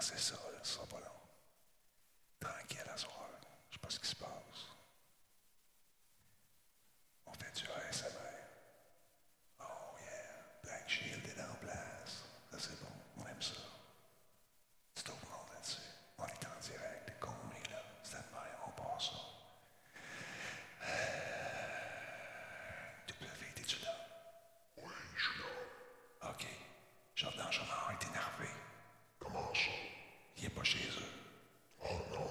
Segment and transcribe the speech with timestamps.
[0.00, 1.20] commencer ça, là, ce pas long.
[2.40, 3.28] Tranquille à soir.
[3.68, 4.30] Je sais pas ce qui se passe.
[7.26, 8.08] On fait du ASMR.
[9.60, 9.64] Oh
[9.98, 12.24] yeah, Black Shield est en place.
[12.50, 13.52] Ça c'est bon, on aime ça.
[14.94, 15.82] C'est tout le monde là-dessus.
[16.18, 17.82] On est en direct, on est là.
[18.02, 18.16] C'est
[18.66, 19.18] on passe ça.
[23.06, 23.94] W, t'es-tu là?
[24.78, 26.30] Oui, je suis là.
[26.30, 26.46] OK.
[27.14, 28.48] Jordan Chenard est énervé.
[29.18, 29.70] Comment ça?
[30.40, 31.12] Il est pas chez eux.
[31.84, 32.30] Oh non.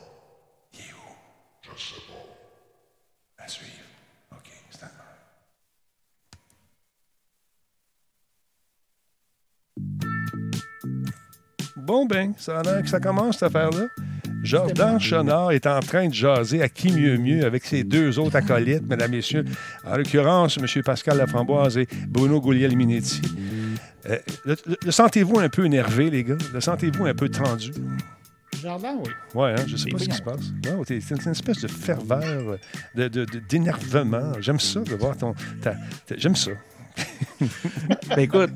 [0.73, 1.15] Il est où?
[1.61, 3.43] Je sais pas.
[3.43, 3.85] À suivre.
[4.31, 4.89] OK, c'est à
[11.89, 13.87] Bon ben, ça a l'air que ça commence cette affaire-là.
[14.43, 18.35] Jordan Chenard est en train de jaser à qui mieux mieux avec ses deux autres
[18.35, 19.43] acolytes, mesdames, messieurs.
[19.83, 20.83] En l'occurrence, M.
[20.83, 23.21] Pascal Laframboise et Bruno Gouliel-Minetti.
[24.07, 26.37] Euh, le, le- le sentez-vous un peu énervé, les gars?
[26.53, 27.71] Le sentez-vous un peu tendu?
[28.61, 29.09] Jardin, oui.
[29.33, 30.53] Ouais, hein, je sais Des pas ce qui se passe.
[30.87, 32.57] C'est une espèce de ferveur,
[32.93, 34.33] de- de- de- d'énervement.
[34.41, 35.33] J'aime ça, de voir ton...
[36.15, 36.51] J'aime ça.
[38.09, 38.51] Ben écoute,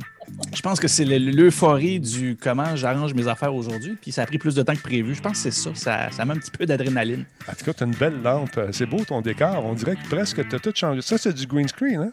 [0.56, 4.26] je pense que c'est le- l'euphorie du comment j'arrange mes affaires aujourd'hui, puis ça a
[4.26, 5.16] pris plus de temps que prévu.
[5.16, 5.72] Je pense que c'est ça.
[5.76, 7.26] Ça, ça met un petit peu d'adrénaline.
[7.50, 8.60] En tout cas, t'as une belle lampe.
[8.72, 9.66] C'est beau ton décor.
[9.66, 11.02] On dirait que presque t'as tout changé.
[11.02, 12.12] Ça, c'est du green screen, hein?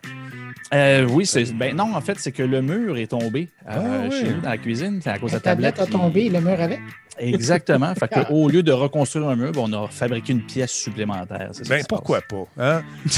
[0.72, 1.52] Euh, oui, c'est.
[1.56, 4.20] Ben non, en fait, c'est que le mur est tombé euh, Ah oui.
[4.20, 5.00] chez nous dans la cuisine.
[5.02, 5.74] C'est à cause de La la tablette.
[5.76, 6.80] tablette a tombé, le mur avec.
[7.18, 7.94] Exactement.
[7.94, 11.50] fait que, au lieu de reconstruire un mur, ben, on a fabriqué une pièce supplémentaire.
[11.68, 12.46] Ben, pourquoi pas?
[12.58, 12.82] Hein?
[13.04, 13.10] Tu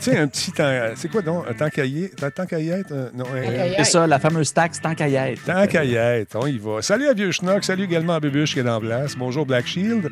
[0.00, 0.70] sais, un petit temps...
[0.94, 1.44] C'est quoi donc?
[1.48, 2.10] Un temps cahier?
[2.22, 2.82] Un temps cahier?
[2.92, 3.74] euh, Non, un- aïe.
[3.78, 4.78] C'est ça, la fameuse taxe
[5.84, 6.80] y être, on y va.
[6.82, 9.16] Salut à Vieux Schnock, salut également à Bébuche qui est en place.
[9.16, 10.08] Bonjour Black Shield.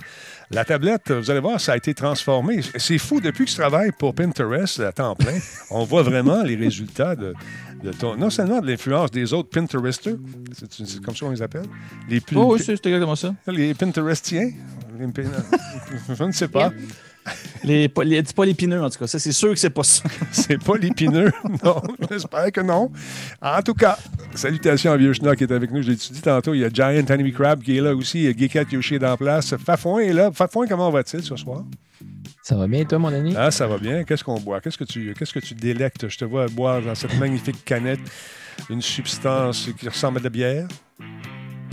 [0.50, 2.60] La tablette, vous allez voir, ça a été transformé.
[2.76, 5.38] C'est fou, depuis que je travaille pour Pinterest à temps plein,
[5.70, 7.34] on voit vraiment les résultats de,
[7.82, 8.16] de ton...
[8.16, 10.16] Non seulement de l'influence des autres Pinteresters,
[10.52, 11.66] c'est comme ça qu'on les appelle,
[12.08, 12.36] les plus...
[12.36, 13.34] Oh, oui, c'est exactement ça.
[13.46, 14.50] les Pinterestiens?
[14.98, 15.06] Les
[16.14, 16.72] je ne sais pas.
[17.64, 19.06] Les, les, dis pas l'épineux, en tout cas.
[19.06, 20.04] Ça, c'est sûr que c'est pas ça.
[20.32, 21.30] C'est pas l'épineux.
[21.62, 22.90] Non, j'espère que non.
[23.42, 23.98] En tout cas,
[24.34, 25.82] salutations à Vieux Schnock qui est avec nous.
[25.82, 26.54] Je l'ai dit tantôt.
[26.54, 28.24] Il y a Giant Enemy Crab qui est là aussi.
[28.24, 29.54] Il y a Yoshi est en place.
[29.56, 30.30] Fafouin est là.
[30.32, 31.64] Fafouin, comment va-t-il ce soir?
[32.48, 33.34] Ça va bien, toi, mon ami?
[33.36, 34.04] Ah, ça va bien.
[34.04, 34.62] Qu'est-ce qu'on boit?
[34.62, 36.08] Qu'est-ce que tu, qu'est-ce que délectes?
[36.08, 38.00] Je te vois boire dans cette magnifique canette
[38.70, 40.68] une substance qui ressemble à de la bière.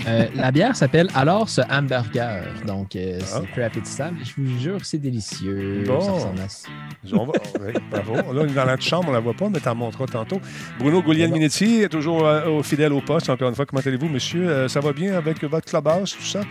[0.08, 2.44] Euh, la bière s'appelle alors ce hamburger.
[2.68, 3.42] Donc, euh, c'est Ah.
[3.56, 4.18] peu appétissable.
[4.24, 5.84] Je vous jure, c'est délicieux.
[5.88, 6.00] Bon.
[6.02, 6.68] Ça ressemble à ça.
[7.14, 7.34] On va,
[7.66, 8.16] oui, bravo.
[8.34, 10.40] Là, on est dans la chambre, on la voit pas, mais t'en montreras tantôt.
[10.80, 13.30] Bruno Gouliel-Minetti est toujours euh, au fidèle au poste.
[13.30, 14.68] Encore une fois, comment allez-vous, monsieur?
[14.68, 16.42] Ça va bien avec votre clubhouse, tout ça?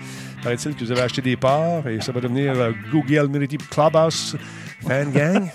[0.43, 4.37] Paraît-il que vous avez acheté des parts et ça va devenir euh, Gouliel-Minetti Clubhouse
[4.87, 5.49] Fan Gang?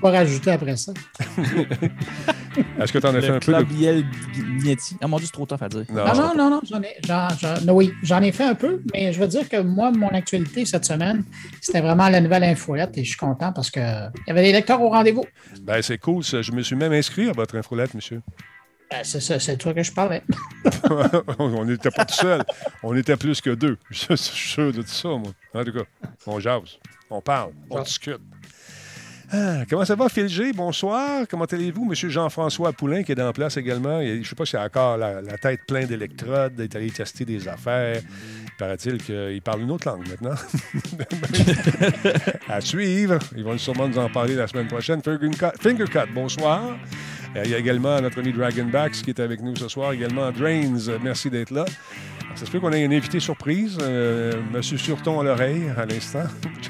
[0.00, 0.92] Pas rajouter après ça.
[2.80, 3.72] Est-ce que tu en as fait un Le peu de...
[3.74, 4.04] Yel
[4.62, 4.96] Gnietti.
[5.02, 5.84] Ah mon Dieu, c'est trop tough à dire.
[5.90, 6.02] Non.
[6.06, 8.82] Ah non, non, non, j'en ai, j'en- j'en- non, oui, j'en ai fait un peu,
[8.94, 11.24] mais je veux dire que moi, mon actualité cette semaine,
[11.60, 13.82] c'était vraiment la nouvelle infolette et je suis content parce qu'il
[14.26, 15.24] y avait des lecteurs au rendez-vous.
[15.62, 16.40] Ben, c'est cool, ça.
[16.42, 18.22] Je me suis même inscrit à votre infolette, monsieur.
[18.90, 20.22] Ben, c'est ça, c'est de toi que je parlais.
[21.38, 22.42] on n'était pas tout seul.
[22.82, 23.76] On était plus que deux.
[23.90, 25.32] Je suis sûr de tout ça, moi.
[25.54, 25.82] En tout cas,
[26.26, 26.78] on jase,
[27.10, 28.20] on parle, on discute.
[29.32, 30.52] Ah, comment ça va, Phil G?
[30.52, 31.26] Bonsoir.
[31.28, 31.84] Comment allez-vous?
[31.84, 34.00] Monsieur Jean-François Poulain, qui est en place également?
[34.00, 37.48] Je ne sais pas s'il a encore la, tête pleine d'électrodes, d'être allé tester des
[37.48, 38.00] affaires.
[38.56, 40.36] Paraît-il qu'il parle une autre langue maintenant.
[42.48, 43.18] à suivre.
[43.36, 45.02] Ils vont sûrement nous en parler la semaine prochaine.
[45.02, 46.76] Fingercut, Fingercut, bonsoir.
[47.34, 49.92] Euh, Il y a également notre ami Dragonbacks qui est avec nous ce soir.
[49.92, 51.64] Également Drains, merci d'être là.
[52.36, 53.78] Ça se peut qu'on ait une invité surprise.
[53.80, 56.24] Euh, Monsieur Surton à l'oreille à l'instant.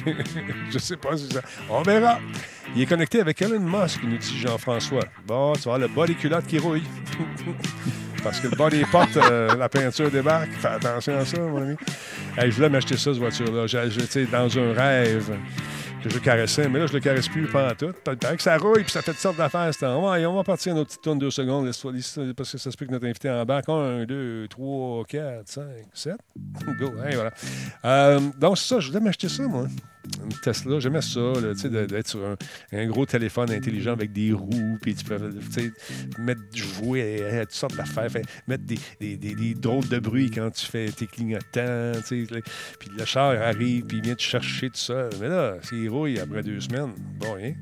[0.70, 1.40] Je sais pas si ça.
[1.68, 2.20] On verra.
[2.74, 5.02] Il est connecté avec Elon Musk, nous dit Jean-François.
[5.26, 6.84] Bon, tu vois, le bas des culottes qui rouille.
[8.22, 10.52] Parce que le bas des portes, euh, la peinture débarque.
[10.52, 11.76] Fais attention à ça, mon ami.
[12.38, 13.66] Je voulais m'acheter ça, cette voiture-là.
[13.68, 15.32] Sais, dans un rêve
[16.08, 17.92] que je caressais, mais là, je le caresse plus pendant tout.
[18.04, 19.70] Que ça rouille, puis ça fait toutes sortes d'affaires.
[19.82, 21.70] On va, on va partir à notre petite tourne deux secondes,
[22.36, 23.68] parce que ça se peut que notre invité en bac.
[23.68, 26.16] Un, deux, trois, quatre, cinq, sept.
[26.78, 27.32] Go, hey, voilà.
[27.84, 29.66] Euh, donc, c'est ça, je voulais m'acheter ça, moi.
[30.24, 31.32] Une Tesla, j'aimais ça,
[31.68, 32.36] d'être sur un,
[32.72, 35.72] un gros téléphone intelligent avec des roues, puis tu peux tu sais,
[36.18, 38.08] mettre jouer à, à toutes sortes d'affaires,
[38.48, 42.34] mettre des, des, des- des drôles de bruit quand tu fais tes clignotants, tu sais,
[42.34, 42.40] là.
[42.78, 45.08] puis le char arrive, puis il vient te chercher tout ça.
[45.20, 47.52] Mais là, s'il rouille après deux semaines, bon, hein?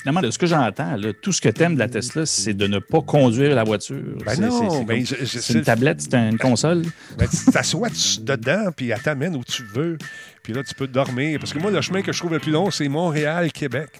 [0.00, 2.78] Finalement, de ce que j'entends, tout ce que t'aimes de la Tesla, c'est de ne
[2.78, 4.02] pas conduire la voiture.
[4.24, 6.82] Ben C'est- ben, c'est une tablette, c'est une console.
[7.18, 7.88] Ben, tu t'assois
[8.22, 9.98] dedans, puis elle t'amène où tu veux.
[10.42, 11.38] Puis là, tu peux dormir.
[11.38, 13.90] Parce que moi, le chemin que je trouve le plus long, c'est Montréal-Québec.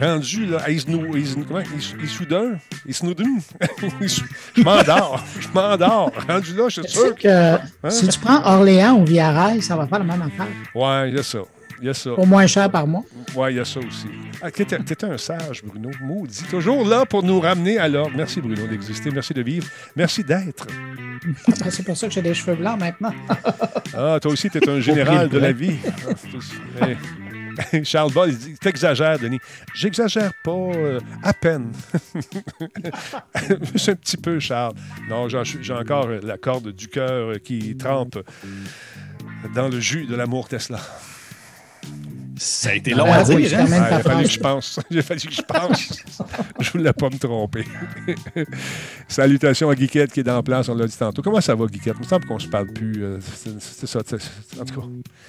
[0.00, 1.60] rendu là, à Isnou, Isnou, comment?
[1.60, 2.58] Is- Issoudun?
[2.86, 3.36] Isnoudun?
[4.00, 4.22] Is-
[4.56, 5.24] Je m'endors.
[5.40, 6.10] Je m'endors.
[6.28, 7.14] Rendu là, je suis sûr.
[7.14, 7.56] que
[7.90, 10.48] si tu prends Orléans ou Via-Rail, ça va faire la même affaire.
[10.74, 11.38] Ouais, il y a ça.
[11.80, 12.12] Il y a ça.
[12.12, 13.02] Au moins cher par mois.
[13.34, 14.06] Ouais, il y a ça aussi.
[14.40, 15.90] Ah, t'étais un sage, Bruno.
[16.00, 16.44] Maudit.
[16.50, 18.12] Toujours là pour nous ramener à l'ordre.
[18.16, 19.10] Merci, Bruno, d'exister.
[19.10, 19.66] Merci de vivre.
[19.96, 20.66] Merci d'être.
[21.48, 23.14] Après, c'est pour ça que j'ai des cheveux blancs maintenant.
[23.94, 25.76] Ah, toi aussi, t'es un général de la vie.
[25.84, 26.96] Ah, Mais-
[27.84, 29.38] Charles Ball, il dit T'exagères, Denis.
[29.74, 31.72] J'exagère pas, euh, à peine.
[33.72, 34.74] Juste un petit peu, Charles.
[35.08, 38.18] Non, j'ai, encore la corde du cœur qui trempe
[39.54, 40.80] dans le jus de l'amour Tesla.
[42.44, 43.48] Ça a été Ah, long à oui, dire.
[43.50, 43.66] je hein?
[43.70, 44.80] Ah, il a fallu que je pense.
[44.90, 46.02] Il a fallu que je pense.
[46.58, 47.64] je voulais pas me tromper.
[49.08, 51.22] Salutations à Guiquette qui est dans la place, on l'a dit tantôt.
[51.22, 51.94] Comment ça va, Guiquette?
[51.98, 52.94] Il me semble qu'on se parle plus.
[53.04, 53.18] euh,
[53.60, 54.00] c'est, ça.
[54.00, 54.86] en tout cas,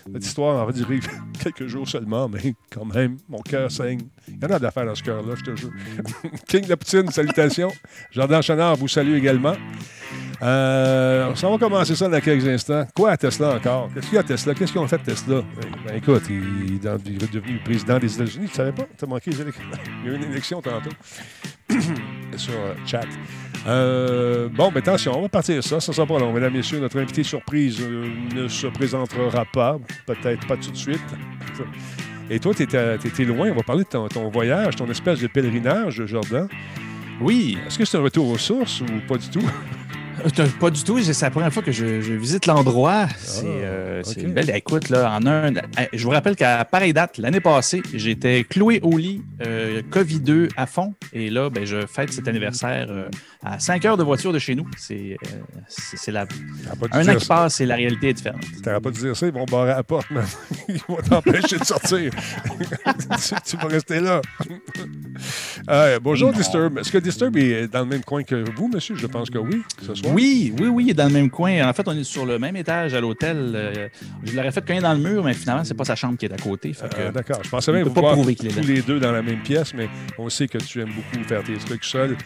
[0.09, 0.99] notre histoire en va durer
[1.43, 4.01] quelques jours seulement, mais quand même, mon cœur saigne.
[4.27, 5.71] Il y en a d'affaires dans ce cœur-là, je te jure.
[6.47, 7.71] King de Poutine, salutations.
[8.11, 9.55] Jordan Chenard vous salue également.
[10.41, 12.85] Euh, on va commencer ça dans quelques instants.
[12.95, 13.89] Quoi à Tesla encore?
[13.93, 14.53] Qu'est-ce qu'il y a à Tesla?
[14.53, 15.41] Qu'est-ce qu'ils ont fait Tesla?
[15.85, 18.47] Ben, écoute, il, dans- il est devenu président des États-Unis.
[18.49, 18.85] Tu savais pas?
[18.97, 19.63] T'as manqué les élections.
[20.03, 20.89] Il y a eu une élection tantôt.
[22.37, 23.05] Sur euh, chat.
[23.67, 25.79] Euh, bon, ben attention, on va partir ça.
[25.79, 26.33] Ça sera pas long.
[26.33, 29.77] Mesdames, Messieurs, notre invité surprise euh, ne se présentera pas.
[30.05, 31.01] Peut-être pas tout de suite.
[32.29, 33.51] Et toi, tu étais loin.
[33.51, 36.47] On va parler de ton, ton voyage, ton espèce de pèlerinage, Jordan.
[37.21, 39.39] Oui, Est-ce que c'est un retour aux sources ou pas du tout?
[40.25, 40.99] Euh, Pas du tout.
[41.01, 43.07] C'est la première fois que je, je visite l'endroit.
[43.17, 44.27] C'est euh, c'est ok.
[44.27, 44.89] une belle écoute.
[44.89, 45.61] Là, en un, euh,
[45.91, 50.65] je vous rappelle qu'à pareille date, l'année passée, j'étais cloué au lit, euh, COVID-2 à
[50.65, 50.93] fond.
[51.13, 53.09] Et là, ben, je fête cet anniversaire euh,
[53.43, 54.65] à 5 heures de voiture de chez nous.
[54.77, 55.27] C'est euh,
[55.67, 56.25] c'est- c'est la...
[56.91, 58.41] Un an qui passe et la réalité est différente.
[58.63, 60.25] T'aurais pas dû dire ça, ils vont barrer la porte, man.
[60.69, 62.11] Ils vont t'empêcher de sortir.
[62.13, 64.21] tu, tu vas rester là.
[65.69, 66.79] Euh, bonjour, Disturb.
[66.79, 68.95] Est-ce que Disturb est dans le même coin que vous, monsieur?
[68.95, 70.13] Je pense que oui, ce soir.
[70.13, 71.65] Oui, oui, oui, il est dans le même coin.
[71.69, 73.51] En fait, on est sur le même étage à l'hôtel.
[73.55, 73.87] Euh,
[74.23, 76.33] je l'aurais fait cogner dans le mur, mais finalement, c'est pas sa chambre qui est
[76.33, 76.73] à côté.
[76.97, 77.39] Euh, D'accord.
[77.43, 79.87] Je pensais même vous pas voir tous les deux dans la même pièce, mais
[80.17, 82.17] on sait que tu aimes beaucoup faire tes trucs seul.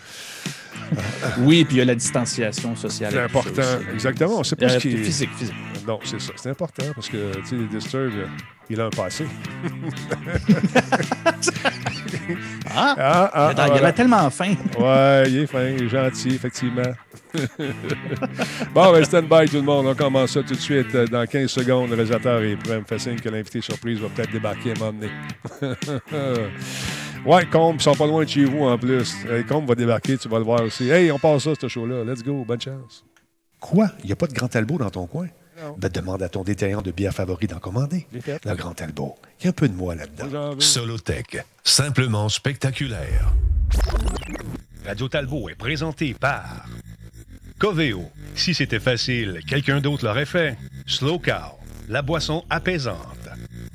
[1.39, 3.11] Oui, puis il y a la distanciation sociale.
[3.13, 3.61] C'est important.
[3.93, 4.39] Exactement.
[4.39, 4.97] On sait pas Euh, ce qui est...
[4.97, 5.55] Physique, physique.
[5.87, 6.33] Non, c'est ça.
[6.35, 8.25] C'est important parce que, tu sais, Disturb, euh,
[8.69, 9.25] il a un passé.
[12.75, 12.95] Ah!
[12.97, 14.53] Ah, ah, Attends, il avait tellement faim.
[14.77, 16.83] Ouais, il est fin, il est gentil, effectivement.
[18.73, 19.87] bon, ben, stand by tout le monde.
[19.87, 20.93] On commence ça tout de suite.
[20.93, 22.73] Euh, Dans 15 secondes, le réalisateur est prêt.
[22.75, 25.09] Il me fait signe que l'invité surprise va peut-être débarquer et m'emmener.
[27.27, 29.13] ouais, Combe, ils sont pas loin de chez vous en plus.
[29.29, 30.89] Hey, Combe va débarquer, tu vas le voir aussi.
[30.89, 32.03] Hey, on passe ça, ce show-là.
[32.03, 33.03] Let's go, bonne chance.
[33.59, 33.91] Quoi?
[34.03, 35.27] Il n'y a pas de Grand Talbot dans ton coin?
[35.61, 35.75] Non.
[35.77, 38.05] Ben, demande à ton détaillant de bière favori d'en commander.
[38.11, 39.15] Le Grand Talbot.
[39.39, 40.59] Il y a un peu de moi là-dedans.
[40.59, 43.33] Solotech, simplement spectaculaire.
[44.85, 46.67] Radio Talbot est présenté par
[47.59, 48.03] Coveo.
[48.35, 50.55] Si c'était facile, quelqu'un d'autre l'aurait fait.
[50.85, 51.57] Slow Cow,
[51.89, 53.27] la boisson apaisante.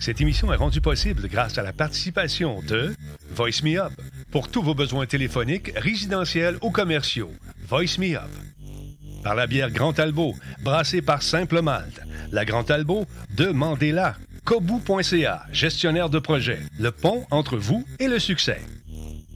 [0.03, 2.93] Cette émission est rendue possible grâce à la participation de
[3.37, 3.93] Voice Me Up
[4.33, 7.31] pour tous vos besoins téléphoniques, résidentiels ou commerciaux.
[7.69, 8.29] Voice Me Up.
[9.23, 10.35] Par la bière Grand Talbot,
[10.65, 12.01] brassée par Simple Malte.
[12.33, 13.07] La Grand Talbot,
[13.37, 14.17] demandez-la.
[14.43, 16.59] Kobu.ca, gestionnaire de projet.
[16.81, 18.61] Le pont entre vous et le succès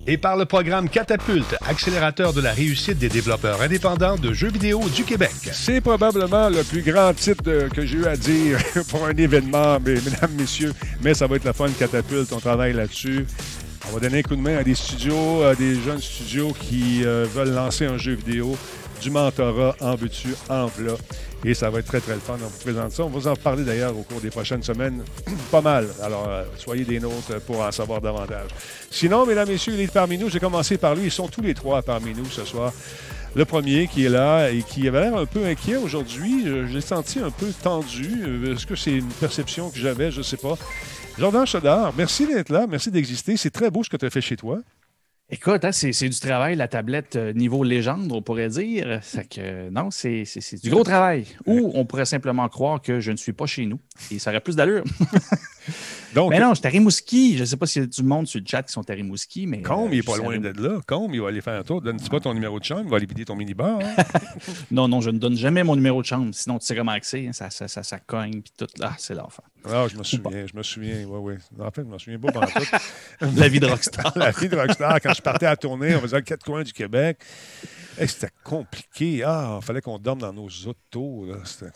[0.06, 4.80] et par le programme Catapulte, accélérateur de la réussite des développeurs indépendants de jeux vidéo
[4.94, 5.32] du Québec.
[5.52, 8.58] C'est probablement le plus grand titre de- que j'ai eu à dire
[8.88, 10.72] pour un événement, mais, mesdames, messieurs.
[11.02, 12.32] Mais ça va être la fun catapulte.
[12.32, 13.26] On travaille là-dessus.
[13.90, 17.02] On va donner un coup de main à des studios, à des jeunes studios qui
[17.04, 18.56] euh, veulent lancer un jeu vidéo,
[19.00, 20.94] du mentorat en veux-tu, en v'là.
[21.44, 22.34] Et ça va être très, très le fun.
[22.42, 23.04] On vous présente ça.
[23.04, 25.02] On va vous en parler d'ailleurs au cours des prochaines semaines.
[25.50, 25.86] Pas mal.
[26.02, 28.48] Alors, euh, soyez des nôtres pour en savoir davantage.
[28.90, 30.28] Sinon, mesdames, messieurs, il est parmi nous.
[30.28, 31.04] J'ai commencé par lui.
[31.04, 32.72] Ils sont tous les trois parmi nous ce soir.
[33.34, 36.72] Le premier qui est là et qui avait l'air un peu inquiet aujourd'hui, je, je
[36.72, 38.22] l'ai senti un peu tendu.
[38.26, 40.10] Euh, Est-ce que c'est une perception que j'avais?
[40.10, 40.56] Je ne sais pas.
[41.18, 43.36] Jordan Chodard, merci d'être là, merci d'exister.
[43.36, 44.58] C'est très beau ce que tu as fait chez toi.
[45.28, 49.00] Écoute, hein, c'est du travail, la tablette euh, niveau légende, on pourrait dire.
[49.28, 50.22] Que, non, c'est
[50.62, 51.26] du gros travail.
[51.46, 53.80] Ou on pourrait simplement croire que je ne suis pas chez nous.
[54.12, 54.84] Et ça aurait plus d'allure.
[56.14, 57.34] Donc, Mais non, je suis à Rimouski.
[57.36, 58.92] Je ne sais pas s'il y a du monde sur le chat qui sont à
[58.94, 59.62] Rimouski, mais.
[59.62, 60.80] Combe, euh, il n'est pas loin d'être là.
[60.86, 61.82] Combe, il va aller faire un tour.
[61.82, 63.80] Donne-tu pas ton numéro de chambre, il va aller vider ton minibar.
[63.82, 63.94] hein?
[64.70, 66.28] Non, non, je ne donne jamais mon numéro de chambre.
[66.32, 67.26] Sinon, tu sais comment c'est.
[67.28, 68.66] hein, Ça, ça, ça, ça cogne, puis tout.
[68.80, 69.44] Ah, c'est l'enfer.
[69.68, 71.04] Ah, je me souviens, je me souviens.
[71.08, 71.18] Oui,
[71.58, 71.64] oui.
[71.64, 72.62] En fait, je me souviens pas pendant tout.
[73.36, 74.12] La vie de rockstar.
[74.16, 76.72] La vie de Rockstar, quand je partais à la tournée, on faisait quatre coins du
[76.72, 77.18] Québec.
[77.98, 79.22] Hey, c'était compliqué.
[79.24, 81.26] Ah, il fallait qu'on dorme dans nos autos.
[81.26, 81.36] là.
[81.44, 81.72] C'était-.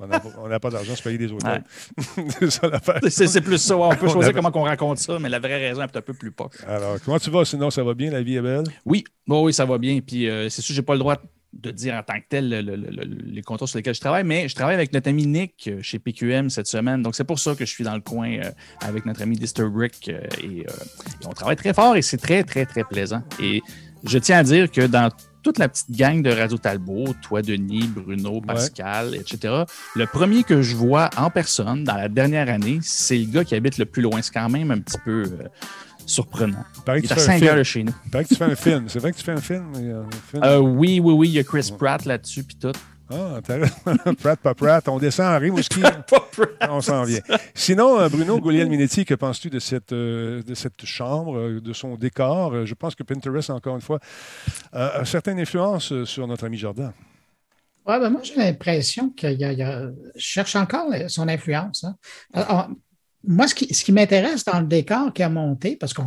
[0.00, 0.06] On
[0.48, 1.64] n'a pas- d'argent, se payer des hôtels.
[2.38, 3.00] c'est ça l'affaire.
[3.08, 3.76] C'est plus ça.
[3.76, 6.00] On peut On choisir avait- comment on raconte ça, mais la vraie raison est un
[6.02, 6.48] peu plus pas.
[6.66, 7.44] Alors, comment tu vas?
[7.44, 8.64] Sinon, ça va bien, la vie est belle?
[8.84, 9.98] Oui, oui, ça va bien.
[10.00, 11.16] Puis euh, c'est sûr, j'ai pas le droit
[11.54, 14.00] de dire en tant que tel le- le- le- le- les contrats sur lesquels je
[14.00, 17.02] travaille, mais je travaille avec notre ami Nick euh, chez PQM cette semaine.
[17.02, 18.50] Donc c'est pour ça que je suis dans le coin euh,
[18.82, 20.66] avec notre ami Disturbrick euh, et, et
[21.26, 23.22] on travaille très fort et c'est très, très, très plaisant.
[23.42, 23.62] Et
[24.04, 25.10] je tiens à dire que dans
[25.48, 29.62] toute la petite gang de Radio Talbot, toi, Denis, Bruno, Pascal, etc.,
[29.96, 33.54] le premier que je vois en personne dans la dernière année, c'est le gars qui
[33.54, 34.20] habite le plus loin.
[34.20, 35.48] C'est quand même un petit peu euh,
[36.04, 36.64] surprenant.
[36.76, 37.58] Il paraît Il que est tu à fais un 5 heures film.
[37.58, 37.94] de chez nous.
[38.04, 38.84] Il paraît que tu fais un film.
[38.88, 39.72] C'est vrai que tu fais un film?
[39.76, 40.42] euh, un film?
[40.44, 42.72] Euh, oui, oui, oui, il y a Chris Pratt là-dessus, puis tout.
[43.10, 43.74] Ah, intéressant.
[44.20, 44.86] Pratt, pas Pratt.
[44.88, 45.80] On descend en Rimouski.
[46.68, 47.20] On s'en vient.
[47.54, 51.96] Sinon, euh, Bruno Gouliel-Minetti, que penses-tu de cette, euh, de cette chambre, euh, de son
[51.96, 52.66] décor?
[52.66, 53.98] Je pense que Pinterest, encore une fois,
[54.74, 56.92] euh, a certaine influence euh, sur notre ami Jordan.
[57.86, 59.38] Ouais, ben moi, j'ai l'impression qu'il
[60.16, 61.84] cherche encore son influence.
[61.84, 61.96] hein.
[62.34, 62.68] Alors,
[63.24, 66.02] moi, ce qui, ce qui m'intéresse dans le décor qu'il a monté, parce c'est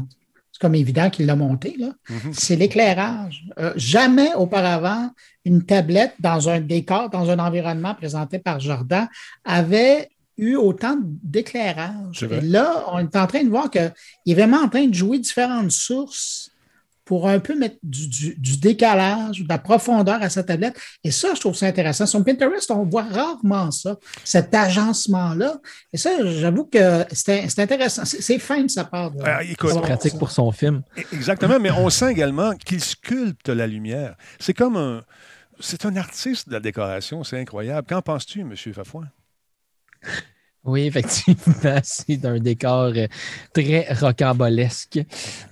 [0.62, 2.34] comme évident qu'il l'a monté, là, Mhm.
[2.34, 3.46] c'est l'éclairage.
[3.58, 5.10] Euh, jamais auparavant,
[5.44, 9.08] une tablette dans un décor, dans un environnement présenté par Jordan,
[9.44, 12.24] avait eu autant d'éclairage.
[12.24, 13.92] Et là, on est en train de voir qu'il
[14.28, 16.51] est vraiment en train de jouer différentes sources
[17.12, 20.80] pour un peu mettre du, du- du décalage, de la profondeur à sa tablette.
[21.04, 22.06] Et ça, je trouve ça intéressant.
[22.06, 25.58] Sur Pinterest, on voit rarement ça, cet agencement-là.
[25.92, 28.04] Et ça, j'avoue que c'est c'est intéressant.
[28.06, 29.12] C'est fin de sa part.
[29.12, 30.18] de- Ah, C'est pratique ça.
[30.20, 30.84] pour son film.
[31.12, 34.16] Exactement, mais on sent également qu'il sculpte la lumière.
[34.40, 35.02] C'est comme un.
[35.60, 37.86] C'est un artiste de la décoration, c'est incroyable.
[37.90, 38.56] Qu'en penses-tu, M.
[38.74, 39.10] Fafouin?
[40.64, 43.08] Oui, effectivement, c'est un décor euh,
[43.52, 45.00] très rocambolesque.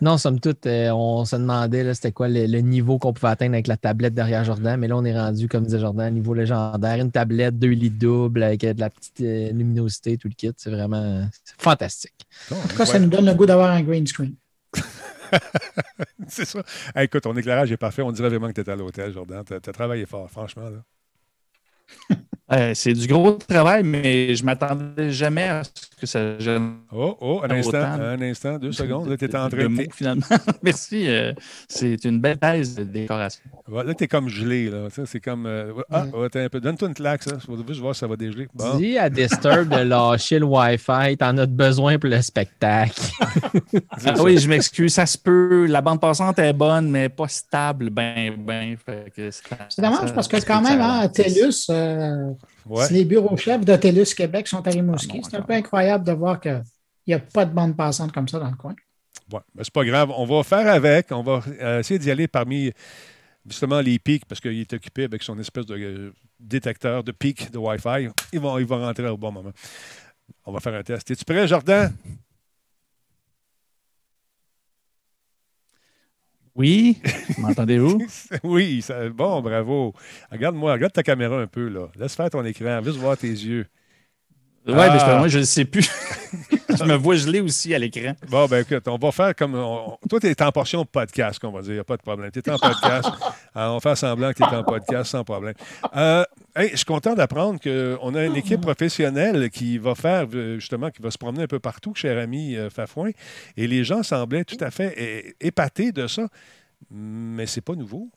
[0.02, 3.32] Non, somme toute, euh, on se demandait là, c'était quoi le, le niveau qu'on pouvait
[3.32, 6.36] atteindre avec la tablette derrière Jordan, mais là, on est rendu, comme disait Jordan, niveau
[6.36, 7.00] légendaire.
[7.00, 10.52] Une tablette, deux lits doubles avec euh, de la petite luminosité, tout le kit.
[10.58, 12.28] C'est vraiment fantastique.
[12.52, 14.36] Bon, En tout cas, ça nous donne le goût d'avoir un green screen.
[16.28, 16.62] C'est ça.
[16.96, 18.04] Hey, écoute, ton éclairage est parfait.
[18.04, 19.44] On dirait vraiment que tu étais à l'hôtel, Jordan.
[19.46, 20.70] Tu as, travaillé fort, franchement.
[20.70, 22.16] Là.
[22.52, 25.70] Euh, c'est du gros travail, mais je m'attendais jamais à ce
[26.02, 27.54] que ça gêne Oh, oh, un Autant.
[27.56, 29.08] instant, un instant, deux secondes.
[29.08, 29.88] Là, tu es en train de.
[29.94, 30.26] finalement.
[30.64, 31.08] Merci.
[31.08, 31.34] euh,
[31.68, 33.42] c'est une belle thèse de décoration.
[33.72, 34.70] Là, tu es comme gelé.
[34.70, 34.88] Là.
[35.06, 35.46] C'est comme.
[35.46, 36.60] euh, Ah, ouais, t'es un peu.
[36.60, 37.38] Donne-toi une claque, ça.
[37.40, 38.48] Je veux juste voir si ça va dégeler.
[38.54, 38.78] Bon.
[38.78, 42.94] Dis à Disturb de lâcher le Wi-Fi, t'en as besoin pour le spectacle.
[44.06, 45.66] Ah oui, je m'excuse, ça se peut.
[45.68, 48.76] La bande passante est bonne, mais pas stable, ben, ben.
[48.84, 52.32] Fait que C'est dommage parce que quand même, hein, TELUS, euh,
[52.70, 52.86] Ouais.
[52.86, 56.06] si les bureaux chefs de TELUS Québec sont à Rimouski, Ah c'est un peu incroyable
[56.06, 56.64] de voir qu'il
[57.08, 58.76] n'y a pas de bande passante comme ça dans le coin.
[59.34, 60.12] Ouais, mais c'est pas grave.
[60.16, 61.12] On va faire avec.
[61.12, 62.72] On va euh, essayer d'y aller parmi
[63.46, 67.52] justement les pics parce qu'il est occupé avec son espèce de euh, détecteur de pics
[67.52, 68.10] de Wi-Fi.
[68.34, 69.52] Il va, il va rentrer au bon moment.
[70.46, 71.10] On va faire un test.
[71.10, 71.92] Es-tu prêt, Jordan?
[76.60, 76.98] Oui,
[77.38, 78.00] m'entendez-vous?
[78.44, 79.94] oui, ça- bon, bravo.
[80.30, 81.88] Regarde-moi, regarde ta caméra un peu, là.
[81.98, 83.66] Laisse faire ton écran, juste voir tes yeux.
[84.68, 85.06] Oui, Ah.
[85.08, 85.90] mais moi, je ne sais plus.
[86.78, 88.14] je me vois gelé aussi à l'écran.
[88.30, 89.56] Bon, ben écoute, on va faire comme.
[89.56, 91.72] on- toi, tu es en portion podcast, qu'on va dire.
[91.72, 92.30] Il n'y a pas de problème.
[92.30, 93.08] Tu es en podcast.
[93.56, 95.54] Alors, on va faire semblant que tu es en podcast sans problème.
[95.96, 96.24] Euh,
[96.60, 100.92] hey, je suis content d'apprendre qu'on a une équipe professionnelle qui va faire, euh, justement,
[100.92, 103.12] qui va se promener un peu partout, cher ami euh, Fafouin.
[103.58, 106.28] Et les gens semblaient tout à fait épatés de ça.
[106.92, 108.10] Mais c'est pas nouveau.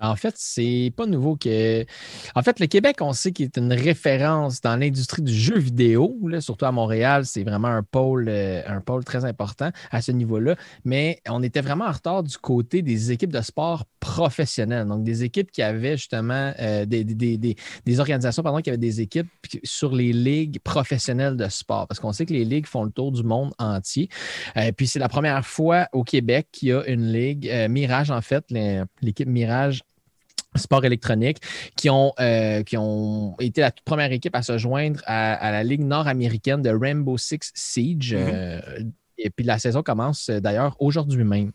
[0.00, 1.84] En fait, c'est pas nouveau que.
[2.34, 6.16] En fait, le Québec, on sait qu'il est une référence dans l'industrie du jeu vidéo,
[6.26, 7.24] là, surtout à Montréal.
[7.26, 10.54] C'est vraiment un pôle, euh, un pôle très important à ce niveau-là.
[10.84, 14.86] Mais on était vraiment en retard du côté des équipes de sport professionnelles.
[14.86, 18.76] Donc, des équipes qui avaient justement euh, des, des- des- des- organisations pardon, qui avaient
[18.78, 21.86] des équipes qui- sur les ligues professionnelles de sport.
[21.88, 24.08] Parce qu'on sait que les ligues font le tour du monde entier.
[24.56, 28.10] Euh, puis c'est la première fois au Québec qu'il y a une ligue, euh, Mirage
[28.10, 28.44] en fait,
[29.02, 29.80] l'équipe Mirage
[30.56, 31.38] sport électronique,
[31.76, 35.52] qui ont, euh, qui ont été la toute première équipe à se joindre à, à
[35.52, 38.14] la Ligue nord-américaine de Rainbow Six Siege.
[38.14, 38.20] Mhm.
[38.32, 38.60] euh,
[39.20, 41.50] et puis la saison commence euh, d'ailleurs aujourd'hui même.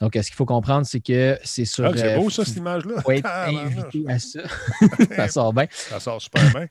[0.00, 1.84] Donc, ce qu'il faut comprendre, c'est que c'est sur.
[1.84, 3.00] Ah, c'est beau, ça, cette image-là.
[3.02, 3.62] faut être Tabarnouche.
[3.62, 4.40] invité à ça.
[5.16, 5.66] ça sort bien.
[5.70, 6.66] Ça sort super bien.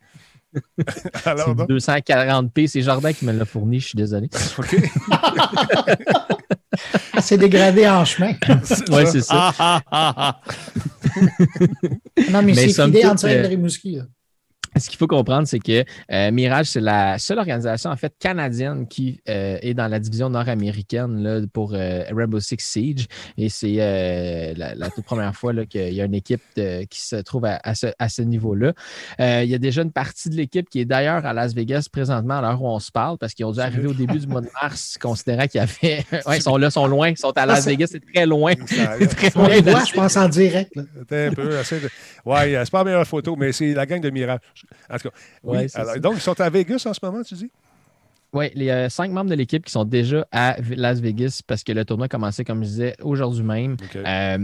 [1.26, 2.68] Alors, C'est donc, 240p.
[2.68, 4.30] C'est Jardin qui me l'a fourni, je suis désolé.
[4.58, 4.76] OK.
[7.22, 8.34] C'est dégradé en chemin.
[8.92, 9.34] Oui, c'est ça.
[9.34, 10.42] Ah, ah, ah, ah.
[12.32, 13.96] Non, mais, Mais c'est somme filé en de euh, Rimouski.
[13.96, 14.04] là.
[14.78, 18.88] Ce qu'il faut comprendre, c'est que euh, Mirage, c'est la seule organisation en fait canadienne
[18.88, 23.08] qui euh, est dans la division nord-américaine pour euh, Rainbow Six Siege.
[23.38, 26.84] Et c'est euh, la, la toute première fois là, qu'il y a une équipe de-
[26.86, 28.74] qui se trouve à, à ce, à ce niveau-là.
[29.20, 31.88] Euh, il y a déjà une partie de l'équipe qui est d'ailleurs à Las Vegas
[31.92, 34.28] présentement à l'heure où on se parle, parce qu'ils ont dû arriver au début du
[34.28, 36.06] mois de mars, considérant qu'il y avait.
[36.26, 38.54] ouais, ils sont là, ils sont loin, ils sont à Las Vegas, c'est très loin.
[38.68, 40.76] C'est très On loin voit, je pense, en direct.
[40.76, 40.84] là.
[41.12, 41.90] Un peu assez de...
[42.26, 44.40] Ouais, c'est pas la meilleure photo, mais c'est la gang de Mirage.
[44.90, 45.58] En tout cas, oui.
[45.58, 47.52] Ouais, Alors, donc, ils sont à Vegas en ce moment, tu dis?
[48.36, 51.72] Oui, y a cinq membres de l'équipe qui sont déjà à Las Vegas parce que
[51.72, 53.78] le tournoi a commencé, comme je disais, aujourd'hui même.
[53.96, 54.38] Euh,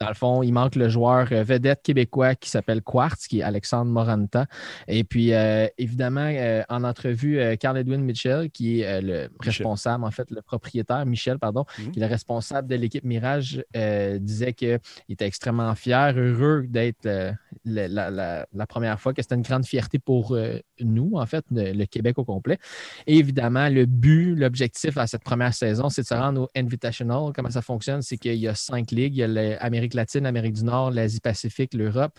[0.00, 3.42] dans le fond, il manque le joueur euh, vedette québécois qui s'appelle Quartz, qui est
[3.44, 4.46] Alexandre Moranta.
[4.88, 9.28] Et puis, euh, évidemment, euh, en entrevue, euh, Carl Edwin Mitchell, qui est euh, le
[9.38, 11.92] responsable, en fait, le propriétaire, Michel, pardon, Mhm.
[11.92, 17.06] qui est le responsable de l'équipe Mirage, euh, disait qu'il était extrêmement fier, heureux d'être
[17.06, 17.30] euh,
[17.64, 21.44] la, la- la première fois, que c'était une grande fierté pour euh, nous, en fait,
[21.52, 22.58] le, le Québec au complet.
[23.06, 27.32] Et évidemment, le but, l'objectif à cette première saison, c'est de se rendre au Invitational.
[27.34, 28.02] Comment ça fonctionne?
[28.02, 29.14] C'est qu'il y a cinq ligues.
[29.14, 32.12] Il y a l'Amérique latine, l'Amérique du Nord, l'Asie-Pacifique, l'Europe.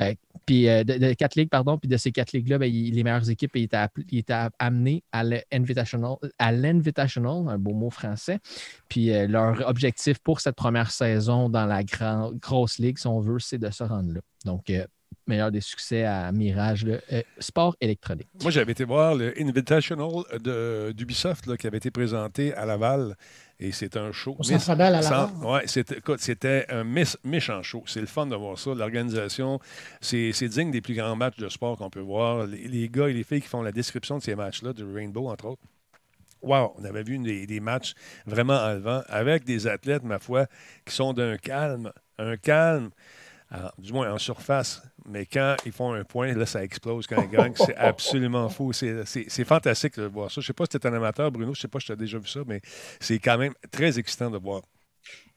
[0.00, 0.14] Euh,
[0.46, 1.78] puis euh, de, quatre ligues, pardon.
[1.78, 7.52] Puis de ces quatre ligues-là, ben, les meilleures équipes étaient, étaient amenées à l'Invitational, à
[7.52, 8.38] un beau mot français.
[8.88, 13.38] Puis euh, leur objectif pour cette première saison dans la grosse ligue, si on veut,
[13.38, 14.20] c'est de se rendre là.
[14.44, 14.72] Donc,
[15.26, 18.28] meilleur des succès à Mirage, le euh, sport électronique.
[18.42, 20.24] Moi, j'avais été voir le Invitational
[20.94, 23.16] d'Ubisoft qui avait été présenté à Laval.
[23.60, 24.36] Et c'est un show.
[24.38, 25.28] Au Bell à Laval?
[25.42, 25.60] Oui,
[26.18, 27.84] c'était un méchant show.
[27.86, 28.74] C'est le fun de voir ça.
[28.74, 29.60] L'organisation,
[30.00, 32.46] c'est digne des plus grands matchs de sport qu'on peut voir.
[32.46, 35.28] Les, les gars et les filles qui font la description de ces matchs-là, de Rainbow,
[35.28, 35.62] entre autres.
[36.42, 37.94] Wow, on avait vu des, des matchs
[38.26, 40.46] vraiment enlevants avec des athlètes, ma foi,
[40.84, 42.90] qui sont d'un calme, un calme,
[43.48, 44.82] alors, du moins en surface.
[45.08, 47.54] Mais quand ils font un point, là, ça explose quand ils gagnent.
[47.56, 48.72] C'est absolument fou.
[48.72, 50.40] C'est fantastique de voir ça.
[50.40, 51.54] Je ne sais pas si tu es un amateur, Bruno.
[51.54, 52.60] Je ne sais pas si tu as déjà vu ça, mais
[53.00, 54.62] c'est quand même très excitant de voir.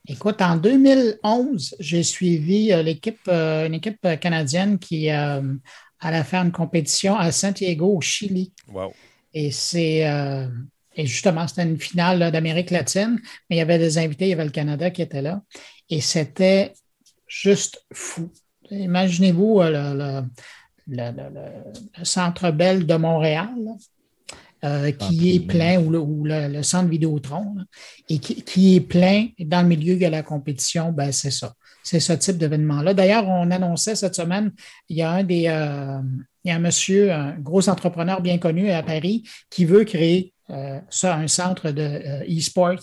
[0.08, 5.42] Écoute, en 2011, j'ai suivi euh, l'équipe, euh, une équipe euh, canadienne qui euh,
[5.98, 8.52] allait faire une compétition à Santiago, au Chili.
[8.68, 8.92] Wow.
[9.34, 10.46] Et c'est euh,
[10.96, 14.32] et justement, c'était une finale d'Amérique latine, mais il y avait des invités, il y
[14.32, 15.42] avait le Canada qui était là.
[15.90, 16.72] Et c'était
[17.26, 18.30] juste fou.
[18.70, 20.22] Imaginez-vous euh, le, le-
[20.88, 23.72] le- le- le- le centre Bell de Montréal, là,
[24.64, 27.64] euh, qui est plein, ou le, ou le- le centre Vidéotron, là,
[28.08, 29.28] et qui, qui est plein.
[29.38, 31.52] Dans le milieu de la compétition, ben, c'est ça.
[31.82, 32.94] C'est ce type d'événement-là.
[32.94, 34.50] D'ailleurs, on annonçait cette semaine,
[34.88, 35.44] il y a un des.
[35.48, 36.00] euh,
[36.44, 40.32] il y a un monsieur, un gros entrepreneur bien connu à Paris, qui veut créer
[40.50, 42.78] euh, ça, un centre de e-sports,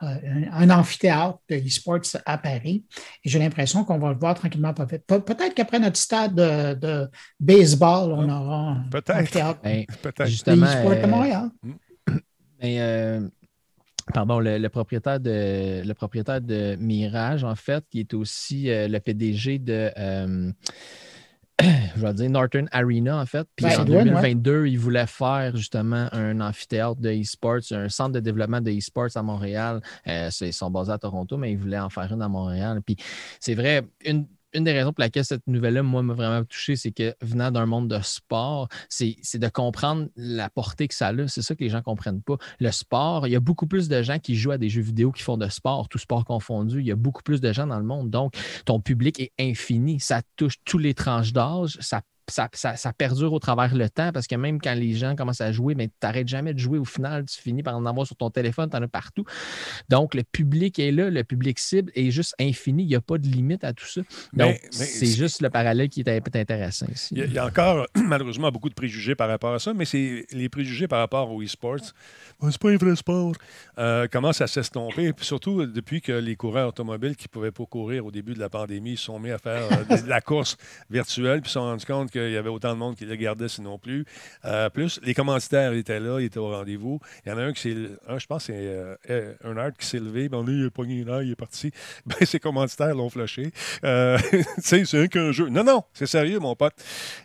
[0.00, 2.84] un, un amphithéâtre de e-sports à Paris.
[3.24, 5.02] Et j'ai l'impression qu'on va le voir tranquillement pas vite.
[5.06, 7.08] Pe- Peut-être qu'après notre stade de, de
[7.40, 9.16] baseball, on aura un Peut-être.
[9.20, 10.24] amphithéâtre Ben, Peut-être.
[10.24, 11.50] de justement, euh, de Montréal.
[12.62, 13.28] Mais, euh,
[14.14, 18.88] pardon, le, le propriétaire de, le propriétaire de Mirage, en fait, qui est aussi euh,
[18.88, 19.90] le PDG de.
[21.96, 23.46] je vais dire Northern Arena, en fait.
[23.56, 28.12] Puis Ouais, en Edwin, 2022, il voulait faire justement un amphithéâtre de e-sports, un centre
[28.12, 29.80] de développement de e-sports à Montréal.
[30.06, 32.80] Euh, ils sont basés à Toronto, mais il voulait en faire une à Montréal.
[32.84, 32.96] Puis
[33.40, 36.92] c'est vrai, une, une des raisons pour laquelle cette nouvelle-là, moi, m'a vraiment touché, c'est
[36.92, 41.28] que venant d'un monde de sport, c'est de comprendre la portée que ça a.
[41.28, 42.36] C'est ça que les gens ne comprennent pas.
[42.60, 45.12] Le sport, il y a beaucoup plus de gens qui jouent à des jeux vidéo
[45.12, 46.80] qui font de sport, tout sport confondu.
[46.80, 48.10] Il y a beaucoup plus de gens dans le monde.
[48.10, 48.34] Donc,
[48.64, 50.00] ton public est infini.
[50.00, 51.76] Ça touche tous les tranches d'âge.
[51.80, 55.16] Ça ça, ça- ça perdure au travers le temps parce que même quand les gens
[55.16, 56.78] commencent à jouer, mais tu n'arrêtes jamais de jouer.
[56.78, 59.24] Au final, tu finis par en avoir sur ton téléphone, tu en as partout.
[59.88, 62.82] Donc, le public est là, le public cible est juste infini.
[62.84, 64.00] Il n'y a pas de limite à tout ça.
[64.32, 67.08] Donc, c'est juste le parallèle qui est un peu intéressant ici.
[67.12, 69.72] Il y, a, il y a encore, malheureusement, beaucoup de préjugés par rapport à ça,
[69.74, 71.78] mais c'est les préjugés par rapport au e-sports.
[72.40, 73.32] Ben, c'est pas un vrai sport.
[73.78, 75.12] euh, commencent à s'estomper?
[75.12, 78.34] Puis surtout, euh, depuis que les coureurs automobiles qui ne pouvaient pas courir au début
[78.34, 80.56] de la pandémie se sont mis à faire euh, de, la course
[80.90, 83.48] virtuelle, puis se sont rendus compte qu'il y avait autant de monde qui le regardait,
[83.48, 84.04] sinon plus.
[84.44, 87.00] Euh, plus, les commanditaires étaient là, ils étaient au rendez-vous.
[87.24, 87.76] Il y en a un qui s'est.
[88.08, 90.28] Un, je pense c'est euh, euh, Earnhardt qui s'est levé.
[90.28, 91.70] Ben, lui, il a pogné là, il est parti.
[92.06, 93.50] Ben, ses commanditaires l'ont flashé.
[93.84, 95.48] Euh, tu sais, c'est un qu'un jeu.
[95.48, 96.74] Non, non, c'est sérieux, mon pote.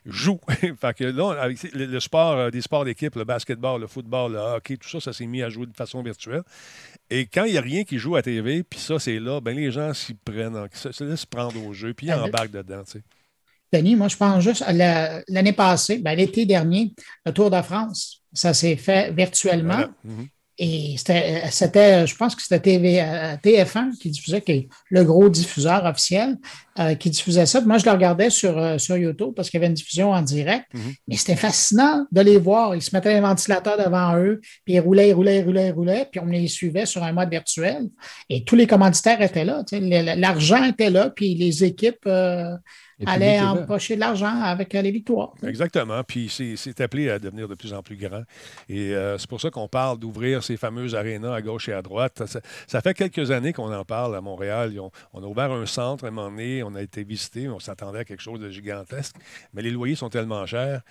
[0.05, 0.39] Joue.
[0.49, 4.39] fait que là, avec le, le sport, des sports d'équipe, le basketball, le football, le
[4.39, 6.43] hockey, tout ça, ça s'est mis à jouer de façon virtuelle.
[7.09, 9.55] Et quand il n'y a rien qui joue à TV, puis ça, c'est là, ben
[9.55, 12.83] les gens s'y prennent, en- se, se laissent prendre au jeu, puis ils embarquent dedans,
[12.83, 13.03] tu sais.
[13.73, 16.93] Denis, moi, je pense juste à la- l'année passée, ben, l'été dernier,
[17.25, 19.73] le Tour de France, ça s'est fait virtuellement.
[19.73, 19.89] Voilà.
[20.03, 20.27] Mhm.
[20.59, 25.03] Et c'était, c'était, je pense que c'était TV, euh, TF1 qui diffusait, qui est le
[25.03, 26.37] gros diffuseur officiel,
[26.77, 27.59] euh, qui diffusait ça.
[27.61, 30.21] Moi, je le regardais sur, euh, sur YouTube parce qu'il y avait une diffusion en
[30.21, 30.65] direct.
[30.75, 30.93] Mhm.
[31.07, 32.75] Mais c'était fascinant de les voir.
[32.75, 35.71] Ils se mettaient un ventilateur devant eux, puis ils roulaient, ils roulaient, ils roulaient, ils
[35.73, 37.87] roulaient, puis on les suivait sur un mode virtuel.
[38.29, 39.63] Et tous les commanditaires étaient là.
[40.17, 42.53] L'argent était là, puis les équipes euh,
[42.99, 43.05] Est
[43.41, 43.51] là.
[43.53, 45.33] empocher de l'argent avec euh, les victoires.
[45.45, 46.03] Exactement.
[46.03, 48.23] Puis c'est appelé à devenir de plus en plus grand.
[48.69, 51.81] Et euh, c'est pour ça qu'on parle d'ouvrir ces fameuses arénas à gauche et à
[51.81, 52.23] droite.
[52.25, 54.79] Ça, ça fait quelques années qu'on en parle à Montréal.
[54.79, 56.63] Ont- on a ouvert un centre à un moment donné.
[56.63, 57.49] On a été visité.
[57.49, 59.15] On s'attendait à quelque chose de gigantesque.
[59.53, 60.81] Mais les loyers sont tellement chers.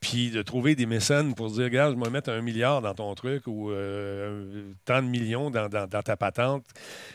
[0.00, 3.12] Puis de trouver des mécènes pour dire, regarde, je vais mettre un milliard dans ton
[3.16, 6.64] truc ou euh, tant de millions dans, ta patente.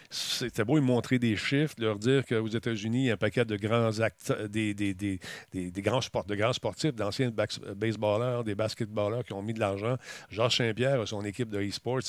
[0.10, 3.46] C'était beau lui montrer des chiffres, leur dire qu'aux États-Unis, il y a un paquet
[3.46, 5.19] de grands actes, des, des, des,
[5.54, 7.32] des- grands, de grands sportifs, d'anciens
[7.76, 9.96] baseballeurs, des basketballeurs qui ont mis de l'argent.
[10.30, 12.02] Georges Saint-Pierre a son équipe de e-sports.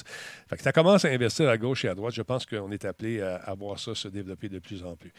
[0.49, 2.15] Fait que tu commences à investir à gauche et à droite.
[2.15, 5.13] Je pense qu'on est appelé à, à voir ça se développer de plus en plus.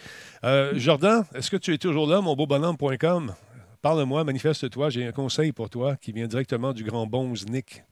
[0.44, 3.34] Euh, Jordan, est-ce que tu es toujours là, mon beau bonhomme.com?
[3.86, 4.90] Parle-moi, manifeste-toi.
[4.90, 7.84] J'ai un conseil pour toi qui vient directement du grand bonze Nick.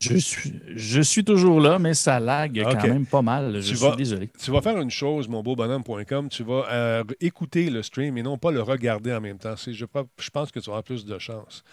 [0.00, 2.72] Je suis, je suis toujours là, mais ça lag Ok.
[2.78, 3.54] quand même pas mal.
[3.62, 4.28] Je Tu suis vas- désolé.
[4.38, 6.28] Tu vas faire une chose, mon beau bonhomme.com.
[6.28, 9.54] Tu vas euh, écouter le stream et non pas le regarder en même temps.
[9.56, 11.64] Je, je pense que tu auras plus de chance.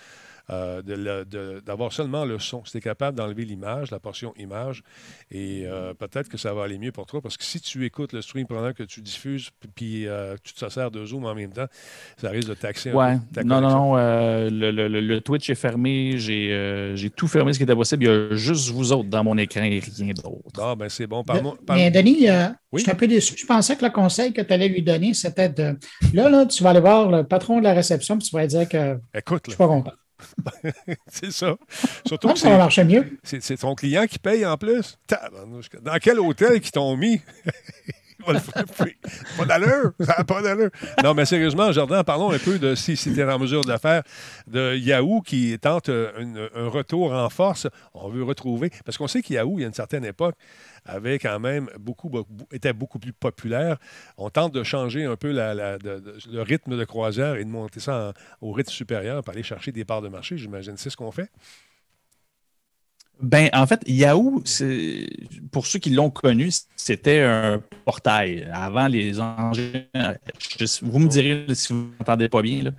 [0.49, 0.81] Euh,
[1.65, 2.63] d'avoir seulement le son.
[2.65, 4.83] Si tu es capable d'enlever l'image, la portion image,
[5.31, 8.13] et euh, peut-être que ça va aller mieux pour toi, parce que si tu écoutes
[8.13, 11.51] le stream pendant que tu diffuses, puis- euh, tu te sers de Zoom en même
[11.53, 11.67] temps,
[12.17, 13.15] ça risque de taxer un Ouais.
[13.33, 13.97] peu ta Non, non, non.
[13.97, 16.17] euh, le, le- le- le Twitch est fermé.
[16.17, 18.03] J'ai euh, j'ai tout fermé ce qui était possible.
[18.03, 20.59] Il y a juste vous autres dans mon écran et rien d'autre.
[20.61, 21.23] Ah, ben c'est bon.
[21.23, 22.79] Parle- Mais Denis, euh, Oui?
[22.79, 23.35] je suis un peu déçu.
[23.37, 25.77] Je pensais que le conseil que tu allais lui donner, c'était de.
[26.13, 28.47] Là, là, tu vas aller voir le patron de la réception, puis tu vas lui
[28.47, 29.91] dire que Écoute, je là, suis pas content.
[31.07, 31.55] c'est ça.
[32.05, 32.51] Surtout Non, que ça c'est-
[32.83, 33.17] mieux.
[33.57, 34.97] ton client qui paye en plus?
[35.81, 37.21] Dans quel hôtel qu'ils t'ont mis?
[38.25, 38.39] Va le.
[39.37, 39.93] Pas d'allure.
[40.27, 40.69] Pas d'allure.
[41.03, 44.03] Non, mais sérieusement, Jordan, parlons un peu de si, es en mesure de le faire,
[44.47, 47.67] de Yahoo qui tente un retour en force.
[47.93, 48.71] On veut retrouver.
[48.85, 50.35] Parce qu'on sait que Yahoo, il y a une certaine époque,
[50.85, 52.11] avait quand même beaucoup,
[52.51, 53.77] était beaucoup plus populaire.
[54.17, 58.51] On tente de changer un peu le rythme de croisière et de monter ça au
[58.51, 60.75] rythme supérieur pour aller chercher des parts de marché, j'imagine.
[60.77, 61.29] C'est ce qu'on fait.
[63.21, 64.41] Ben, en fait, Yahoo,
[65.51, 68.47] pour ceux qui l'ont connu, c'était un portail.
[68.53, 69.83] Avant les engins,
[70.81, 72.63] vous me direz si vous n'entendez pas bien.
[72.63, 72.71] Là.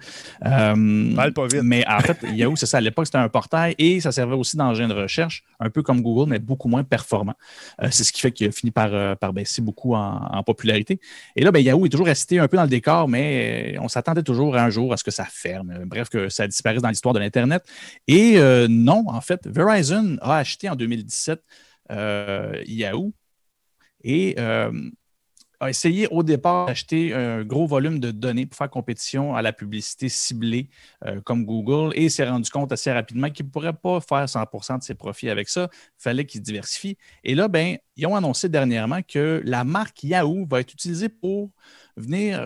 [0.47, 1.63] Euh, Parle pas vite.
[1.63, 2.79] Mais en fait, Yahoo, c'est ça.
[2.79, 6.01] À l'époque, c'était un portail et ça servait aussi d'engin de recherche, un peu comme
[6.01, 7.35] Google, mais beaucoup moins performant.
[7.83, 10.43] Euh, c'est ce qui fait qu'il a fini par, euh, par baisser beaucoup en, en
[10.43, 11.01] popularité.
[11.37, 14.23] Et là, ben, Yahoo est toujours resté un peu dans le décor, mais on s'attendait
[14.23, 15.85] toujours un jour à ce que ça ferme.
[15.85, 17.63] Bref, que ça disparaisse dans l'histoire de l'Internet.
[18.09, 21.43] Et euh, non, en fait, Verizon a acheté en 2017
[21.91, 23.13] euh, Yahoo
[24.03, 24.71] et euh,
[25.59, 29.53] a essayé au départ d'acheter un gros volume de données pour faire compétition à la
[29.53, 30.71] publicité ciblée
[31.05, 34.79] euh, comme Google et s'est rendu compte assez rapidement qu'il ne pourrait pas faire 100%
[34.79, 35.69] de ses profits avec ça.
[35.73, 36.97] Il fallait qu'il diversifie.
[37.25, 41.51] Et là, ben, ils ont annoncé dernièrement que la marque Yahoo va être utilisée pour
[41.97, 42.41] venir,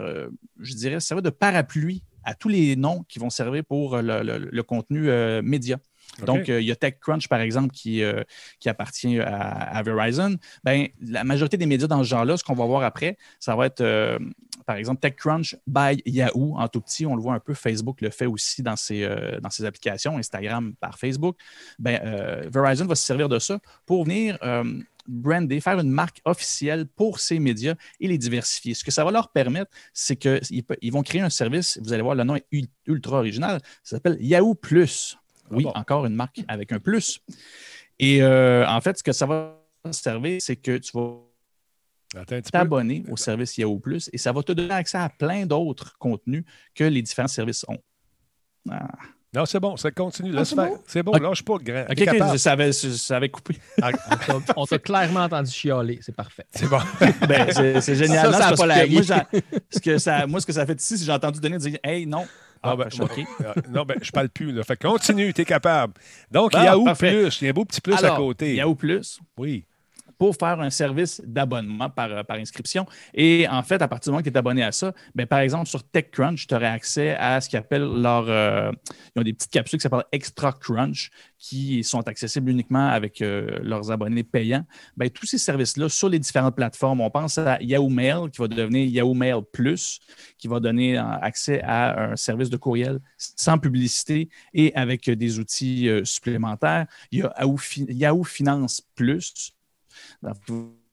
[0.59, 5.09] je dirais, servir de parapluie à tous les noms qui vont servir pour le, contenu
[5.43, 5.79] média.
[6.25, 8.23] Donc, euh, il y a TechCrunch, par exemple, qui, euh,
[8.67, 10.37] appartient à, Verizon.
[10.63, 13.67] Ben, la majorité des médias dans ce genre-là, ce qu'on va voir après, ça va
[13.67, 14.19] être, euh,
[14.67, 17.05] par exemple, TechCrunch by Yahoo en tout petit.
[17.07, 17.55] On le voit un peu.
[17.55, 19.05] Facebook le fait aussi dans ses,
[19.65, 21.37] applications, Instagram par Facebook.
[21.79, 22.01] Ben,
[22.49, 24.39] Verizon va se servir de ça pour venir
[25.07, 28.75] brander, faire une marque officielle pour ces médias et les diversifier.
[28.75, 31.79] Ce que ça va leur permettre, c'est qu'ils ils vont créer un service.
[31.83, 33.61] Vous allez voir, le nom est ul- ultra original.
[33.83, 35.19] Ça s'appelle Yahoo Plus.
[35.51, 35.71] Oui, bon?
[35.75, 37.21] encore une marque avec un plus.
[37.99, 41.19] Et euh, en fait, ce que ça va servir, c'est que tu vas
[42.53, 46.45] t'abonner au service Yahoo Plus et ça va te donner accès à plein d'autres contenus
[46.75, 47.79] que les différents services ont.
[48.71, 48.89] Ah.
[49.35, 50.31] Non, c'est bon, ça continue.
[50.33, 50.69] Ah, Laisse c'est faire.
[50.69, 50.79] bon?
[50.87, 51.83] C'est bon, lâche pas grand.
[51.91, 52.39] Ok, T'es ok, capable.
[52.39, 53.57] ça, avait, ça avait coupé.
[54.57, 55.99] On t'a- clairement entendu chialer.
[56.03, 56.47] C'est parfait.
[56.53, 56.79] C'est bon.
[57.29, 58.27] Ben, c'est génial.
[58.27, 59.03] Ça, Non, ça a c'est parce pas que moi,
[59.71, 61.77] ce que ça, moi, ce que ça fait ici, c'est que j'ai entendu donner dire
[61.83, 62.25] Hey, non.
[62.65, 62.89] Ah, Ah, ben,
[63.71, 64.53] non, ben, je parle plus.
[64.53, 64.65] Là.
[64.65, 65.95] Fait continue, t'es capable.
[66.31, 67.11] Donc, Bon, Yahoo parfait.
[67.13, 68.55] Plus, il y a un beau petit plus à côté.
[68.55, 69.65] Yahoo Plus, Oui.
[70.19, 72.87] Pour faire un service d'abonnement par, par inscription.
[73.13, 75.41] Et en fait, à partir du moment que tu es abonné à ça, ben, par
[75.41, 78.29] exemple, sur TechCrunch, tu aurais accès à ce qu'ils appellent leur.
[78.29, 78.73] euh,
[79.15, 83.59] ils ont des petites capsules qui s'appellent Extra Crunch qui sont accessibles uniquement avec euh,
[83.63, 84.65] leurs abonnés payants.
[84.97, 88.49] Ben, tous ces services-là sur les différentes plateformes, on pense à Yahoo Mail qui va
[88.49, 90.01] devenir Yahoo Mail Plus,
[90.39, 95.17] qui va donner euh, accès à un service de courriel sans publicité et avec euh,
[95.17, 96.87] des outils euh, supplémentaires.
[97.11, 97.33] Il y a
[97.89, 99.53] Yahoo Finance Plus.
[100.23, 100.84] Temps.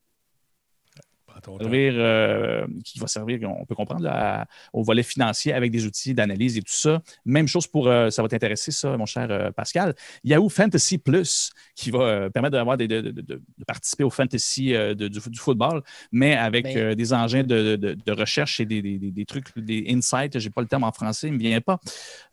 [1.59, 5.85] Servir, euh, qui va servir, on peut comprendre, là, à- au volet financier avec des
[5.85, 7.01] outils d'analyse et tout ça.
[7.25, 9.95] Même chose pour, euh, ça va t'intéresser, ça, mon cher euh, Pascal.
[10.23, 14.09] Yahoo Fantasy Plus, qui va euh, permettre d'avoir des- de, de- de- de participer au
[14.09, 18.11] fantasy euh, de- du, du football, mais avec Ben- euh, des engins de, de- de
[18.11, 20.91] recherche et des, des- des- des trucs, des insights, je n'ai pas le terme en
[20.91, 21.79] français, il ne me vient pas,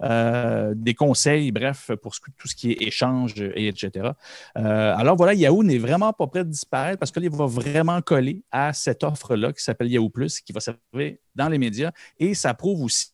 [0.03, 4.11] Euh, des conseils, bref, pour ce- tout ce qui est échange, et etc.
[4.57, 8.43] Euh, alors voilà, Yahoo n'est vraiment pas prêt de disparaître parce qu'il va vraiment coller
[8.51, 11.93] à cette offre-là qui s'appelle Yahoo Plus, qui va servir dans les médias.
[12.19, 13.13] Et ça prouve aussi,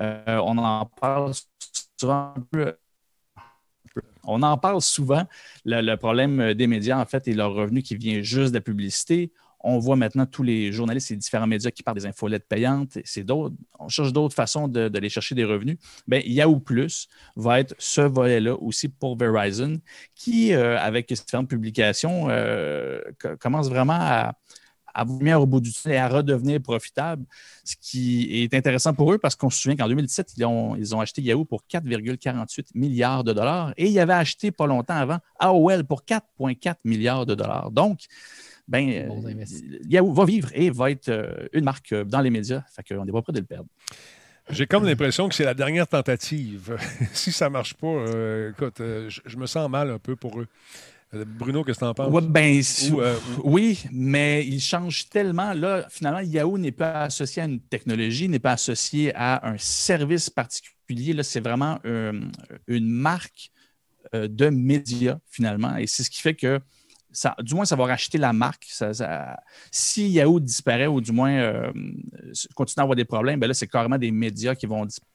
[0.00, 1.32] euh, on en parle
[1.98, 2.34] souvent.
[4.24, 5.26] On en parle souvent,
[5.64, 9.32] le, problème des médias, en fait, et leur revenu qui vient juste de la publicité.
[9.64, 12.98] On voit maintenant tous les journalistes et différents médias qui parlent des infolettes payantes.
[13.04, 15.76] C'est d'autres, on cherche d'autres façons de- d'aller chercher des revenus.
[16.08, 19.80] Bien, Yahoo Plus va être ce volet-là aussi pour Verizon,
[20.16, 24.34] qui, euh, avec différentes publications, euh, co- commence vraiment à,
[24.94, 27.24] à venir au bout du tunnel et à redevenir profitable,
[27.64, 30.94] ce qui est intéressant pour eux parce qu'on se souvient qu'en 2017, ils ont, ils
[30.94, 35.18] ont acheté Yahoo pour 4,48 milliards de dollars et ils avaient acheté pas longtemps avant
[35.38, 37.70] AOL pour 4,4 milliards de dollars.
[37.70, 38.00] Donc,
[38.68, 39.44] ben, euh.
[39.88, 42.62] Yahoo va vivre et va être euh, une marque euh, dans les médias.
[42.74, 43.68] Fait qu'on n'est pas prêt de le perdre.
[44.50, 46.76] J'ai comme l'impression que c'est la dernière tentative.
[47.12, 50.16] si ça ne marche pas, euh, écoute, euh, je, je me sens mal un peu
[50.16, 50.48] pour eux.
[51.12, 52.12] Bruno, qu'est-ce que tu en penses?
[52.14, 55.52] Ouais, ben, Ou, euh, oui, mais il change tellement.
[55.52, 60.30] Là, finalement, Yahoo n'est pas associé à une technologie, n'est pas associé à un service
[60.30, 61.12] particulier.
[61.12, 62.18] Là, c'est vraiment euh,
[62.66, 63.50] une marque
[64.14, 65.76] euh, de médias, finalement.
[65.76, 66.60] Et c'est ce qui fait que,
[67.12, 68.66] ça, du moins, ça va racheter la marque.
[68.68, 69.38] Ça- ça-
[69.70, 71.72] si Yahoo disparaît ou du moins
[72.54, 75.11] continue à avoir des problèmes, ben là, c'est carrément des médias qui vont disparaître.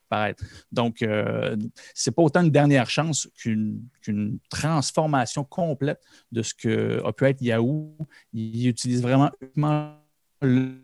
[0.72, 1.56] Donc, euh,
[1.94, 3.90] c'est pas autant une dernière chance qu'une
[4.50, 7.96] transformation complète de ce que a pu être Yahoo.
[8.34, 9.98] Il utilise vraiment uniquement
[10.42, 10.82] le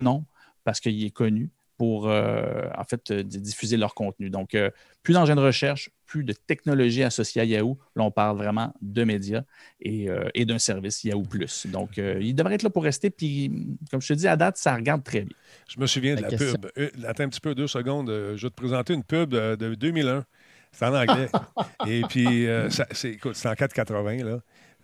[0.00, 0.24] nom
[0.64, 4.28] parce qu'il est connu pour, euh, en fait, euh, diffuser leur contenu.
[4.28, 4.68] Donc, euh,
[5.02, 7.78] plus d'engins de recherche, plus de technologie associée à Yahoo.
[7.96, 9.44] Là, on parle vraiment de médias
[9.80, 11.24] et, euh, et d'un service Yahoo+.
[11.72, 13.08] Donc, euh, il devrait être là pour rester.
[13.08, 13.50] Puis,
[13.90, 15.34] comme je te dis, à date, ça regarde très bien.
[15.70, 16.66] Je me souviens de La pub.
[16.76, 18.10] Euh, attends un petit peu, deux secondes.
[18.10, 20.26] Je vais te présenter une pub de 2001.
[20.72, 21.28] C'est en anglais.
[21.86, 24.40] Et puis, euh, c'est, écoute, c'est en 4,80, là.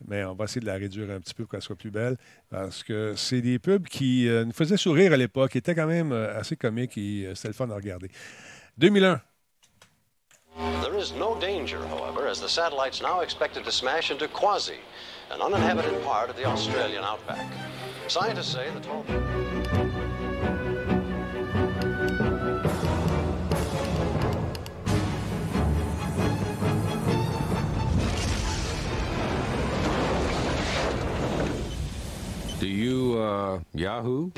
[0.06, 2.16] Mais on va essayer de la réduire un petit peu pour qu'elle soit plus belle.
[2.50, 5.87] Parce que c'est des pubs qui euh, nous faisaient sourire à l'époque, qui étaient quand
[5.87, 8.11] même euh, assez comiques et euh, c'était le fun à regarder.
[8.78, 9.20] 2001.
[10.82, 14.80] There is no danger, however, as the satellite's now expected to smash into Quasi,
[15.30, 17.46] an uninhabited part of the Australian outback.
[18.09, 19.25] Scientists say the 12.
[32.87, 34.31] You, uh, Yahoo?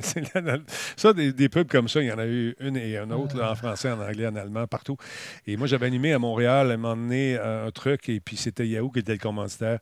[0.96, 3.36] ça, des, des pubs comme ça, il y en a eu une et une autre,
[3.36, 4.96] là, en français, en anglais, en allemand, partout.
[5.46, 8.66] Et moi, j'avais animé à Montréal, à un moment donné, un truc, et puis c'était
[8.66, 9.78] Yahoo qui était le commanditaire.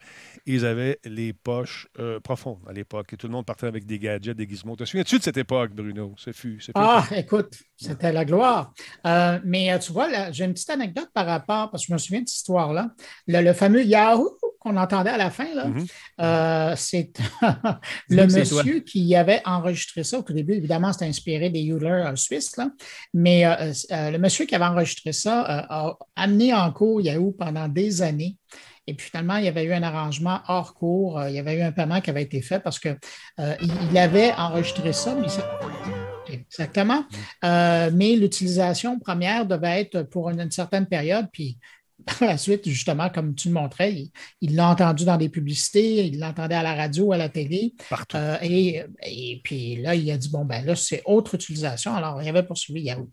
[0.46, 3.98] Ils avaient les poches euh, profondes à l'époque, et tout le monde partait avec des
[3.98, 4.76] gadgets, des gizmos.
[4.76, 6.14] Te souviens-tu de cette époque, Bruno?
[6.16, 6.58] Ce fut.
[6.60, 8.72] ce fut- Ah, écoute, c'était la gloire.
[9.06, 11.98] Euh, mais euh, tu vois, j'ai une petite anecdote par rapport, parce que je me
[11.98, 12.90] souviens de cette histoire-là.
[13.26, 15.86] Le, le fameux Yahoo qu'on entendait à la fin, là, Mhm.
[16.20, 17.10] euh, c'est
[18.08, 20.18] le monsieur qui avait enregistré ça.
[20.18, 22.68] Au tout début, évidemment, c'était inspiré des Euler euh, suisses, là.
[23.12, 27.66] mais euh, euh, le monsieur qui avait enregistré ça a amené en cours Yahoo pendant
[27.68, 28.36] des années.
[28.86, 31.22] Et puis finalement, il y avait eu un arrangement hors cours.
[31.28, 32.98] Il y avait eu un paiement qui avait été fait parce qu'il
[33.38, 35.42] il avait enregistré ça, mais c'est-
[36.32, 37.04] Exactement.
[37.44, 41.26] Euh, mais l'utilisation première devait être pour une, une certaine période.
[41.32, 41.58] Puis
[42.06, 44.10] par la suite, justement, comme tu le montrais,
[44.40, 47.74] il- l'a entendu dans des publicités, il l'entendait à la radio, à la télé.
[47.88, 48.16] Partout.
[48.16, 51.94] Euh, et, et puis là, il a dit bon, ben là, c'est autre utilisation.
[51.94, 53.08] Alors, il avait poursuivi Yahoo.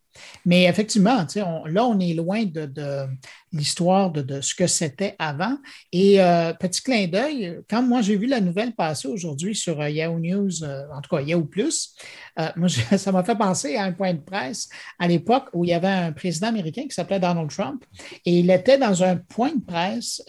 [0.45, 1.25] Mais effectivement,
[1.65, 3.07] là, on est loin de, de
[3.53, 5.57] l'histoire de, de ce que c'était avant.
[5.91, 9.89] Et euh, petit clin d'œil, quand moi j'ai vu la nouvelle passer aujourd'hui sur euh,
[9.89, 11.95] Yahoo News, euh, en tout cas Yahoo Plus,
[12.55, 15.73] moi, ça m'a fait penser à un point de presse à l'époque où il y
[15.73, 17.83] avait un président américain qui s'appelait Donald Trump
[18.25, 20.23] et il était dans un point de presse,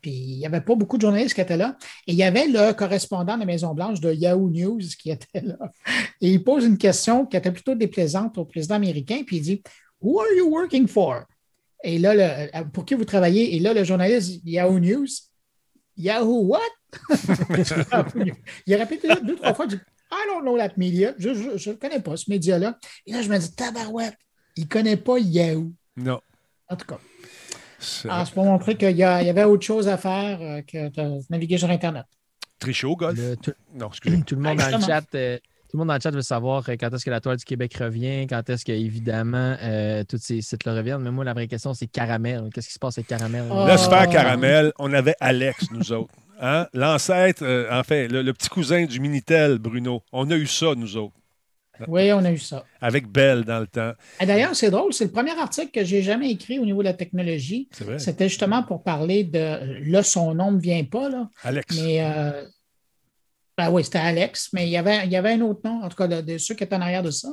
[0.00, 2.46] puis il n'y avait pas beaucoup de journalistes qui étaient là, et il y avait
[2.46, 5.58] le correspondant de la Maison-Blanche de Yahoo News qui était là.
[6.22, 9.62] Et il pose une question qui était plutôt déplaisante au président américain, puis il dit
[10.00, 11.24] Who are you working for?
[11.84, 13.56] Et là, le- pour qui vous travaillez?
[13.56, 15.06] Et là, le journaliste dit, Yahoo News.
[15.96, 16.60] Yahoo what?
[18.66, 19.66] il a répété deux, trois fois.
[19.66, 19.80] Il dit
[20.10, 21.14] I don't know that media.
[21.18, 22.78] Je ne connais pas ce média-là.
[23.06, 24.16] Et là, je me dis Tabarouette,
[24.56, 25.72] il ne connaît pas Yahoo.
[25.96, 26.20] Non.
[26.68, 26.98] En tout cas.
[27.78, 30.40] C'est Alors, c'est pour montrer qu'il y, a- il y avait autre chose à faire
[30.40, 32.04] euh, que de naviguer sur Internet.
[32.58, 33.18] tricher au golf.
[33.18, 34.22] Le- tout, Non, excusez.
[34.26, 35.04] tout le monde Ah, dans le chat.
[35.14, 35.38] euh,
[35.74, 37.74] le monde dans le chat veut savoir euh, quand est-ce que la toile du Québec
[37.78, 41.00] revient, quand est-ce que, évidemment, euh, tous ces sites-là reviennent.
[41.02, 42.50] Mais moi, la vraie question, c'est Caramel.
[42.54, 43.44] Qu'est-ce qui se passe avec Caramel?
[43.50, 43.66] Ah.
[43.66, 44.12] Là, se faire Oh.
[44.12, 46.14] caramel, on avait Alex, nous autres.
[46.40, 46.66] Hein?
[46.74, 50.02] L'ancêtre, euh, en fait, le, le petit cousin du Minitel, Bruno.
[50.12, 51.14] On a eu ça, nous autres,
[51.88, 52.64] Oui, on a eu ça.
[52.80, 53.92] avec Bell dans le temps.
[54.20, 56.88] Et D'ailleurs, c'est drôle, c'est le premier article que j'ai jamais écrit au niveau de
[56.88, 57.68] la technologie.
[57.72, 57.98] C'est vrai.
[57.98, 59.90] C'était justement pour parler de.
[59.90, 61.80] Là, son nom ne vient pas, là, Alex.
[61.80, 62.02] mais.
[62.04, 62.44] euh,
[63.66, 65.88] ben oui, c'était Alex, mais il y, avait, il y avait un autre nom, en
[65.88, 67.28] tout cas, de, de ceux qui étaient en arrière de ça.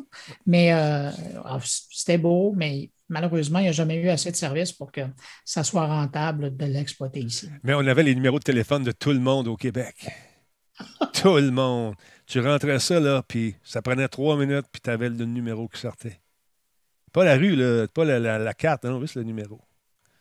[0.45, 1.09] Mais euh,
[1.43, 5.01] ah, c'était beau, mais malheureusement, il n'y a jamais eu assez de services pour que
[5.43, 7.49] ça soit rentable de l'exploiter ici.
[7.63, 9.95] Mais on avait les numéros de téléphone de tout le monde au Québec.
[11.13, 11.95] tout le monde.
[12.27, 15.79] Tu rentrais ça, là, puis ça prenait trois minutes, puis tu avais le numéro qui
[15.79, 16.21] sortait.
[17.11, 19.59] Pas la rue, là, pas la, la- la carte, non, juste le numéro.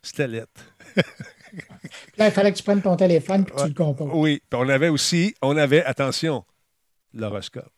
[0.02, 0.74] C'était lettre.
[2.16, 3.62] Là, il fallait que tu prennes ton téléphone et que Ouais.
[3.62, 4.10] tu le composes.
[4.12, 6.44] Oui, puis on avait aussi, on avait, attention,
[7.14, 7.70] l'horoscope.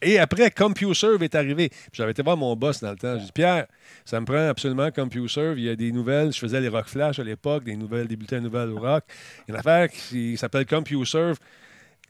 [0.00, 1.68] Et après, CompuServe est arrivé.
[1.92, 3.18] J'avais été voir mon boss dans le temps.
[3.18, 3.66] J'ai dit, Pierre,
[4.04, 5.58] ça me prend absolument CompuServe.
[5.58, 6.32] Il y a des nouvelles.
[6.32, 9.02] Je faisais les Rock Flash à l'époque, des nouvelles, des bulletins de nouvelles au rock.
[9.08, 11.38] Il y a une affaire qui s'appelle CompuServe.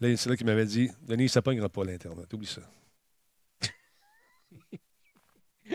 [0.00, 2.30] Là, c'est là qu'il m'avait dit, Denis, ça ne pognera pas l'Internet.
[2.34, 2.60] Oublie ça.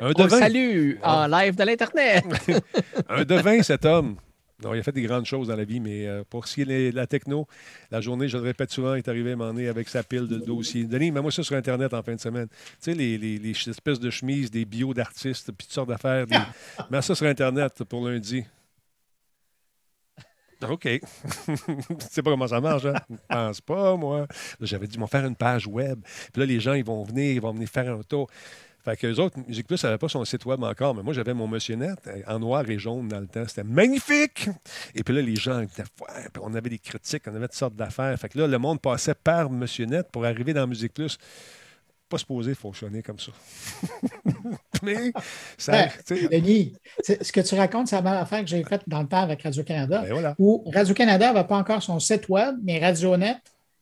[0.02, 0.98] Un On le devin.
[1.02, 2.24] en live de l'Internet.
[3.10, 4.18] Un devin, cet homme.
[4.64, 6.62] Non, il a fait des grandes choses dans la vie, mais euh, pour ce qui
[6.64, 7.48] est de la techno,
[7.92, 10.84] la journée, je le répète souvent, est arrivé à m'en avec sa pile de dossiers.
[10.84, 12.48] Denis, mets-moi ça sur Internet en fin de semaine.
[12.50, 16.28] Tu sais, les, les- les espèces de chemises, des bios d'artistes, puis toutes sortes d'affaires.
[16.28, 16.38] Des...
[16.92, 18.44] mets ça sur Internet pour lundi.
[20.68, 20.82] OK.
[21.00, 21.02] tu
[22.10, 22.94] sais pas comment ça marche, hein?
[23.10, 24.28] Je pense pas, moi.
[24.60, 26.02] J'avais dit, ils vont faire une page web.
[26.34, 28.30] Puis là, les gens, ils vont venir, ils vont venir faire un tour.
[28.90, 31.36] Fait que les autres, Musique Plus n'avait pas son site web encore, mais moi, j'avais
[31.36, 33.44] mon Monsieur Net euh, en noir et jaune dans le temps.
[33.48, 34.50] C'était magnifique!
[34.96, 37.58] Et puis là, les gens, étaient, Ouais, puis on avait des critiques, on avait toutes
[37.58, 38.18] sortes d'affaires.
[38.20, 41.20] Fait que là, le monde passait par Monsieur Net pour arriver dans Musique Plus.
[42.10, 43.32] Pas supposé fonctionner comme ça.
[44.82, 45.12] mais,
[45.56, 46.74] ça, sais, Denis,
[47.04, 49.44] ce que tu racontes, c'est la même affaire que j'ai faite dans le temps avec
[49.44, 50.36] Radio-Canada, ben voilà.
[50.40, 53.36] où Radio-Canada n'avait pas encore son site web, mais Radionet,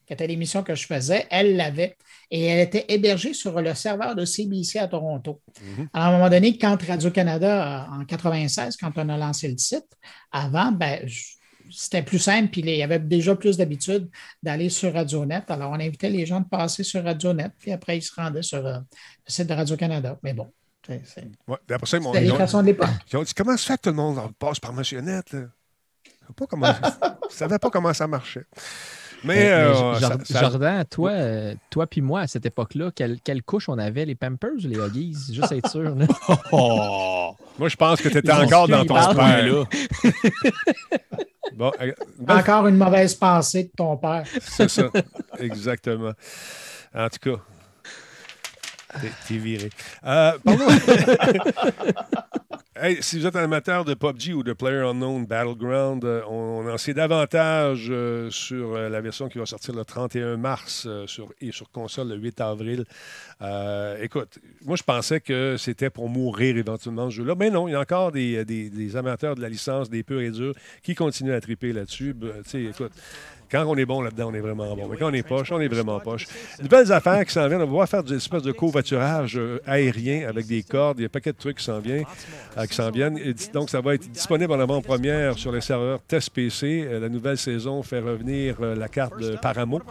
[0.08, 1.98] qui était l'émission que je faisais, elle l'avait.
[2.32, 5.41] Et elle était hébergée sur le serveur de CBC à Toronto.
[5.62, 5.89] Mhm.
[5.93, 9.58] Alors, à un moment donné, quand Radio-Canada, euh, en 96, quand on a lancé le
[9.58, 9.86] site,
[10.32, 11.08] avant, ben,
[11.70, 14.10] c'était plus simple, puis il y avait déjà plus d'habitude
[14.41, 15.43] d'aller sur Radionet.
[15.50, 18.65] Alors, on invitait les gens de passer sur Radionet, puis après, ils se rendaient sur
[18.65, 20.17] euh, le site de Radio-Canada.
[20.24, 20.50] Mais bon,
[20.86, 21.58] c'est Ouais,
[22.22, 22.88] les ont- façons de l'époque.
[23.12, 25.32] Ils ont dit Comment ça fait que tout le monde passe par Monsieur Net?
[25.34, 25.41] Là?
[26.06, 26.74] Je ne pas comment...
[27.30, 28.46] je savais pas comment ça marchait.
[29.23, 33.19] Mais, Mais, euh, ça- ça- Jordan, toi, euh, toi puis moi, à cette époque-là, quelle,
[33.23, 35.15] quelle couche on avait, les Pampers ou les Huggies?
[35.34, 35.95] Juste être sûr.
[35.95, 36.06] là.
[36.51, 37.36] Oh!
[37.58, 39.43] moi, je pense que tu étais encore dans ton père.
[39.45, 39.63] là.
[41.56, 44.23] Bon, euh, belle- Encore une mauvaise pensée de ton père.
[44.41, 44.84] c'est ça.
[45.39, 46.12] Exactement.
[46.93, 49.69] En tout cas, t'es- viré.
[50.06, 50.67] Euh, parlons-
[53.01, 57.87] Si vous êtes amateur de PUBG ou de PlayerUnknown Battleground, euh, on, en sait davantage
[57.89, 61.71] euh, sur euh, la version qui va sortir le 31 mars euh, sur, et sur
[61.71, 62.85] console le 8 avril.
[64.01, 67.75] Écoute, moi je pensais que c'était pour mourir éventuellement ce jeu-là, mais non, il y
[67.75, 71.73] a encore des, amateurs de la licence, des purs et durs, qui continuent à triper
[71.73, 72.13] là-dessus.
[72.13, 72.91] Ben, écoute,
[73.51, 74.88] quand on est bon là-dedans, on est vraiment bon.
[74.89, 76.27] Mais quand on est poche, on est vraiment poche.
[76.62, 77.60] De belles affaires qui s'en viennent.
[77.62, 80.99] On va pouvoir faire des espèces de covoiturage euh, aérien avec des cordes.
[80.99, 82.05] Il y a un paquet de trucs qui s'en viennent.
[82.57, 83.17] euh, qui s'en viennent.
[83.17, 86.86] Et donc, ça va être disponible en avant-première sur les serveurs Test PC.
[86.88, 89.81] Euh, la nouvelle saison fait revenir la carte de Paramo,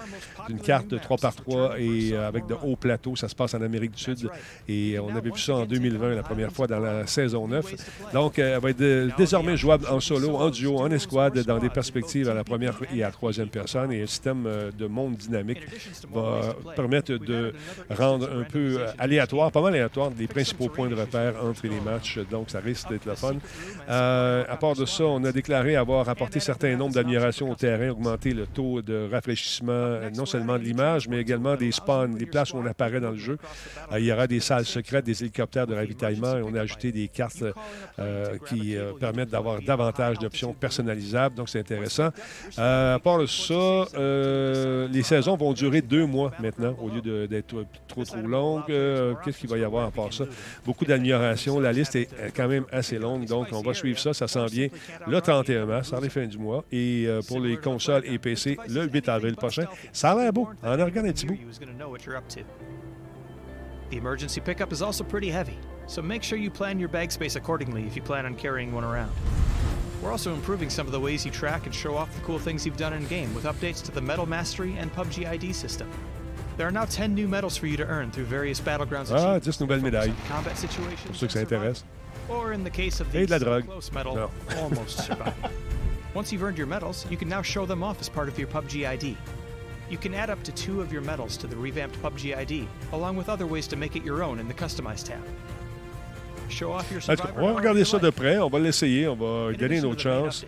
[0.49, 3.17] une carte de 3x3 et euh, avec de hauts plateaux.
[3.17, 4.29] Ça se passe en Amérique du Sud.
[4.69, 7.75] Et on avait vu ça en 2020, la première fois dans la saison 9.
[8.13, 12.29] Donc, elle va être désormais jouable en solo, en duo, en escouade, dans des perspectives
[12.29, 15.17] à la première et à la troisième troisième personne et un système euh, de monde
[15.17, 15.61] dynamique
[16.13, 17.53] va permettre de
[17.91, 21.81] rendre un peu euh, aléatoire, pas mal aléatoire, les principaux points de repère entre les
[21.81, 22.19] matchs.
[22.31, 23.37] Donc, ça risque d'être le fun.
[23.89, 27.91] Euh, à part de ça, on a déclaré avoir apporté certains nombres d'améliorations au terrain,
[27.91, 32.53] augmenté le taux de rafraîchissement, non seulement de l'image, mais également des spawns, des places
[32.53, 33.39] où on apparaît dans le jeu.
[33.93, 36.93] Euh, il y aura des salles secrètes, des hélicoptères de ravitaillement et on a ajouté
[36.93, 37.45] des cartes
[37.99, 41.35] euh, qui permettent d'avoir davantage d'options personnalisables.
[41.35, 42.11] Donc, c'est intéressant.
[42.57, 47.65] À part de ça, euh, les saisons vont durer deux mois maintenant au lieu d'être
[47.87, 48.63] trop, trop longues.
[48.71, 50.25] Euh, Qu'est-ce qu'il va y avoir à part ça?
[50.65, 51.61] Beaucoup d'améliorations.
[51.61, 54.15] La liste est quand même assez longue, donc on va suivre ça.
[54.15, 54.69] Ça s'en vient
[55.07, 56.65] le 31 mars, à la fin du mois.
[56.73, 59.65] Et euh, pour les consoles et PC, le 8 avril prochain.
[59.93, 60.49] Ça a l'air beau.
[60.63, 61.37] En regarde un petit bout.
[63.91, 65.57] The emergency pickup is also pretty heavy,
[65.87, 68.83] so make sure you plan your bag space accordingly if you plan on carrying one
[68.83, 69.13] around.
[70.03, 72.65] We're also improving some of the ways you track and show off the cool things
[72.67, 75.89] you've done in game with updates to the Medal Mastery and PUBG ID system.
[76.57, 79.59] There are now 10 new medals for you to earn through various Battlegrounds Ah, achievements
[79.59, 80.15] 10 nouvelles médailles.
[80.29, 81.85] combat situations Pour ceux que ça intéresse.
[82.29, 83.67] Or in the case of Et de la the drogue.
[83.67, 84.31] close medal, Non.
[84.59, 85.51] almost survival.
[86.15, 88.49] Once you've earned your medals, you can now show them off as part of your
[88.49, 89.17] PUBG ID.
[89.91, 93.17] You can add up to two of your medals to the revamped PUBG ID, along
[93.17, 95.23] with other ways to make it your own in the Customize tab.
[97.09, 98.39] En tout cas, on va regarder ça de près.
[98.39, 99.09] On va l'essayer.
[99.09, 100.45] On va donner autre chance.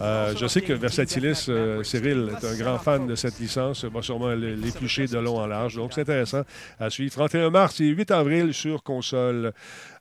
[0.00, 4.02] Euh, je sais que Versatilis, euh, Cyril, est un grand fan de cette licence, va
[4.02, 5.76] sûrement l'éplucher de long en large.
[5.76, 6.42] Donc, c'est intéressant
[6.80, 7.12] à suivre.
[7.12, 9.52] 31 mars et 8 avril sur console.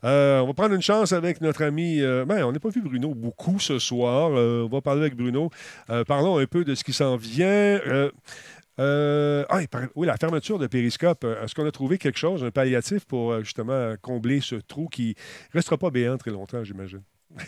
[0.03, 2.01] Euh, on va prendre une chance avec notre ami.
[2.01, 4.31] euh, ben, on n'a pas vu Bruno beaucoup ce soir.
[4.31, 5.49] On va parler avec Bruno.
[6.07, 7.79] Parlons un peu de ce qui s'en vient.
[8.79, 9.59] Euh, ah,
[9.95, 11.23] oui, la fermeture de Périscope.
[11.23, 14.87] Euh, Est-ce qu'on a trouvé quelque chose, un palliatif pour euh, justement combler ce trou
[14.87, 15.15] qui
[15.53, 17.03] ne restera pas béant très longtemps, j'imagine?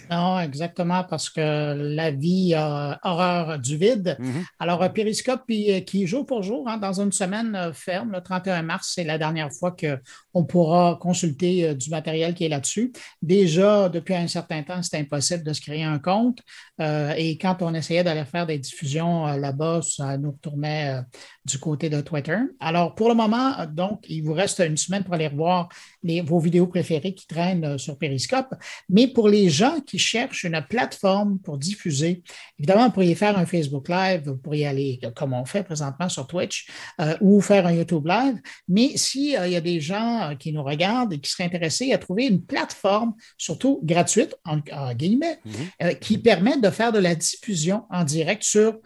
[0.09, 4.15] Non, exactement, parce que la vie a horreur du vide.
[4.19, 4.45] Mhm.
[4.59, 8.61] Alors, euh, Periscope, qui, jour pour jour, hein, dans une semaine euh, ferme, le 31
[8.63, 12.93] mars, c'est la dernière fois qu'on pourra consulter euh, du matériel qui est là-dessus.
[13.21, 16.39] Déjà, depuis un certain temps, c'était impossible de se créer un compte.
[16.81, 21.01] Euh, et quand on essayait d'aller faire des diffusions euh, là-bas, ça nous retournait euh,
[21.45, 22.37] du côté de Twitter.
[22.59, 25.67] Alors, pour le moment, donc, il vous reste une semaine pour aller revoir
[26.01, 28.53] les- vos vidéos préférées qui traînent euh, sur Periscope.
[28.89, 32.23] Mais pour les gens qui cherchent une plateforme pour diffuser,
[32.57, 36.07] évidemment, vous pourriez faire un Facebook Live, vous pourriez aller, euh, comme on fait présentement
[36.07, 36.67] sur Twitch,
[37.01, 38.39] euh, ou faire un YouTube Live.
[38.69, 42.27] Mais s'il y a des gens qui nous regardent et qui seraient intéressés à trouver
[42.27, 45.39] une plateforme, surtout gratuite, en, en guillemets,
[45.81, 48.77] euh, qui permet de faire de la diffusion en direct sur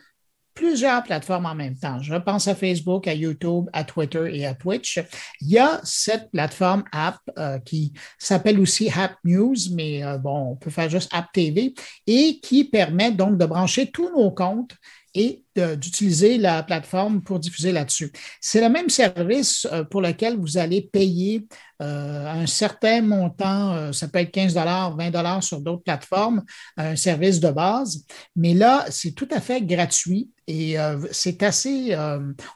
[0.57, 2.01] plusieurs plateformes en même temps.
[2.01, 4.99] Je pense à Facebook, à YouTube, à Twitter et à Twitch.
[5.39, 10.51] Il y a cette plateforme app euh, qui s'appelle aussi App News, mais euh, bon,
[10.51, 11.75] on peut faire juste App TV
[12.07, 14.75] et qui permet donc de brancher tous nos comptes
[15.13, 18.11] et d'utiliser la plateforme pour diffuser là-dessus.
[18.39, 21.47] C'est le même service euh, pour lequel vous allez payer
[21.81, 26.43] euh, un certain montant, euh, ça peut être 15 20 sur d'autres plateformes,
[26.75, 28.03] un service de base,
[28.35, 30.77] mais là, c'est tout à fait gratuit et
[31.11, 31.93] c'est assez,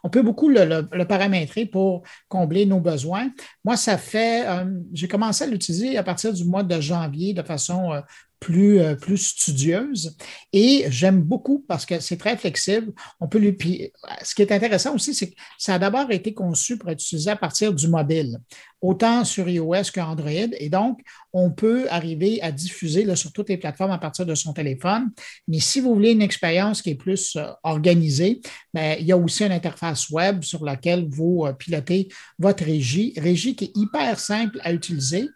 [0.02, 3.30] on peut beaucoup le, paramétrer pour combler nos besoins.
[3.66, 4.46] Moi, ça fait,
[4.94, 8.02] j'ai commencé à l'utiliser à partir du mois de janvier de façon
[8.42, 10.18] plus, euh, plus studieuse.
[10.52, 12.92] Et j'aime beaucoup parce que c'est très flexible.
[13.22, 13.54] On peut lui.
[13.54, 17.02] puis, ce qui est intéressant aussi, c'est que ça a d'abord été conçu pour être
[17.02, 18.40] utilisé à partir du mobile,
[18.82, 20.50] autant sur iOS qu'Android.
[20.60, 21.00] Et donc,
[21.34, 25.12] on peut arriver à diffuser sur toutes les plateformes à partir de son téléphone.
[25.48, 28.42] Mais si vous voulez une expérience qui est plus euh, organisée,
[28.74, 33.14] ben, il y a aussi une interface web sur laquelle vous euh, pilotez votre régie,
[33.18, 35.30] régie qui est hyper simple à utiliser.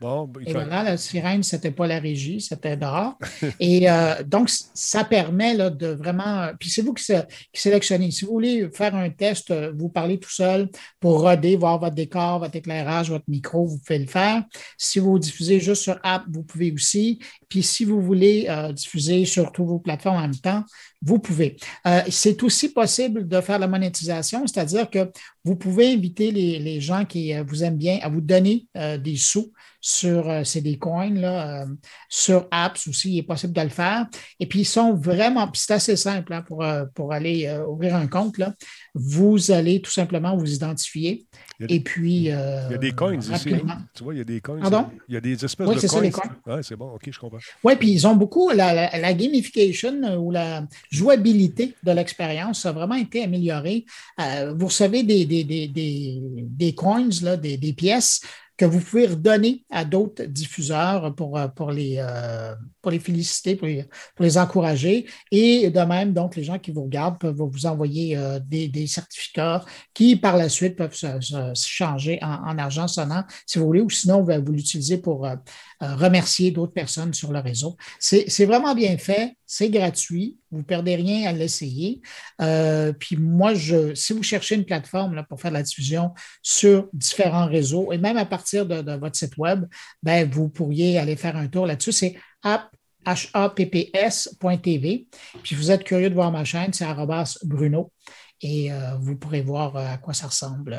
[0.00, 3.16] Bon, il Et voilà, la sirène, ce n'était pas la régie, c'était dehors.
[3.60, 6.42] Et euh, donc, ça permet là, de vraiment.
[6.42, 7.22] euh, Puis c'est vous qui, sé-
[7.52, 8.10] qui sélectionnez.
[8.10, 10.68] Si vous voulez faire un test, euh, vous parlez tout seul
[11.00, 14.42] pour roder, voir votre décor, votre éclairage, votre micro, vous pouvez le faire.
[14.76, 17.20] Si vous diffusez juste sur app, vous pouvez aussi.
[17.48, 20.64] Puis si vous voulez euh, diffuser sur toutes vos plateformes en même temps,
[21.02, 21.56] vous pouvez.
[21.86, 25.10] Euh, c'est aussi possible de faire la monétisation, c'est-à-dire que
[25.44, 29.16] vous pouvez inviter les, gens qui euh, vous aiment bien à vous donner euh, des
[29.16, 31.66] sous sur, euh, c'est des coins, là, euh,
[32.08, 34.06] sur apps aussi, il est possible de le faire.
[34.40, 36.64] Et puis, ils sont vraiment, c'est assez simple hein, pour,
[36.94, 38.38] pour aller ouvrir un compte.
[38.38, 38.54] Là.
[38.96, 41.26] Vous allez tout simplement vous identifier.
[41.58, 42.30] Il y a- Et puis.
[42.30, 43.32] euh, Il y a des coins ici.
[43.32, 43.74] rapidement.
[43.92, 44.60] Tu vois, il y a des coins.
[44.60, 44.86] Pardon?
[45.08, 46.02] Il y a des espèces Oui, de c'est ça, coins.
[46.02, 46.36] les coins.
[46.46, 47.38] Ouais, c'est bon, ok, je comprends.
[47.64, 52.64] Oui, puis ils ont beaucoup la, la- la gamification euh, ou la jouabilité de l'expérience
[52.66, 53.84] a vraiment été améliorée.
[54.20, 58.20] Euh, vous recevez des, des, des, des, des coins, là, des, pièces
[58.56, 63.56] que vous pouvez redonner à d'autres diffuseurs pour, euh, pour, les, euh, pour les féliciter,
[63.56, 65.06] pour les, pour les encourager.
[65.30, 68.86] Et de même, donc, les gens qui vous regardent peuvent vous envoyer euh, des, des
[68.86, 69.64] certificats
[69.94, 73.80] qui, par la suite, peuvent se, se- changer en, en argent sonnant, si vous voulez,
[73.80, 75.36] ou sinon, vous vous l'utilisez pour euh,
[75.82, 77.76] euh, remercier d'autres personnes sur le réseau.
[77.98, 82.00] C'est c'est vraiment bien fait, c'est gratuit, vous ne perdez rien à l'essayer.
[82.40, 86.12] Euh, puis moi, je, si vous cherchez une plateforme là, pour faire de la diffusion
[86.42, 89.64] sur différents réseaux, et même à partir de, de votre site web,
[90.02, 91.92] ben, vous pourriez aller faire un tour là-dessus.
[91.92, 92.14] C'est
[92.44, 92.70] app
[93.06, 95.06] happs.tv.
[95.42, 97.92] Puis vous êtes curieux de voir ma chaîne, c'est arrobas Bruno.
[98.40, 100.74] Et euh, vous pourrez voir euh, à quoi ça ressemble.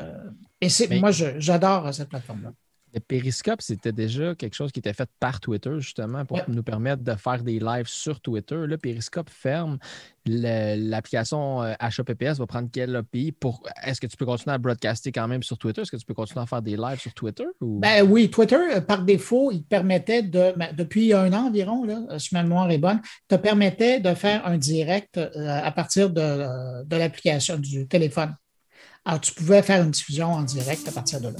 [0.61, 2.51] Et c'est, moi, je- j'adore euh, cette plateforme-là.
[2.95, 7.03] Le Periscope, c'était déjà quelque chose qui était fait par Twitter, justement, pour nous permettre
[7.03, 8.55] de faire des lives sur Twitter.
[8.55, 9.77] Là, Periscope ferme.
[10.25, 13.61] Le- L'application euh, HAPPS va prendre quel API pour.
[13.83, 15.81] Est-ce que tu peux continuer à broadcaster quand même sur Twitter?
[15.81, 17.43] Est-ce que tu peux continuer à faire des lives sur Twitter?
[17.59, 17.79] Ou...
[17.79, 21.83] Ben oui, Twitter, euh, par défaut, il te permettait de, ben, depuis un an environ,
[21.83, 25.29] là, euh, si ma mémoire est bonne, te permettait de faire un direct euh,
[25.61, 28.33] à partir de, euh, de l'application du téléphone.
[29.03, 31.37] Alors, tu pouvais faire une diffusion en direct à partir de là.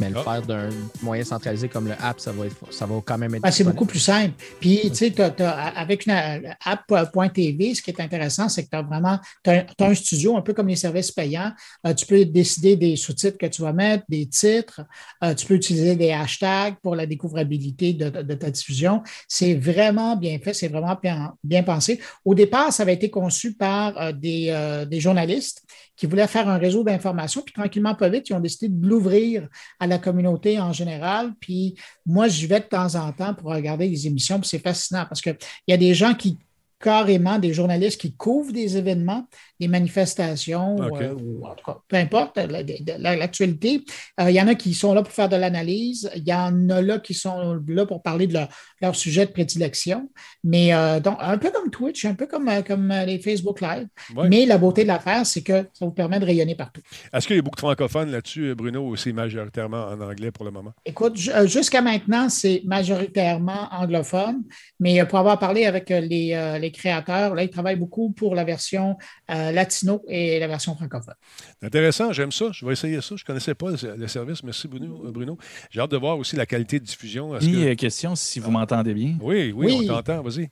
[0.00, 0.22] Mais le Ah.
[0.22, 0.68] faire d'un
[1.02, 3.42] moyen centralisé comme le app, ça va, être- ça va quand même être.
[3.42, 4.34] Ben, c'est beaucoup plus simple.
[4.60, 8.82] Puis, tu sais, avec une euh, app.tv, ce qui est intéressant, c'est que tu as
[8.82, 11.52] vraiment t'as un, studio, un peu comme les services payants.
[11.86, 14.82] Euh, tu peux décider des sous-titres que tu vas mettre, des titres.
[15.24, 19.02] Euh, tu peux utiliser des hashtags pour la découvrabilité de, de ta diffusion.
[19.28, 22.00] C'est vraiment bien fait, c'est vraiment bien, bien pensé.
[22.24, 25.62] Au départ, ça avait été conçu par euh, des, euh, des journalistes
[25.96, 29.48] qui voulaient faire un réseau d'information, puis tranquillement, pas vite, ils ont décidé de l'ouvrir
[29.80, 31.32] à la communauté en général.
[31.40, 31.74] Puis
[32.04, 35.36] moi, j'y vais de temps en temps pour regarder les émissions, c'est fascinant parce qu'il
[35.68, 36.38] y a des gens qui,
[36.78, 39.26] carrément, des journalistes qui couvrent des événements,
[39.60, 43.82] des manifestations, euh, ou en tout cas, peu importe la- la- la- l'actualité.
[44.20, 46.68] Euh, il y en a qui sont là pour faire de l'analyse, il y en
[46.70, 48.48] a là qui sont là pour parler de leur,
[48.80, 50.10] leur sujet de prédilection.
[50.44, 53.86] Mais euh, donc, un peu comme Twitch, un peu comme, comme les Facebook Live.
[54.14, 54.28] Ouais.
[54.28, 56.80] Mais la beauté de l'affaire, c'est que ça vous permet de rayonner partout.
[57.12, 60.44] Est-ce qu'il y a beaucoup de francophones là-dessus, Bruno, ou c'est majoritairement en anglais pour
[60.44, 60.72] le moment?
[60.84, 64.42] Écoute, ju- jusqu'à maintenant, c'est majoritairement anglophone,
[64.80, 68.96] mais pour avoir parlé avec les, les créateurs, là, ils travaillent beaucoup pour la version
[69.30, 71.14] euh, latino et la version francophone.
[71.62, 72.50] Intéressant, j'aime ça.
[72.52, 73.16] Je vais essayer ça.
[73.16, 74.42] Je ne connaissais pas le, le service.
[74.42, 75.10] Merci, Bruno.
[75.12, 75.38] Bruno.
[75.70, 77.30] J'ai hâte de voir aussi la qualité de diffusion.
[77.38, 79.16] Que- euh, question si vous m'entendez bien.
[79.20, 79.78] Oui, oui, Oui.
[79.90, 80.22] on t'entend.
[80.22, 80.50] Vas-y.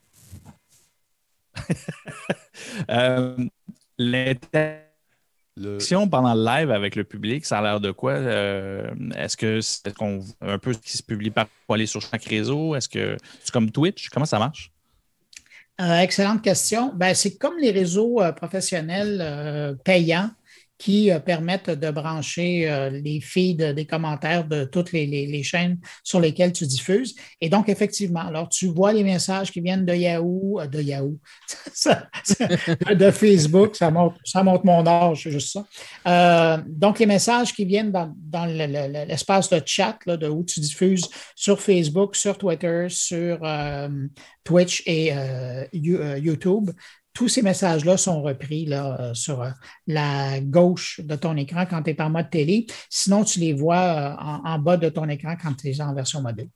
[2.89, 3.35] Euh,
[3.97, 4.81] L'interaction
[5.57, 8.11] Le- pendant le live avec le public, ça a l'air de quoi?
[8.13, 12.25] Euh, Est-ce que c'est qu'on- un peu ce qui se publie par aller sur chaque
[12.25, 12.75] réseau?
[12.75, 14.09] Est-ce que c'est comme Twitch?
[14.09, 14.71] Comment ça marche?
[15.81, 16.93] Euh, excellente question.
[16.95, 20.29] Ben, c'est comme les réseaux euh, professionnels euh, payants
[20.77, 26.19] qui euh, permettent de brancher euh, les feeds des commentaires de toutes les, chaînes sur
[26.19, 27.15] lesquelles tu diffuses.
[27.39, 31.17] Et donc, effectivement, alors tu vois les messages qui viennent de Yahoo, euh, de Yahoo,
[32.93, 35.57] de Facebook, ça montre, ça mon âge, c'est juste
[36.05, 36.63] ça.
[36.67, 40.27] Donc, les messages qui viennent dans, dans le- le- le- l'espace de chat, là, de
[40.27, 43.39] où tu diffuses sur Facebook, sur Twitter, sur
[44.43, 45.11] Twitch et
[45.73, 46.71] You- YouTube.
[47.15, 49.49] Tous ces messages-là sont repris là, euh, sur euh,
[49.87, 52.67] la gauche de ton écran quand tu es en mode télé.
[52.89, 55.95] Sinon, tu les vois euh, en, en bas de ton écran quand tu es en
[55.95, 56.49] version mobile.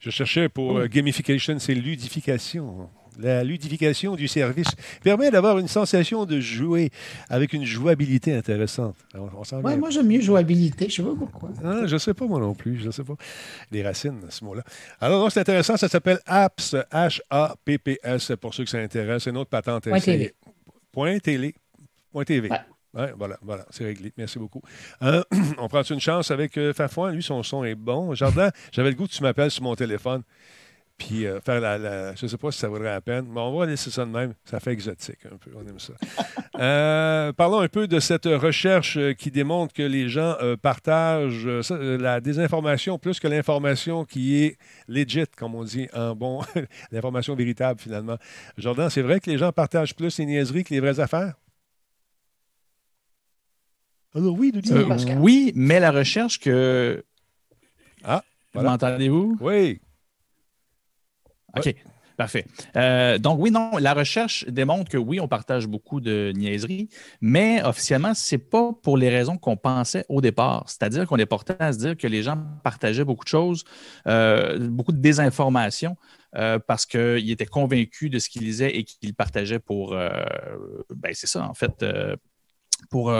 [0.00, 2.90] Je cherchais pour gamification, c'est ludification.
[3.18, 4.68] La ludification du service
[5.02, 6.90] permet d'avoir une sensation de jouer
[7.28, 8.96] avec une jouabilité intéressante.
[9.14, 9.28] On,
[9.62, 10.88] Ouais, moi, j'aime mieux jouabilité.
[10.88, 11.50] Je ne sais pas pourquoi.
[11.64, 13.14] Ah, je ne sais pas moi non plus, je ne sais pas.
[13.70, 14.62] Les racines, ce mot-là.
[15.00, 19.24] Alors, c'est intéressant, ça s'appelle Apps, H-A-P-P-S, pour ceux que ça intéresse.
[19.24, 19.84] C'est une autre patente.
[19.84, 20.34] Point télé.
[20.92, 21.54] Point télé.
[22.12, 22.50] Point TV.
[22.50, 22.58] Ouais.
[22.92, 24.12] Ouais, voilà, voilà, c'est réglé.
[24.16, 24.62] Merci beaucoup.
[25.02, 25.22] Euh,
[25.58, 27.12] on prend une chance avec euh, Fafouin?
[27.12, 28.14] Lui, son son est bon.
[28.14, 30.22] Jardin, j'avais le goût que tu m'appelles sur mon téléphone.
[31.00, 33.40] Puis euh, faire la, la- Je ne sais pas si ça vaudrait la peine, mais
[33.40, 34.34] on va laisser ça de même.
[34.44, 35.50] Ça fait exotique un peu.
[35.56, 35.94] On aime ça.
[36.60, 41.46] Euh, parlons un peu de cette recherche euh, qui démontre que les gens euh, partagent
[41.46, 46.42] la désinformation plus que l'information qui est legit, comme on dit en bon,
[46.92, 48.16] l'information véritable finalement.
[48.58, 51.32] Jordan, c'est vrai que les gens partagent plus les niaiseries que les vraies affaires?
[54.14, 57.02] Alors oui, nous Euh, oui, mais la recherche que.
[58.04, 58.22] Ah,
[58.52, 58.70] voilà.
[58.72, 59.38] M'entendez-vous?
[59.40, 59.80] Oui.
[61.56, 61.74] OK.
[62.20, 62.44] Parfait.
[62.76, 66.90] Euh, donc, oui, non, la recherche démontre que oui, on partage beaucoup de niaiseries,
[67.22, 70.64] mais officiellement, ce n'est pas pour les raisons qu'on pensait au départ.
[70.66, 73.64] C'est-à-dire qu'on est porté à se dire que les gens partageaient beaucoup de choses,
[74.06, 75.96] euh, beaucoup de désinformation,
[76.36, 79.92] euh, parce qu'ils étaient convaincus de ce qu'ils lisaient et qu'ils partageaient pour.
[79.92, 81.82] ben, c'est ça, en fait.
[82.90, 83.10] pour,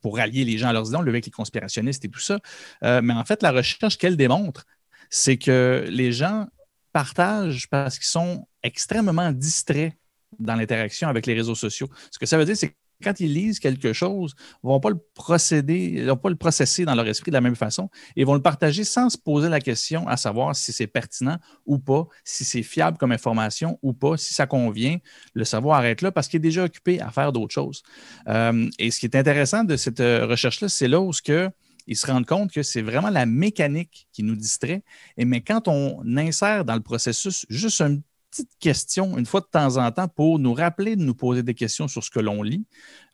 [0.00, 2.38] pour rallier les gens à leurs idées, on le avec les conspirationnistes et tout ça.
[2.82, 4.64] Mais en fait, la recherche qu'elle démontre,
[5.10, 6.46] c'est que les gens
[6.94, 9.92] partagent parce qu'ils sont extrêmement distraits
[10.38, 11.88] dans l'interaction avec les réseaux sociaux.
[12.12, 14.80] Ce que ça veut dire, c'est que quand ils lisent quelque chose, ils ne vont
[14.80, 17.90] pas le procéder, ils vont pas le processer dans leur esprit de la même façon.
[18.14, 21.78] Ils vont le partager sans se poser la question à savoir si c'est pertinent ou
[21.78, 24.98] pas, si c'est fiable comme information ou pas, si ça convient.
[25.34, 27.82] Le savoir arrête là parce qu'il est déjà occupé à faire d'autres choses.
[28.28, 31.50] Euh, et ce qui est intéressant de cette euh, recherche-là, c'est là où que
[31.86, 34.82] ils se rendent compte que c'est vraiment la mécanique qui nous distrait.
[35.16, 39.46] Et mais quand on insère dans le processus juste une petite question une fois de
[39.46, 42.42] temps en temps pour nous rappeler de nous poser des questions sur ce que l'on
[42.42, 42.66] lit,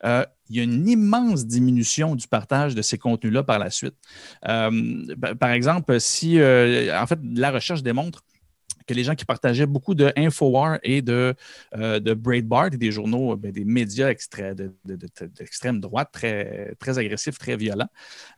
[0.03, 3.95] euh, il y a une immense diminution du partage de ces contenus-là par la suite.
[4.47, 5.05] Euh,
[5.39, 8.23] par exemple, si euh, en fait la recherche démontre
[8.91, 11.33] que les gens qui partageaient beaucoup de Infowar et de,
[11.75, 17.55] euh, de Breitbart et des journaux, ben, des médias d'extrême droite très, très agressifs, très
[17.55, 17.89] violents,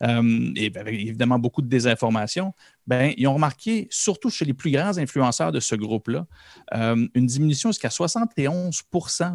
[0.02, 2.54] euh, et ben, évidemment beaucoup de désinformation,
[2.86, 6.26] ben, ils ont remarqué, surtout chez les plus grands influenceurs de ce groupe-là,
[6.74, 8.82] euh, une diminution jusqu'à 71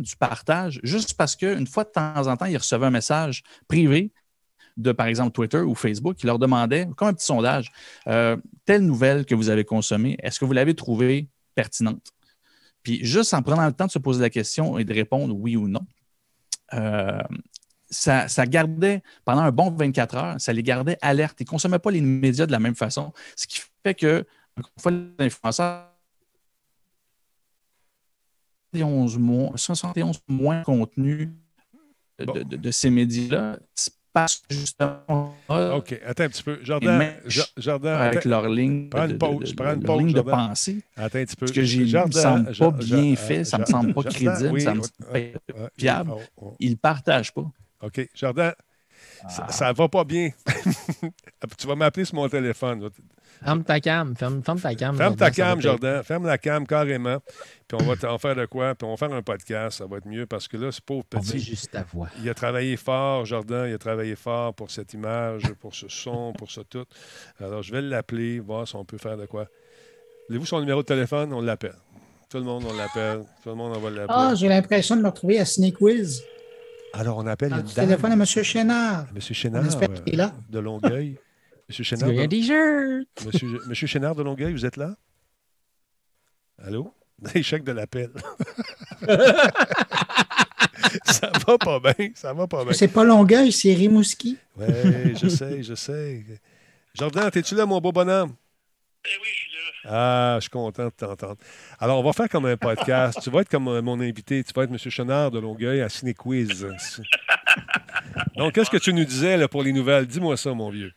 [0.02, 4.14] du partage, juste parce qu'une fois de temps en temps, ils recevaient un message privé
[4.78, 7.72] de, par exemple, Twitter ou Facebook qui leur demandait, comme un petit sondage,
[8.08, 12.14] euh, telle nouvelle que vous avez consommée, est-ce que vous l'avez trouvée pertinente?
[12.84, 15.56] Puis juste en prenant le temps de se poser la question et de répondre oui
[15.56, 15.86] ou non,
[16.74, 17.22] euh,
[17.90, 21.40] ça, gardait pendant un bon 24 heures, ça les gardait alertes.
[21.40, 24.26] Ils ne consommaient pas les médias de la même façon, ce qui fait que,
[24.58, 25.90] encore une fois, l'influenceur
[28.74, 31.36] 71 moins, 71 moins contenu
[32.20, 33.60] de, de, ces médias-là,
[34.22, 35.36] parce que justement.
[35.50, 36.60] OK, attends un petit peu.
[36.64, 37.14] Jordan,
[37.58, 40.82] Jordan avec leur ligne, prends une pause, de, une pause, ligne de pensée.
[40.96, 41.48] Attends un petit peu.
[41.48, 44.04] Ce que j'ai lu ne me semble pas bien fait, ça ne me semble pas
[44.04, 45.20] crédible, ça me semble pas
[45.78, 46.12] fiable.
[46.14, 46.56] Oh, oh.
[46.60, 47.46] Ils ne partagent pas.
[47.82, 48.10] OK.
[48.14, 48.54] Jordan,
[49.50, 50.30] ça ne va pas bien.
[51.58, 52.90] tu vas m'appeler sur mon téléphone.
[53.44, 54.16] Ferme ta cam.
[54.16, 54.98] Ferme, ta cam.
[54.98, 56.04] Ferme ta cam, Jordan.
[56.04, 57.20] Ferme la cam carrément.
[57.68, 58.76] Puis on va en faire de quoi?
[58.76, 59.78] Puis on va faire un podcast.
[59.78, 61.36] Ça va être mieux parce que là, c'est pauvre petit.
[61.36, 62.10] On juste ta voix.
[62.22, 63.70] Il a travaillé fort, Jordan.
[63.70, 66.86] Il a travaillé fort pour cette image, pour ce son, pour ça tout.
[67.40, 69.48] Alors, je vais l'appeler, voir si on peut faire de quoi.
[70.28, 71.34] Voulez-vous son numéro de téléphone?
[71.34, 71.76] On l'appelle.
[72.30, 73.24] Tout le monde, on l'appelle.
[73.42, 74.06] Tout le monde, on va l'appeler.
[74.10, 76.22] Ah, j'ai l'impression de me retrouver à Snake Wiz.
[76.94, 77.64] Alors, on appelle dame.
[77.64, 78.26] téléphone à M.
[78.26, 79.06] Chénard.
[79.16, 79.22] M.
[79.22, 79.64] Chénard.
[80.06, 80.34] est là.
[80.50, 81.18] De Longueuil.
[81.70, 82.10] Monsieur Chénard.
[82.10, 83.26] Il y a des shirt.
[83.26, 84.96] Monsieur, Monsieur Chénard de Longueuil, vous êtes là?
[86.58, 86.94] Allô?
[87.36, 88.10] Échec de l'appel.
[91.06, 92.10] ça va pas bien.
[92.16, 92.74] Ça va pas bien.
[92.74, 94.38] C'est pas Longueuil, c'est Rimouski.
[94.58, 94.66] Oui,
[95.22, 96.26] je sais, je sais.
[96.96, 98.34] Jordan, es-tu là, mon beau bonhomme?
[99.06, 99.60] Eh oui, je suis là.
[99.92, 101.38] Ah, je suis content de t'entendre.
[101.80, 103.20] Alors, on va faire comme un podcast.
[103.22, 104.44] tu vas être comme euh, mon invité.
[104.44, 104.78] Tu vas être M.
[104.78, 106.68] Chenard de Longueuil à Ciné Quiz.
[108.36, 110.08] Donc, qu'est-ce que tu nous disais là, pour les nouvelles?
[110.08, 110.92] Dis-moi ça, mon vieux.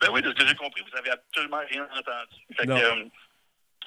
[0.00, 2.66] Ben oui, de ce que j'ai compris, vous n'avez absolument rien entendu.
[2.66, 2.76] non.
[2.76, 3.04] Euh,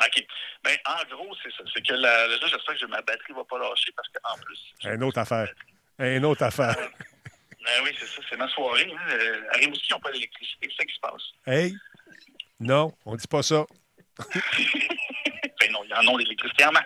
[0.02, 0.26] OK.
[0.64, 1.64] Ben, en gros, c'est ça.
[1.74, 4.60] C'est que là, j'espère que ma batterie ne va pas lâcher parce qu'en plus.
[4.84, 5.52] Une autre affaire.
[6.00, 6.76] Une autre affaire.
[6.76, 8.22] ben oui, c'est ça.
[8.30, 8.92] C'est ma soirée.
[8.92, 9.12] Hein.
[9.12, 10.68] Euh, à Rimouski, ils n'ont pas d'électricité.
[10.70, 11.24] C'est ça qui se passe.
[11.46, 11.76] Hey!
[12.60, 13.66] Non, on ne dit pas ça.
[14.18, 16.84] ben non, il y en a d'électricité en masse.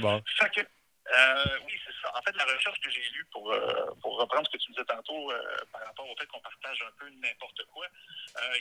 [0.00, 0.22] Bon.
[0.38, 4.46] Fait que, euh, oui, c'est En fait, la recherche que j'ai lue pour, euh, reprendre
[4.46, 7.64] ce que tu disais tantôt euh, par rapport au fait qu'on partage un peu n'importe
[7.72, 7.86] quoi,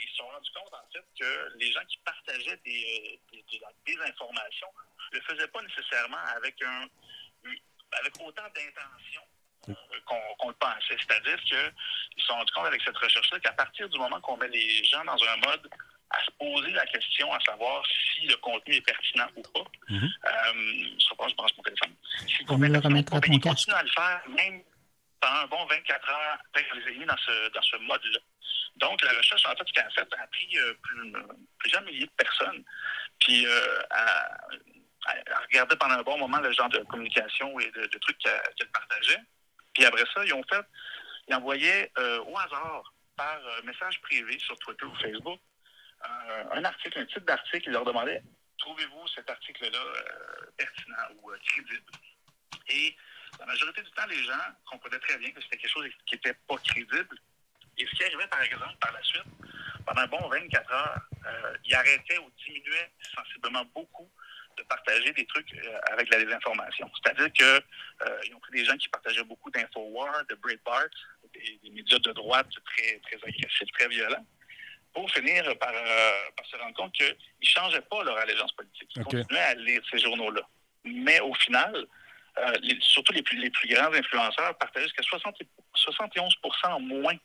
[0.02, 3.20] ils se sont rendus compte, en fait, que les gens qui partageaient des,
[3.86, 4.68] désinformation
[5.12, 6.88] ne le faisaient pas nécessairement avec, un,
[7.92, 9.22] avec autant d'intention
[10.40, 10.98] qu'on le pensait.
[10.98, 14.48] C'est-à-dire qu'ils se sont rendus compte avec cette recherche-là qu'à partir du moment qu'on met
[14.48, 15.70] les gens dans un mode
[16.12, 19.66] à se poser la question à savoir si le contenu est pertinent ou pas.
[19.89, 20.12] Mm -hmm.
[20.30, 21.93] euh, je pense, je pense mon téléphone.
[22.28, 24.64] Si On le remettra ton continue à le faire, même
[25.22, 26.38] pendant un bon 24 heures,
[26.86, 28.20] les mis dans ce, dans ce mode-là.
[28.78, 31.14] Donc, la recherche, en fait, ce qu'elle a fait, a pris euh, plus,
[31.60, 32.64] plusieurs milliers de personnes,
[33.20, 34.05] puis euh, à,
[35.05, 38.41] à, regarder pendant un bon moment le genre de communication et de, de trucs qu'elle
[38.57, 39.22] qu partageait.
[39.74, 40.66] Puis après ça, ils ont fait,
[41.28, 45.39] ils envoyaient euh, au hasard par message privé sur Twitter ou Facebook
[46.52, 48.24] un article, un titre d'article, il leur demandait
[48.60, 51.91] trouvez-vous cet article-là euh, pertinent ou euh, crédible?
[52.68, 52.95] Et
[53.39, 54.34] la majorité du temps, les gens
[54.70, 57.18] comprenaient très bien que c'était quelque chose qui n'était pas crédible.
[57.78, 59.24] Et ce qui arrivait, par exemple, par la suite,
[59.86, 64.10] pendant un bon 24 heures, euh, ils arrêtaient ou diminuaient sensiblement beaucoup
[64.58, 65.56] de partager des trucs
[65.89, 66.91] avec la désinformation.
[67.02, 70.89] C'est-à-dire qu'ils ont pris des gens qui partageaient beaucoup d'Infowar, de Breitbart,
[71.34, 74.26] des, des, médias de droite très agressifs, très violents
[74.94, 78.90] pour finir par, euh, par se rendre compte qu'ils ne changeaient pas leur allégeance politique.
[78.96, 80.42] Ils continuaient à lire ces journaux-là.
[80.84, 81.86] Mais au final,
[82.40, 87.16] euh, surtout les plus, les plus grands influenceurs, partageaient jusqu'à 71% moins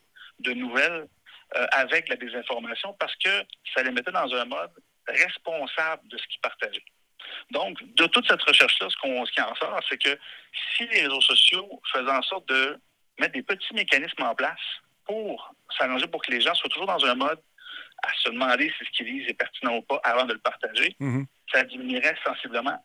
[0.41, 1.07] de nouvelles
[1.57, 3.31] euh, avec la désinformation parce que
[3.75, 4.73] ça les mettait dans un mode
[5.07, 6.85] responsable de ce qu'ils partageaient.
[7.51, 10.19] Donc, de toute cette recherche-là, ce, qu'on, ce qui en sort, c'est que
[10.77, 12.79] si les réseaux sociaux faisaient en sorte de
[13.19, 14.61] mettre des petits mécanismes en place
[15.05, 17.41] pour s'arranger pour que les gens soient toujours dans un mode
[18.05, 20.95] à se demander si ce qu'ils disent est pertinent ou pas avant de le partager,
[21.01, 21.27] Mhm.
[21.53, 22.79] ça diminuerait sensiblement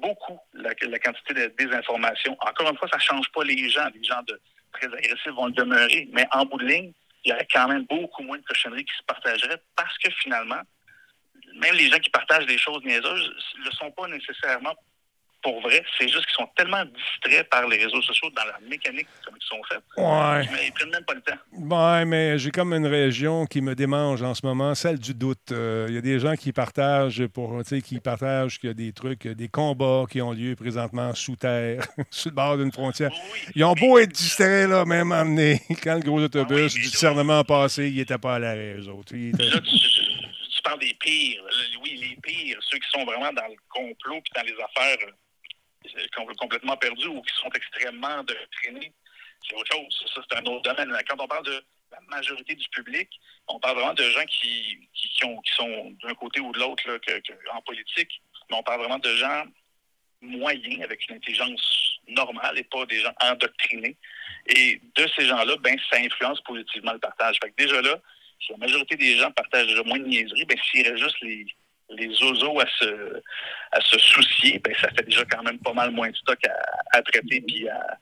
[0.00, 2.36] beaucoup la, la quantité de désinformation.
[2.40, 3.88] Encore une fois, ça ne change pas les gens.
[3.94, 4.40] Les gens de,
[4.72, 6.92] très agressifs vont le demeurer, mais en bout de ligne,
[7.24, 10.60] il y aurait quand même beaucoup moins de cochonneries qui se partageraient parce que finalement,
[11.54, 14.74] même les gens qui partagent des choses niaiseuses ne le sont pas nécessairement
[15.44, 15.84] pour vrai.
[15.98, 19.46] C'est juste qu'ils sont tellement distraits par les réseaux sociaux dans la mécanique comme ils
[19.46, 19.80] sont faits.
[19.96, 20.48] Ouais.
[20.52, 21.38] Mais ils prennent même pas le temps.
[21.52, 25.52] Ouais, mais j'ai comme une région qui me démange en ce moment, celle du doute.
[25.52, 28.70] Euh, Il y a des gens qui partagent pour, tu sais, qui partagent qu'il y
[28.70, 32.72] a des trucs, des combats qui ont lieu présentement sous terre, sur le bord d'une
[32.72, 33.10] frontière.
[33.54, 35.60] Ils ont beau être distraits, là, même amenés.
[35.84, 39.14] Quand le gros autobus du discernement a passé, ils n'étaient pas à l'arrêt, eux autres.
[39.14, 41.42] Ils étaient- Là, tu, tu parles des pires.
[41.82, 45.10] Oui, les pires, ceux qui sont vraiment dans le complot puis dans les affaires euh,
[46.38, 48.92] complètement perdus ou qui sont extrêmement doctrinés.
[49.46, 50.12] C'est autre chose.
[50.14, 50.96] Ça, c'est un autre domaine.
[51.08, 53.08] Quand on parle de la majorité du public,
[53.48, 56.58] on parle vraiment de gens qui, qui, qui ont, qui sont d'un côté ou de
[56.58, 56.84] l'autre
[57.52, 59.44] en politique, mais on parle vraiment de gens
[60.20, 63.96] moyens avec une intelligence normale et pas des gens endoctrinés.
[64.46, 67.38] Et de ces gens-là, ben, ça influence positivement le partage.
[67.42, 67.98] Fait que déjà là,
[68.40, 71.46] si la majorité des gens partagent déjà moins de niaiseries, ben, s'il reste juste les,
[71.90, 73.20] les oiseaux à se,
[73.72, 76.98] à se soucier, ben, ça fait déjà quand même pas mal moins de stock à,
[76.98, 77.98] à traiter puis à,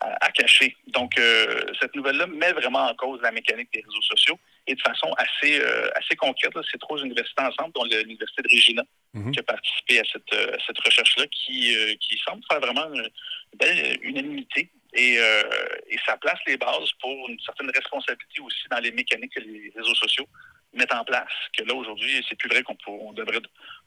[0.00, 0.76] à, à cacher.
[0.88, 4.80] Donc, euh, cette nouvelle-là met vraiment en cause la mécanique des réseaux sociaux et de
[4.80, 6.52] façon assez, euh, assez concrète.
[6.70, 8.82] C'est trois universités ensemble, dont l'Université de Regina,
[9.14, 9.32] Mhm.
[9.32, 13.08] qui a participé à cette, euh, cette recherche-là, qui, euh, qui semble faire vraiment une
[13.58, 14.68] belle unanimité.
[14.92, 15.42] Et, euh,
[15.88, 19.72] et ça place les bases pour une certaine responsabilité aussi dans les mécaniques que les
[19.76, 20.26] réseaux sociaux
[20.72, 21.32] mettent en place.
[21.56, 23.40] Que là, aujourd'hui, c'est plus vrai qu'on on devrait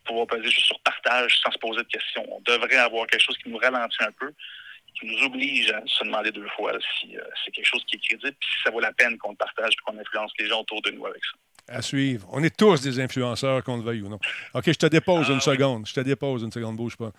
[0.05, 2.25] pouvoir peser juste sur partage sans se poser de questions.
[2.31, 4.33] On devrait avoir quelque chose qui nous ralentit un peu,
[4.99, 7.99] qui nous oblige à se demander deux fois si euh, c'est quelque chose qui est
[7.99, 10.61] crédible, puis si ça vaut la peine qu'on le partage et qu'on influence les gens
[10.61, 11.75] autour de nous avec ça.
[11.75, 12.27] À suivre.
[12.31, 14.19] On est tous des influenceurs, qu'on le veuille ou non.
[14.55, 15.87] OK, je te dépose Ah une seconde.
[15.87, 17.11] Je te dépose une seconde, bouge pas.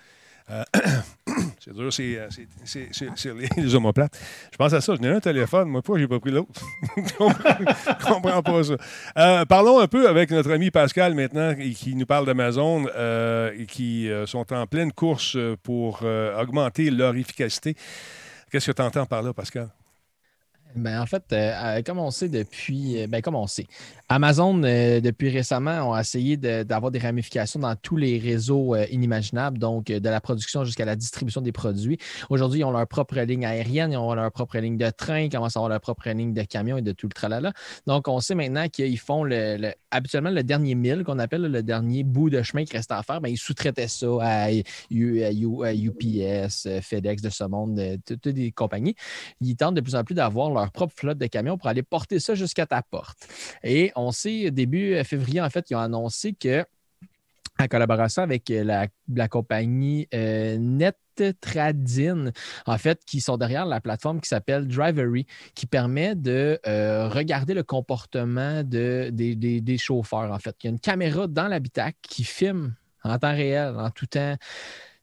[0.51, 0.65] Euh,
[1.59, 4.19] c'est dur, c'est, euh, les, omoplates.
[4.53, 4.95] Je pense à ça.
[4.95, 5.69] Je n'ai un téléphone.
[5.69, 6.61] Moi, pourquoi j'ai pas pris l'autre?
[6.97, 8.75] Je comprends- comprends pas ça.
[9.19, 13.67] Euh, parlons un peu avec notre ami Pascal maintenant, qui nous parle d'Amazon euh, et
[13.67, 16.03] qui sont en pleine course pour
[16.39, 17.75] augmenter leur efficacité.
[18.51, 19.69] Qu'est-ce que tu entends par là, Pascal?
[20.77, 23.67] Ben, en fait, euh, comme on sait depuis, euh, ben, comme on sait,
[24.09, 28.87] Amazon, euh, depuis récemment, ont essayé de- d'avoir des ramifications dans tous les réseaux euh,
[28.91, 31.99] inimaginables, donc de la production jusqu'à la distribution des produits.
[32.29, 35.29] Aujourd'hui, ils ont leur propre ligne aérienne, ils ont leur propre ligne de train, ils
[35.31, 37.53] commencent à avoir leur propre ligne de camion et de tout le tralala.
[37.87, 41.63] Donc, on sait maintenant qu'ils font le, le- habituellement le dernier mille, qu'on appelle le
[41.65, 43.21] dernier bout de chemin qui reste à faire.
[43.21, 44.53] Ben, ils sous-traitaient ça à,
[44.91, 48.95] U- à U- à UPS, FedEx, de ce monde, de- toutes toutes des compagnies
[49.41, 52.21] ils tentent de plus en plus d'avoir leur propre flotte de camions pour aller porter
[52.21, 53.29] ça jusqu'à ta porte.
[53.63, 56.65] Et on sait, début février, en fait, ils ont annoncé que,
[57.59, 60.57] en collaboration avec la, la compagnie euh,
[62.67, 67.53] en fait, qui sont derrière la plateforme qui s'appelle Drivery, qui permet de euh, regarder
[67.53, 70.57] le comportement de, des, des- des chauffeurs, en fait.
[70.63, 74.37] Il y a une caméra dans l'habitacle qui filme en temps réel, en tout temps.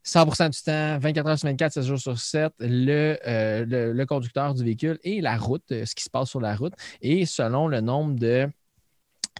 [0.07, 4.05] 100% du temps, 24 heures sur 24, 7 jours sur 7, le, euh, le, le
[4.05, 6.73] conducteur du véhicule et la route, euh, ce qui se passe sur la route.
[7.01, 8.47] Et selon le nombre de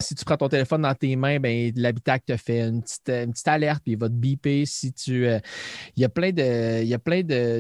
[0.02, 3.32] si tu prends ton téléphone dans tes mains, ben, l'habitacle te fait une petite, une
[3.32, 5.28] petite, alerte, puis il va te biper si tu.
[5.28, 5.40] Euh,
[5.96, 6.82] il y a plein de.
[6.82, 7.60] Il y a plein de,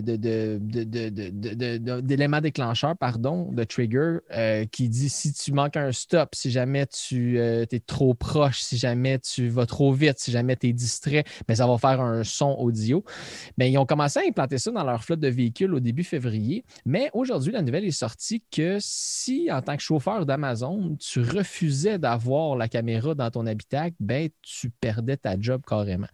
[2.02, 6.86] d'éléments déclencheurs, pardon, de trigger euh, qui dit si tu manques un stop, si jamais
[6.88, 10.74] tu euh, es trop proche, si jamais tu vas trop vite, si jamais tu es
[10.74, 13.04] distrait, mais ça va faire un son audio.
[13.58, 16.64] Ben, ils ont commencé à implanter ça dans leur flotte de véhicules au début février.
[16.86, 21.98] Mais aujourd'hui, la nouvelle est sortie que si, en tant que chauffeur d'Amazon, tu refusais
[21.98, 26.08] d'avoir la caméra dans ton habitacle, ben, tu perdais ta job carrément.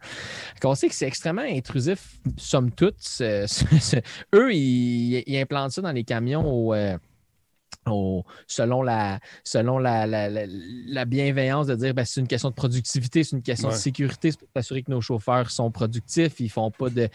[0.60, 2.96] Qu'on sait que c'est extrêmement intrusif, somme toute.
[3.00, 3.96] Ce- ce- ce-
[4.34, 6.74] eux, ils, ils implantent ça dans les camions au.
[6.74, 6.96] euh,
[7.86, 12.48] au- selon la, selon la, la- la- la bienveillance de dire ben, c'est une question
[12.48, 16.40] de productivité, c'est une question de sécurité, c'est pour s'assurer que nos chauffeurs sont productifs,
[16.40, 17.08] ils font pas de.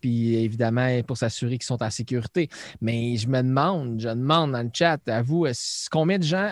[0.00, 2.50] Puis évidemment, pour s'assurer qu'ils sont en sécurité.
[2.82, 6.50] Mais je me demande, je demande dans le chat, à vous, est-ce- combien de gens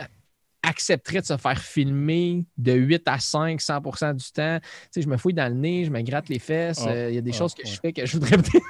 [0.69, 4.59] accepteraient de se faire filmer de 8 à 5, 100% du temps?
[4.61, 6.91] Tu sais, je me fouille dans le nez, je me gratte les fesses, Ah.
[6.91, 7.71] euh, il y a des Ah, choses que ouais.
[7.71, 8.65] je fais que je voudrais peut-être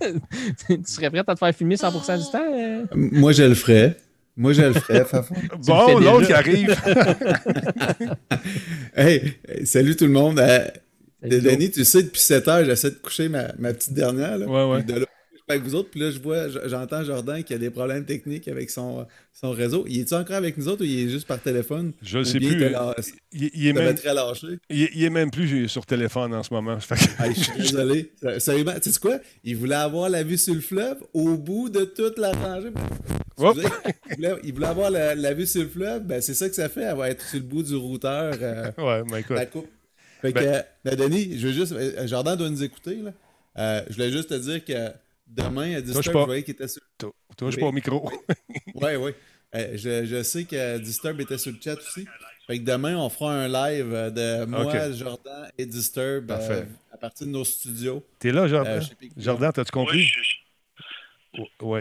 [0.68, 2.38] tu serais prêt à te faire filmer 100% du temps?
[2.54, 2.84] euh?
[2.94, 3.96] Moi, je le ferais.
[4.36, 5.34] Moi, je le ferais, Fafon.
[5.66, 6.74] Bon, l'autre qui arrive.
[8.96, 10.38] Hey, salut tout le monde.
[10.40, 10.66] Euh,
[11.22, 14.38] Denis, tu sais, depuis 7 heures, j'essaie de coucher ma, ma petite dernière.
[14.38, 14.82] Là, Ouais, ouais.
[14.82, 15.06] De là,
[15.52, 18.70] avec vous autres, puis là, je vois, j'entends Jordan qui a des problèmes techniques avec
[18.70, 19.84] son, son réseau.
[19.88, 21.92] Il est-tu encore avec nous autres ou il est juste par téléphone?
[22.02, 22.52] Je ne sais plus.
[22.52, 22.94] il la-
[23.32, 24.46] Il, il est même, très lâché?
[24.68, 26.78] il, il est même plus sur téléphone en ce moment.
[26.88, 28.12] Que- Hey, je suis désolé.
[28.38, 29.18] Sérieusement, tu sais quoi?
[29.44, 32.70] Il voulait avoir la vue sur le fleuve au bout de toute la rangée.
[33.38, 33.44] Il
[34.16, 36.02] voulait, il voulait avoir la, la vue sur le fleuve.
[36.04, 36.82] Ben, c'est ça que ça fait.
[36.82, 38.34] Elle va être sur le bout du routeur.
[38.40, 39.36] euh, Ouais, mais écoute.
[39.36, 39.68] la coupe.
[40.20, 41.72] Fait que, Ben- euh, ben, Denis, je veux juste.
[41.72, 42.96] euh, Jordan doit nous écouter.
[42.96, 43.12] Là.
[43.58, 44.90] Euh, je voulais juste te dire que
[45.30, 46.24] demain, à 10 Touche je pas.
[46.24, 46.82] voyais qu'il était sur.
[46.98, 47.60] Tou- Touche Oui.
[47.60, 48.10] pas au micro.
[48.74, 49.14] Ouais, ouais.
[49.54, 52.06] Euh, je, je sais que Disturb était sur le chat aussi.
[52.46, 54.92] Fait que demain, on fera un live euh, de moi.
[54.92, 58.04] Jordan et Disturb euh, à partir de nos studios.
[58.18, 58.80] T'es là, Jordan?
[58.80, 60.02] Euh, Jordan, t'as-tu Oui, compris?
[60.02, 60.36] je, je-
[61.62, 61.80] Ouais.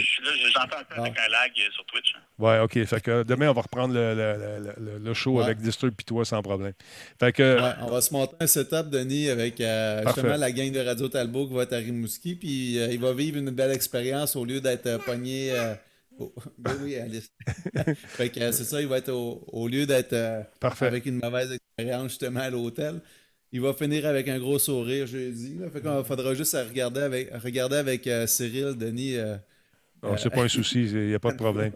[0.54, 1.02] j'entends un peu Ah.
[1.02, 2.14] avec un lag euh, sur Twitch.
[2.38, 2.84] Ouais, OK.
[2.86, 5.44] Fait que demain, on va reprendre le, le- le- le- le show Ouais.
[5.46, 6.74] avec Disturb puis toi sans problème.
[7.20, 7.60] Fait que.
[7.60, 11.08] Ouais, on va se monter un setup, Denis, avec euh, justement la gang de Radio
[11.10, 12.36] Talbot qui va être à Rimouski.
[12.36, 15.52] Puis euh, il va vivre une belle expérience au lieu d'être euh, pogné.
[15.52, 15.74] euh,
[16.58, 17.32] Ben oui, Alice.
[18.08, 20.86] fait que euh, c'est ça, il va être au, au lieu d'être euh, Parfait.
[20.88, 23.00] avec une mauvaise expérience justement à l'hôtel.
[23.52, 25.58] Il va finir avec un gros sourire jeudi.
[25.60, 25.68] Là.
[25.70, 29.16] Fait faudra juste à regarder avec, regarder avec euh, Cyril, Denis.
[29.16, 29.38] euh,
[30.02, 31.74] Oh, c'est pas un souci, il n'y a pas de problème.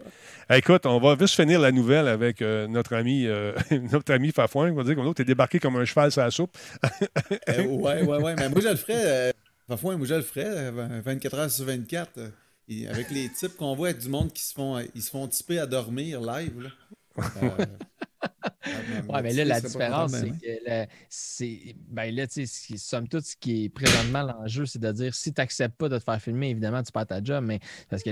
[0.48, 3.52] Hey, écoute, on va juste finir la nouvelle avec euh, notre ami euh,
[3.92, 4.70] notre ami Fafouin.
[4.70, 6.56] On va dire que l'autre est débarqué comme un cheval sur la soupe.
[7.50, 8.34] Euh, ouais, ouais, ouais.
[8.38, 8.94] Mais moi, je le ferais.
[8.96, 9.32] Euh,
[9.68, 12.10] parfois, moi, je le ferais euh, 24 heures sur 24.
[12.18, 12.28] euh,
[12.68, 15.58] et avec les types qu'on voit du monde qui se font, ils se font typer
[15.58, 16.62] à dormir live.
[16.62, 17.66] Là.
[18.66, 21.76] Euh, Ouais, mais là, la différence, c'est ben, que là, c'est.
[21.88, 25.32] Ben là, tu sais, somme toute, ce qui est présentement l'enjeu, c'est de dire si
[25.32, 28.10] tu n'acceptes pas de te faire filmer, évidemment, tu perds ta job, mais parce que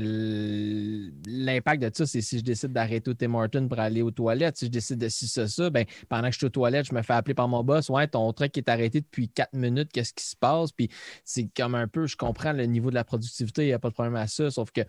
[1.26, 4.58] l'impact de ça, c'est si je décide d'arrêter au Tim Hortons pour aller aux toilettes,
[4.58, 6.94] si je décide de si ça, ça, ben pendant que je suis aux toilettes, je
[6.94, 10.12] me fais appeler par mon boss, ouais, ton truck est arrêté depuis quatre minutes, qu'est-ce
[10.12, 10.72] qui se passe?
[10.72, 10.88] Puis
[11.24, 13.88] c'est comme un peu, je comprends le niveau de la productivité, il n'y a pas
[13.88, 14.82] de problème à ça, sauf que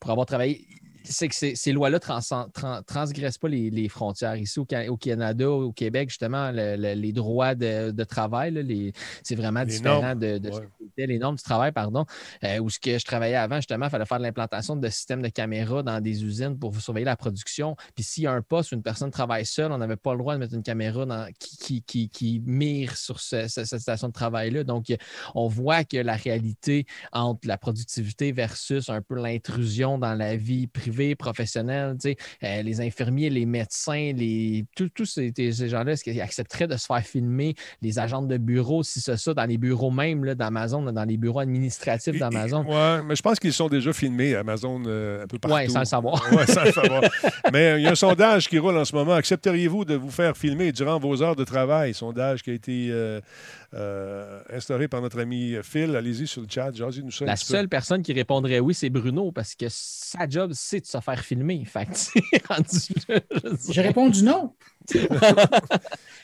[0.00, 0.66] pour avoir travaillé,
[1.04, 2.20] c'est que ces, ces lois-là trans-
[2.52, 4.36] tran- transgressent pas les, les frontières.
[4.36, 8.92] Ici, au, au Canada, au Québec, justement, le- le- les droits de, de travail,
[9.22, 10.54] c'est vraiment Les différent normes, de, de ouais.
[10.54, 12.04] ce que c'était, les normes du travail, pardon.
[12.44, 15.22] Euh, où ce que je travaillais avant, justement, il fallait faire de l'implantation de systèmes
[15.22, 17.76] de caméras dans des usines pour surveiller la production.
[17.94, 20.18] Puis s'il y a un poste où une personne travaille seule, on n'avait pas le
[20.18, 23.80] droit de mettre une caméra dans- qui, qui, qui, qui mire sur ce- ce- cette
[23.80, 24.64] station de travail-là.
[24.64, 24.86] Donc,
[25.34, 30.66] on voit que la réalité entre la productivité versus un peu l'intrusion dans la vie
[30.66, 36.20] privée, tu sais, euh, les infirmiers, les médecins, les, tous ces, ces gens-là, est-ce qu'ils
[36.20, 39.90] accepteraient de se faire filmer, les agents de bureau, si c'est ça, dans les bureaux
[39.90, 42.64] même d'Amazon, dans les bureaux administratifs d'Amazon?
[42.64, 45.56] Ouais, mais je pense qu'ils sont déjà filmés, Amazon, euh, un peu partout.
[45.56, 46.32] Ouais, sans le savoir.
[46.32, 47.02] Ouais, sans le savoir.
[47.52, 49.14] Mais euh, il y a un sondage qui roule en ce moment.
[49.14, 51.94] Accepteriez-vous de vous faire filmer durant vos heures de travail?
[51.94, 55.96] Sondage qui a été euh, instauré par notre ami Phil.
[55.96, 56.70] Allez-y sur le chat.
[56.80, 60.86] Un La seule personne qui répondrait oui, c'est Bruno, parce que sa job, c'est de
[60.86, 61.64] se faire filmer.
[61.64, 63.60] Fait que, rendu.
[63.70, 64.54] J'ai répondu non.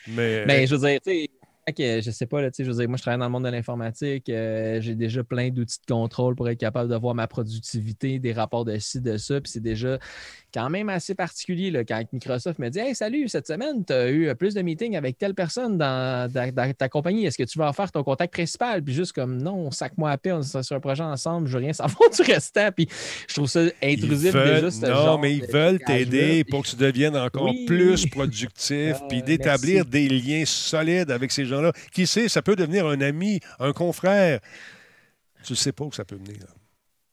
[0.07, 1.29] Mais, Ben, je veux dire, tu sais,
[1.73, 3.49] que, je sais pas, là, je veux dire, moi, je travaille dans le monde de
[3.49, 4.29] l'informatique.
[4.29, 8.33] euh, j'ai déjà plein d'outils de contrôle pour être capable de voir ma productivité, des
[8.33, 9.41] rapports de ci, de ça.
[9.41, 9.97] Puis c'est déjà
[10.53, 14.09] quand même assez particulier là, quand Microsoft me dit Hey, salut, cette semaine, tu as
[14.11, 17.25] eu plus de meetings avec telle personne dans, dans- dans ta compagnie.
[17.25, 18.83] Est-ce que tu veux en faire ton contact principal?
[18.83, 21.59] Puis juste comme non, sac-moi à paix, on est sur un projet ensemble, je veux
[21.63, 22.69] rien savoir du restant.
[22.75, 22.87] Puis
[23.27, 26.69] je trouve ça intrusif veulent- déjà, ce non, genre mais ils veulent t'aider pour que
[26.69, 27.65] tu deviennes encore Oui.
[27.65, 31.71] plus productif, puis d'établir des liens solides avec ces gens-là.
[31.91, 34.39] Qui sait, ça peut devenir un ami, un confrère.
[35.43, 36.37] Tu ne sais pas où ça peut venir.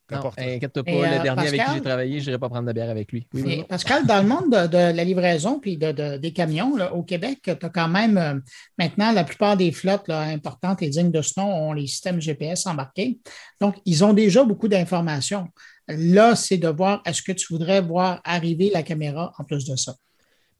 [0.07, 0.37] Qu'importe.
[0.37, 2.73] inquiète-toi pas, Et, le euh, dernier avec qui j'ai travaillé, je n'irai pas prendre de
[2.73, 3.25] bière avec lui.
[3.33, 3.63] Oui, Bruno?
[3.63, 7.03] Pascal, dans le monde de, de la livraison puis de, de- des camions, là, au
[7.03, 8.39] Québec, tu as quand même euh,
[8.77, 12.19] maintenant la plupart des flottes là, importantes et dignes de ce nom ont les systèmes
[12.19, 13.19] GPS embarqués.
[13.61, 15.47] Donc, ils ont déjà beaucoup d'informations.
[15.87, 19.75] Là, c'est de voir est-ce que tu voudrais voir arriver la caméra en plus de
[19.75, 19.95] ça?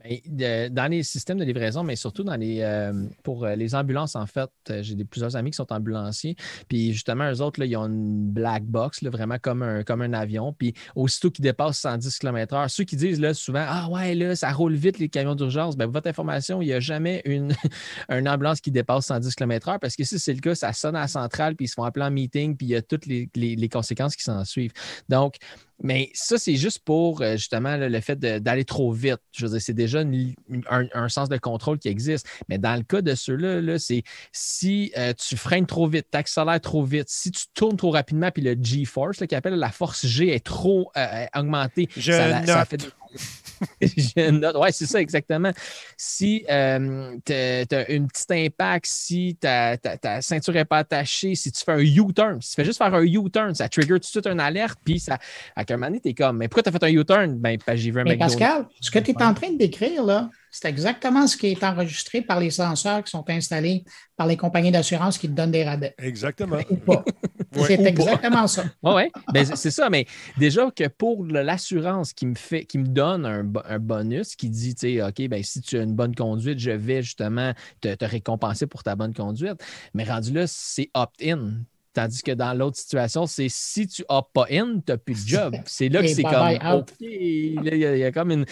[0.03, 2.91] Ben, dans les systèmes de livraison, mais surtout dans les euh,
[3.23, 6.35] pour euh, les ambulances, en fait, euh, j'ai des, plusieurs amis qui sont ambulanciers.
[6.67, 10.01] Puis justement, eux autres, là, ils ont une black box, là, vraiment comme un, comme
[10.01, 10.51] un avion.
[10.51, 14.51] Puis aussitôt qu'ils dépassent 110 km/h, ceux qui disent là, souvent Ah ouais, là, ça
[14.51, 17.53] roule vite les camions d'urgence, ben, votre information, il n'y a jamais une,
[18.09, 21.01] une ambulance qui dépasse 110 km/h parce que si c'est le cas, ça sonne à
[21.01, 23.29] la centrale, puis ils se font appeler en meeting, puis il y a toutes les,
[23.35, 24.73] les- les conséquences qui s'en suivent.
[25.07, 25.35] Donc,
[25.82, 29.17] Mais ça, c'est juste pour euh, justement là, le fait d'aller trop vite.
[29.36, 32.28] Je veux dire, c'est déjà une- une- un, un sens de contrôle qui existe.
[32.47, 36.17] Mais dans le cas de ceux-là, là, c'est si euh, tu freines trop vite, tu
[36.17, 40.05] accélères trop vite, si tu tournes trop rapidement, puis le G-force, qui appelle la force
[40.05, 42.67] G, est trop euh, augmentée, Je ça, la- ça note.
[42.69, 42.88] fait
[43.82, 44.55] des- je note.
[44.57, 45.51] Ouais, c'est ça, exactement.
[45.97, 51.36] Si euh, tu as une petite impact, si ta, ta- ta ceinture n'est pas attachée,
[51.36, 53.99] si tu fais un U-turn, si tu fais juste faire un U-turn, ça trigger tout
[53.99, 55.18] de suite une alerte, puis ça,
[55.55, 57.36] à un moment donné, t'es comme, mais pourquoi tu as fait un U-turn?
[57.38, 58.18] Ben, j'ai vu un Mais.
[58.18, 61.63] Pascal, ce que tu es en train de décrire, là, c'est exactement ce qui est
[61.63, 63.83] enregistré par les senseurs qui sont installés
[64.15, 65.95] par les compagnies d'assurance qui te donnent des rabais.
[65.97, 66.59] Exactement.
[66.69, 67.03] Ou pas.
[67.55, 67.83] Ouais, c'est pas.
[67.89, 68.63] exactement ça.
[68.83, 69.03] Oui, oui.
[69.31, 70.07] Ben, c'est- ça, mais
[70.39, 74.95] déjà que pour l'assurance qui me fait, qui me donne un bonus qui dit, tu
[74.97, 78.65] sais, OK, ben, si tu as une bonne conduite, je vais justement te, te récompenser
[78.65, 79.61] pour ta bonne conduite.
[79.93, 81.59] Mais rendu là, c'est opt-in.
[81.93, 85.27] Tandis que dans l'autre situation, c'est si tu opt pas in, tu n'as plus de
[85.29, 85.55] job.
[85.65, 86.79] C'est là que c'est comme.
[86.79, 86.89] OK.
[86.99, 88.45] Il y, y a comme une.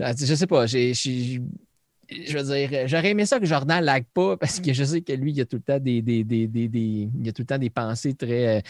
[0.00, 0.94] Je sais pas, j'ai.
[2.10, 5.12] Je veux dire, j'aurais aimé ça que Jordan lag pas parce que je sais que
[5.12, 7.32] lui, il y a tout le temps des, des, des, des- des- il y a
[7.32, 8.60] tout le temps des pensées très euh,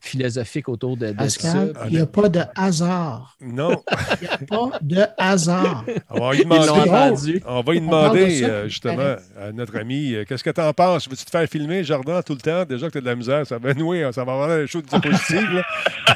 [0.00, 1.86] philosophiques autour de, de Pascal, ça.
[1.88, 3.36] il n'y a pas de hasard.
[3.40, 3.82] Non.
[4.20, 5.84] Il n'y a pas de hasard.
[6.10, 10.44] On va lui demander, on va lui demander euh, justement à notre ami, euh, qu'est-ce
[10.44, 11.08] que tu en penses?
[11.08, 12.64] Veux-tu te faire filmer, Jardin, tout le temps?
[12.64, 14.84] Déjà que tu as de la misère, ça va nouer, ça va avoir une chose
[14.84, 15.52] diapositive.
[15.54, 15.62] là.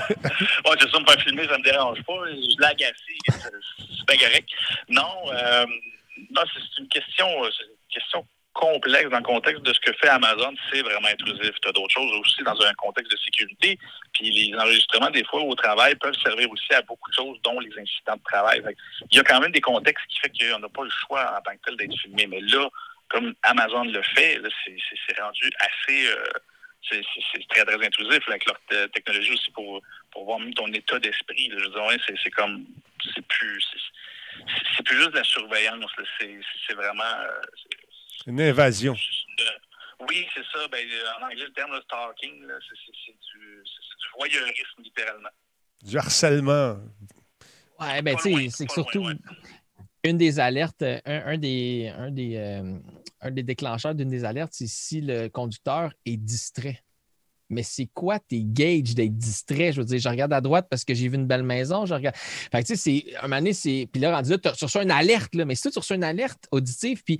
[0.08, 2.12] Ouais, c'est ça, me faire filmer, ça me dérange pas.
[2.30, 2.94] Je blague assez,
[3.26, 4.48] c'est c'est bien correct.
[4.88, 5.02] Non,
[5.32, 5.64] euh,
[6.52, 8.26] c'est une question, euh, une question
[8.58, 11.52] complexe dans le contexte de ce que fait Amazon, c'est vraiment intrusif.
[11.62, 13.78] Tu as d'autres choses aussi dans un contexte de sécurité.
[14.12, 17.60] Puis les enregistrements, des fois, au travail, peuvent servir aussi à beaucoup de choses, dont
[17.60, 18.62] les incidents de travail.
[19.10, 21.40] Il y a quand même des contextes qui fait qu'on n'a pas le choix en
[21.42, 22.26] tant que tel d'être filmé.
[22.26, 22.68] Mais là,
[23.08, 24.40] comme Amazon le fait,
[25.06, 26.06] c'est rendu assez.
[26.08, 26.24] euh,
[26.90, 29.80] c'est très, très intrusif avec leur te- technologie aussi pour,
[30.24, 31.50] voir même ton état d'esprit.
[31.50, 32.64] Je veux dire, c'est comme.
[33.14, 33.64] C'est plus.
[33.72, 35.90] c'est- plus juste de la surveillance.
[36.20, 37.02] C'est vraiment.
[37.04, 38.94] euh, c'est- Une invasion.
[38.94, 40.68] de- oui, c'est ça.
[40.68, 43.62] Ben, euh, en anglais, le terme de stalking, c'est du,
[44.16, 45.28] voyeurisme, littéralement.
[45.82, 46.78] Du harcèlement.
[47.80, 49.14] Ouais, ben, tu sais, c'est loin, surtout ouais.
[50.04, 52.78] une des alertes, euh, un, un des, un, des, euh,
[53.20, 56.82] un des déclencheurs d'une des alertes, c'est si le conducteur est distrait.
[57.50, 59.72] Mais c'est quoi tes gages d'être distrait?
[59.72, 61.86] Je veux dire, je regarde à droite parce que j'ai vu une belle maison.
[61.86, 62.16] Je regarde.
[62.16, 63.16] Fait que, tu sais, c'est.
[63.18, 63.88] Un moment donné, c'est.
[63.90, 65.44] Puis là, rendu là, tu reçois une alerte, là.
[65.44, 67.18] Mais si tu reçois une alerte auditive, puis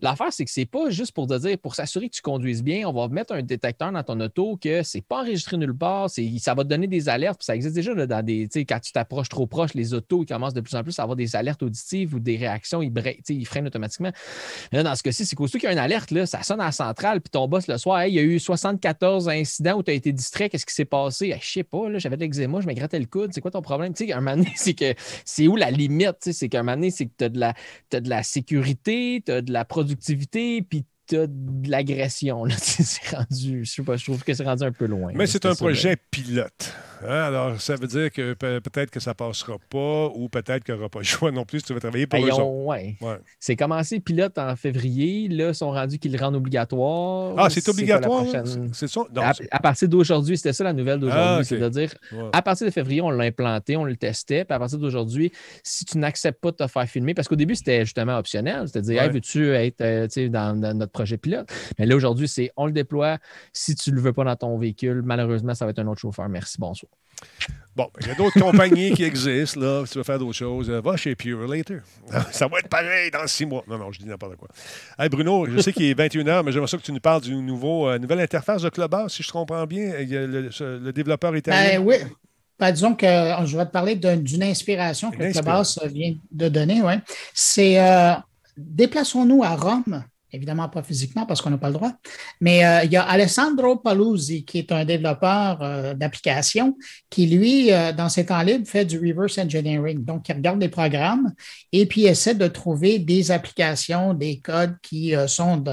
[0.00, 2.88] L'affaire, c'est que c'est pas juste pour te dire, pour s'assurer que tu conduises bien,
[2.88, 6.54] on va mettre un détecteur dans ton auto que c'est pas enregistré nulle part, ça
[6.54, 9.28] va te donner des alertes, puis ça existe déjà là, dans des, quand tu t'approches
[9.28, 12.14] trop proche, les autos, ils commencent de plus en plus à avoir des alertes auditives
[12.14, 12.92] ou des réactions, ils,
[13.28, 14.12] ils freinent automatiquement.
[14.72, 16.66] Là, dans ce cas-ci, c'est qu'aussitôt qu'il y a une alerte, là, ça sonne à
[16.66, 19.82] la centrale, puis ton boss le soir, Hey, il y a eu 74 incidents où
[19.82, 21.30] tu as été distrait, qu'est-ce qui s'est passé?
[21.30, 23.62] Hey, je sais pas, j'avais de l'eczéma, je me grattais le coude, c'est quoi ton
[23.62, 23.92] problème?
[23.92, 24.94] Tu sais, un moment donné, c'est que
[25.24, 26.16] c'est où la limite?
[26.20, 29.64] C'est qu'un moment donné, c'est que tu as de la sécurité, tu as de la
[29.88, 30.84] productivité, puis
[31.16, 32.44] de l'agression.
[32.58, 35.12] C'est rendu, je sais pas, je trouve que c'est rendu un peu loin.
[35.14, 36.72] Mais c'est un projet pilote.
[37.02, 37.08] Hein?
[37.22, 40.80] Alors, ça veut dire que pe- peut-être que ça passera pas ou peut-être qu'il n'y
[40.80, 42.96] aura pas le choix non plus si tu veux travailler pour Ben, eux ont- ouais.
[43.00, 43.18] Ouais.
[43.38, 45.28] C'est commencé pilote en février.
[45.28, 47.34] Là, ils sont rendus qu'ils le rendent obligatoire.
[47.38, 48.24] Ah, c'est obligatoire?
[48.72, 49.00] C'est ça?
[49.14, 51.22] Non, à, partir d'aujourd'hui, c'était ça la nouvelle d'aujourd'hui.
[51.40, 51.44] Ah.
[51.44, 52.30] C'est-à-dire, Ouais.
[52.32, 54.44] à partir de février, on l'a implanté, on le testait.
[54.44, 55.30] Puis à partir d'aujourd'hui,
[55.62, 59.02] si tu n'acceptes pas de te faire filmer, parce qu'au début, c'était justement optionnel, c'est-à-dire.
[59.02, 61.48] Hey, veux-tu être euh, dans, dans notre projet pilote?
[61.78, 63.18] Mais là, aujourd'hui, c'est on le déploie.
[63.52, 66.00] Si tu ne le veux pas dans ton véhicule, malheureusement, ça va être un autre
[66.00, 66.28] chauffeur.
[66.28, 66.90] Merci, bonsoir.
[67.74, 69.84] Bon, il y a d'autres compagnies qui existent, là.
[69.86, 71.78] Si tu veux faire d'autres choses, euh, va chez Pure Later.
[72.32, 73.64] Ça va être pareil dans six mois.
[73.68, 74.48] Non, non, je dis n'importe quoi.
[74.98, 77.44] Hey, Bruno, je sais qu'il est 21h, mais j'aimerais ça que tu nous parles d'une
[77.44, 79.98] nouveau, euh, nouvelle interface de Clubhouse, si je comprends bien.
[80.00, 81.78] Il y a le, le développeur italien.
[81.78, 81.96] Ben oui.
[82.60, 86.48] Ben, disons que euh, je vais te parler d'un- d'une inspiration que Clubhouse vient de
[86.48, 86.82] donner.
[86.82, 86.98] Ouais.
[87.34, 88.14] C'est euh,
[88.56, 90.04] déplaçons-nous à Rome.
[90.30, 91.92] Évidemment, pas physiquement parce qu'on n'a pas le droit.
[92.42, 96.76] Mais euh, il y a Alessandro Paluzzi, qui est un développeur euh, d'applications,
[97.08, 100.04] qui, lui, euh, dans ses temps libres, fait du reverse engineering.
[100.04, 101.32] Donc, il regarde des programmes
[101.72, 105.64] et puis essaie de trouver des applications, des codes qui, sont,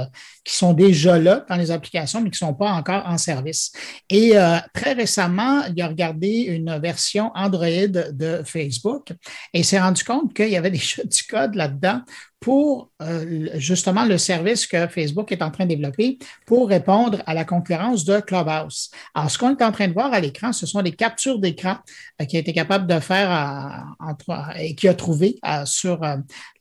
[0.45, 3.73] qui sont déjà là dans les applications, mais qui ne sont pas encore en service.
[4.09, 4.33] Et
[4.73, 9.11] très récemment, il a regardé une version Android de Facebook
[9.53, 12.01] et s'est rendu compte qu'il y avait déjà du code là-dedans
[12.45, 17.33] pour euh, justement le service que Facebook est en train de développer pour répondre à
[17.33, 18.91] la concurrence de Clubhouse.
[19.15, 21.77] Alors, ce qu'on est en train de voir à l'écran, ce sont des captures d'écran
[22.21, 23.83] euh, qui a été capable de faire
[24.59, 26.01] et qui a trouvé sur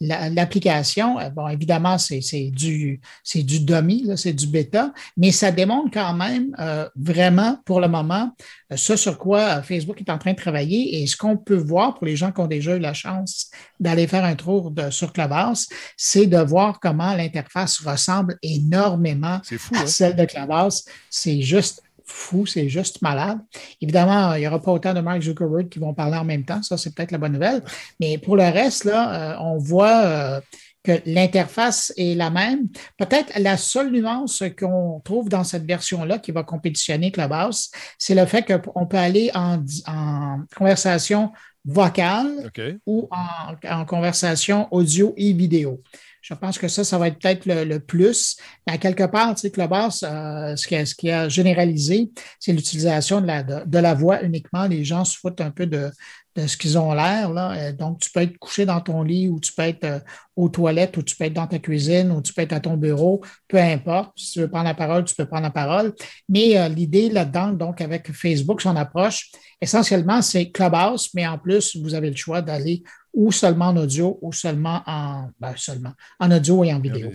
[0.00, 1.18] l'application.
[1.36, 3.00] bon, évidemment, c'est du,
[3.34, 6.56] du dummy, c'est du bêta, mais ça démontre quand même
[6.96, 8.32] vraiment pour le moment
[8.74, 12.06] ce sur quoi Facebook est en train de travailler et ce qu'on peut voir pour
[12.06, 13.50] les gens qui ont déjà eu la chance
[13.84, 19.74] d'aller faire un tour de, sur Clubhouse, c'est de voir comment l'interface ressemble énormément fou,
[19.74, 19.86] à hein?
[19.86, 20.84] celle de Clubhouse.
[21.10, 23.38] C'est juste fou, c'est juste malade.
[23.80, 26.62] Évidemment, il n'y aura pas autant de Mark Zuckerberg qui vont parler en même temps,
[26.62, 27.62] ça c'est peut-être la bonne nouvelle.
[28.00, 30.40] Mais pour le reste, là, euh, on voit euh,
[30.82, 32.68] que l'interface est la même.
[32.98, 38.26] Peut-être la seule nuance qu'on trouve dans cette version-là qui va compétitionner Clubhouse, c'est le
[38.26, 41.32] fait qu'on peut aller en, en conversation
[41.64, 42.50] vocale
[42.86, 45.82] ou en, conversation audio et vidéo.
[46.20, 48.38] Je pense que ça, ça va être peut-être le, plus.
[48.66, 52.10] Mais à quelque part, tu sais, Clubhouse, euh, ce, qui ce, qui a, généralisé,
[52.40, 54.66] c'est l'utilisation de la, de, la voix uniquement.
[54.66, 55.90] Les gens se foutent un peu de,
[56.36, 57.30] de ce qu'ils ont l'air.
[57.30, 59.98] Euh, donc, tu peux être couché dans ton lit ou tu peux être euh,
[60.36, 62.76] aux toilettes ou tu peux être dans ta cuisine ou tu peux être à ton
[62.76, 64.12] bureau, peu importe.
[64.18, 65.94] Si tu veux prendre la parole, tu peux prendre la parole.
[66.28, 69.30] Mais euh, l'idée là-dedans, donc avec Facebook, son approche,
[69.64, 74.18] essentiellement, c'est Clubhouse, mais en plus, vous avez le choix d'aller ou seulement en audio
[74.22, 77.10] ou seulement en ben, seulement en audio et en vidéo.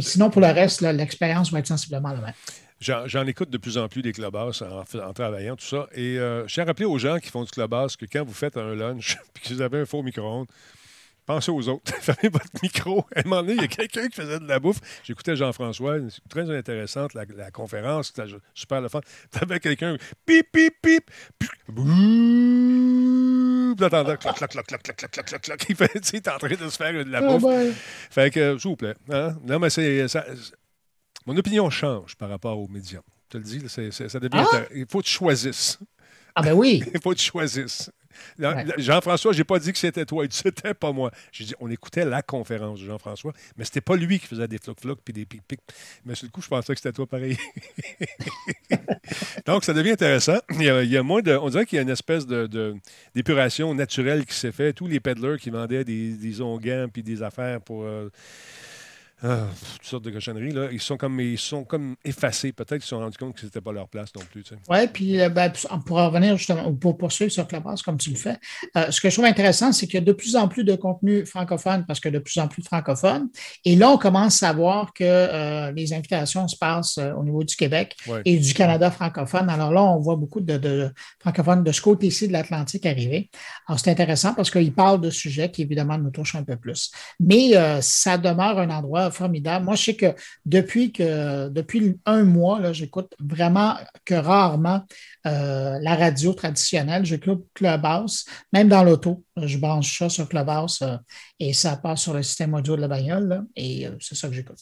[0.00, 2.34] sinon, pour le reste, l'expérience va être sensiblement la même.
[2.80, 5.88] J'en écoute de plus en plus des clubhouses en, travaillant, tout ça.
[5.94, 8.34] Et euh, je tiens à rappeler aux gens qui font du clubhouse que quand vous
[8.34, 10.46] faites un lunch et que vous avez un faux micro-ondes,
[11.26, 11.92] pensez aux autres.
[12.00, 13.04] Fermez votre micro.
[13.14, 14.78] À un moment donné, il y a quelqu'un qui faisait de la bouffe.
[15.04, 19.00] J'écoutais Jean-François, c'est très intéressante, la, conférence, c'était super le fun.
[19.30, 25.26] T'avais quelqu'un, pip, pip, pip, pip, bouh, t'entendais, clac, clac, clac, clac, clac, clac, clac,
[25.26, 25.66] clac, clac.
[25.68, 27.76] Il fait, tu en train de se faire de la bouffe.
[28.10, 28.94] Fait que, s'il vous plaît.
[29.10, 29.36] Hein?
[29.44, 30.06] Non, mais c'est.
[31.26, 33.00] Mon opinion change par rapport aux médias.
[33.24, 34.44] Je te le dis, ça devient.
[34.52, 34.62] Ah?
[34.72, 35.80] Il faut que tu choisisses.
[36.36, 36.84] Ah, ben oui.
[36.94, 37.90] il faut que tu choisisses.
[38.78, 41.10] Jean-François, je n'ai pas dit que c'était toi, c'était pas moi.
[41.32, 44.58] J'ai dit, on écoutait la conférence de Jean-François, mais c'était pas lui qui faisait des
[44.58, 45.60] flocs-flocs puis des pic-pic.
[46.04, 47.36] Mais sur le coup, je pensais que c'était toi pareil.
[49.46, 50.38] Donc, ça devient intéressant.
[50.50, 51.32] Il y a, moins de.
[51.36, 52.26] On dirait qu'il y a une espèce
[53.14, 54.76] d'épuration de, naturelle qui s'est faite.
[54.76, 57.84] Tous les peddlers qui vendaient des, des onguents puis des affaires pour.
[57.84, 58.10] Euh,
[59.22, 59.46] ah,
[59.76, 60.68] toutes sortes de cochonneries, là.
[60.70, 62.52] Ils sont comme, ils sont comme effacés.
[62.52, 64.44] Peut-être qu'ils se sont rendus compte que ce n'était pas leur place non plus.
[64.68, 65.50] Oui, puis euh, ben,
[65.86, 68.36] pour revenir justement, pour poursuivre sur Clubhouse comme tu le fais,
[68.76, 70.76] euh, ce que je trouve intéressant, c'est qu'il y a de plus en plus de
[70.76, 73.28] contenu francophone parce que de plus en plus de francophones.
[73.64, 77.56] Et là, on commence à voir que euh, les invitations se passent au niveau du
[77.56, 77.96] Québec
[78.26, 79.48] et du Canada francophone.
[79.48, 83.30] Alors là, on voit beaucoup de, francophones de ce côté-ci de l'Atlantique arriver.
[83.66, 86.90] Alors, c'est intéressant parce qu'ils parlent de sujets qui, évidemment, nous touchent un peu plus.
[87.18, 89.64] Mais ça demeure un endroit formidable.
[89.64, 94.82] Moi, je sais que depuis, que, depuis un mois, j'écoute vraiment que rarement
[95.26, 97.04] euh, la radio traditionnelle.
[97.04, 99.24] J'écoute Clubhouse, même dans l'auto.
[99.36, 100.96] Je branche ça sur Clubhouse euh,
[101.40, 104.34] et ça passe sur le système audio de la bagnole et euh, c'est ça que
[104.34, 104.58] j'écoute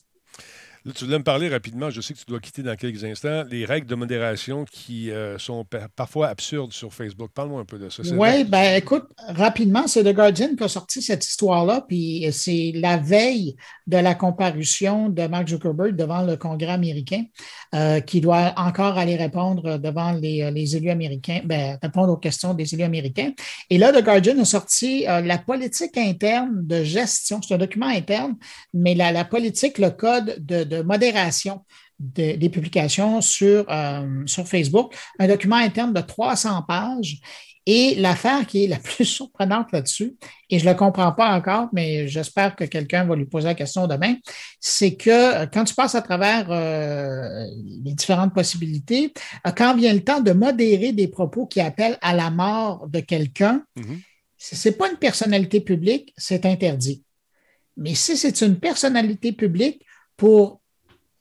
[0.92, 3.64] tu voulais me parler rapidement, je sais que tu dois quitter dans quelques instants, les
[3.64, 5.64] règles de modération qui euh, sont
[5.96, 7.30] parfois absurdes sur Facebook.
[7.34, 8.02] Parle-moi un peu de ça.
[8.12, 12.98] Oui, ben écoute, rapidement, c'est The Guardian qui a sorti cette histoire-là, puis c'est la
[12.98, 13.56] veille
[13.86, 17.24] de la comparution de Mark Zuckerberg devant le Congrès américain,
[17.74, 22.52] euh, qui doit encore aller répondre devant les, les, élus américains, ben, répondre aux questions
[22.52, 23.32] des élus américains.
[23.70, 27.88] Et là, The Guardian a sorti euh, la politique interne de gestion, c'est un document
[27.88, 28.36] interne,
[28.74, 31.62] mais la, la politique, le code de de modération
[31.98, 37.18] des publications sur, euh, sur Facebook, un document interne de 300 pages.
[37.66, 40.16] Et l'affaire qui est la plus surprenante là-dessus,
[40.50, 43.54] et je ne le comprends pas encore, mais j'espère que quelqu'un va lui poser la
[43.54, 44.16] question demain,
[44.60, 47.46] c'est que quand tu passes à travers euh,
[47.82, 49.14] les différentes possibilités,
[49.46, 53.00] euh, quand vient le temps de modérer des propos qui appellent à la mort de
[53.00, 53.98] quelqu'un, mm-hmm.
[54.36, 57.02] ce n'est pas une personnalité publique, c'est interdit.
[57.78, 59.84] Mais si c'est une personnalité publique
[60.18, 60.60] pour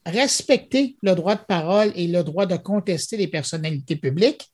[0.06, 4.52] respecter le droit de parole et le droit de contester les personnalités publiques,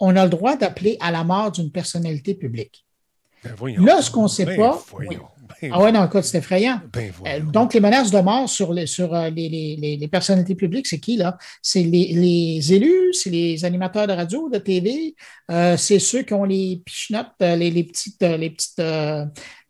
[0.00, 2.84] on a le droit d'appeler à la mort d'une personnalité publique.
[3.44, 4.82] Ben là, ce qu'on ne sait ben pas.
[4.98, 5.18] Ben
[5.70, 6.80] ah ouais, non, écoute, c'est effrayant.
[6.96, 11.16] Euh, donc, les menaces de mort sur les, sur, euh, les, personnalités publiques, c'est qui,
[11.16, 11.36] là?
[11.62, 15.14] C'est les, élus, c'est les animateurs de radio, de TV,
[15.50, 18.80] euh, c'est ceux qui ont les pichenottes, les, petites, les, petites,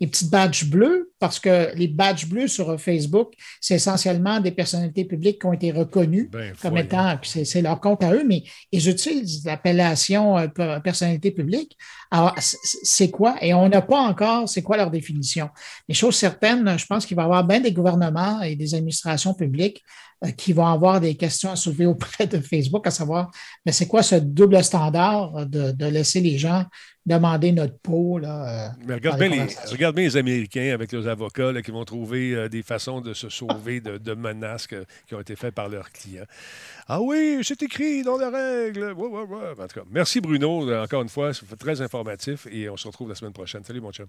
[0.00, 1.10] les petites badges bleus.
[1.20, 5.70] parce que les badges bleus sur Facebook, c'est essentiellement des personnalités publiques qui ont été
[5.72, 6.84] reconnues Ben, comme voyons.
[6.86, 8.42] étant, puis c'est leur compte à eux, mais
[8.72, 11.76] ils utilisent l'appellation euh, per- personnalité publique.
[12.10, 13.36] Alors, c'est quoi?
[13.40, 15.48] Et on n'a pas encore, c'est quoi leur définition?
[15.88, 19.32] Les choses certaines, je pense qu'il va y avoir bien des gouvernements et des administrations
[19.32, 19.82] publiques
[20.24, 23.30] euh, qui vont avoir des questions à soulever auprès de Facebook, à savoir,
[23.64, 26.64] mais c'est quoi ce double standard de, de laisser les gens
[27.06, 28.18] demander notre peau?
[28.18, 29.72] Là, euh, Mais regarde bien, les, conversations?
[29.72, 33.12] regarde bien les Américains avec leurs avocats là, qui vont trouver euh, des façons de
[33.14, 36.24] se sauver de, de menaces que- qui ont été faites par leurs clients.
[36.88, 38.92] Ah oui, c'est écrit dans les règles.
[38.92, 39.50] Ouais, ouais, ouais.
[39.62, 41.32] En tout cas, merci Bruno, euh, encore une fois.
[41.34, 43.64] C'est très informatif et on se retrouve la semaine prochaine.
[43.64, 44.06] Salut, mon chum.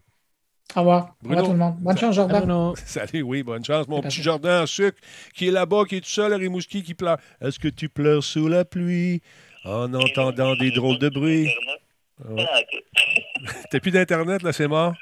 [0.75, 1.15] Au revoir.
[1.23, 1.41] Au Bruno.
[1.41, 1.75] revoir tout le monde.
[1.79, 2.73] Bonne chance, Jordan.
[2.85, 3.87] Salut, oui, bonne chance.
[3.87, 4.21] Mon petit.
[4.23, 4.97] Jordan en sucre
[5.35, 7.17] qui est là-bas, qui est tout seul à Rimouski, qui pleure.
[7.39, 9.21] Est-ce que tu pleures sous la pluie
[9.63, 11.49] en entendant des drôles de bruit?
[12.23, 12.67] Ah ouais.
[13.71, 14.93] T'as plus d'Internet, là, c'est mort?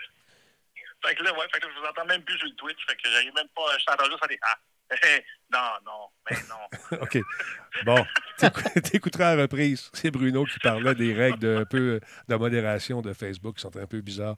[1.05, 2.77] Fait que là, ouais, fait que là, je vous entends même plus sur le Twitch.
[2.87, 3.61] Fait que j'arrive même pas.
[3.77, 4.57] Je t'entends juste faire des Ah.
[5.53, 6.97] Non, non, mais non.
[7.03, 7.19] OK.
[7.85, 8.03] Bon,
[8.39, 9.91] t'écou- t'écouteras à la reprise.
[9.93, 13.77] C'est Bruno qui parlait des règles de, un peu de modération de Facebook qui sont
[13.77, 14.35] un peu bizarres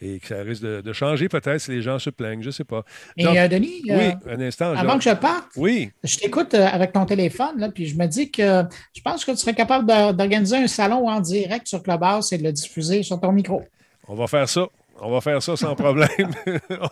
[0.00, 2.40] et que ça risque de, de changer peut-être si les gens se plaignent.
[2.42, 2.84] Je ne sais pas.
[3.16, 4.74] Et Donc- euh, Denis, Oui, euh, un instant.
[4.76, 5.90] avant que je parte, Oui.
[6.04, 8.62] je t'écoute euh, avec ton téléphone, là, puis je me dis que
[8.94, 12.44] je pense que tu serais capable d'organiser un salon en direct sur Clubhouse et de
[12.44, 13.64] le diffuser sur ton micro.
[14.06, 14.68] On va faire ça.
[15.00, 16.08] On va faire ça sans problème.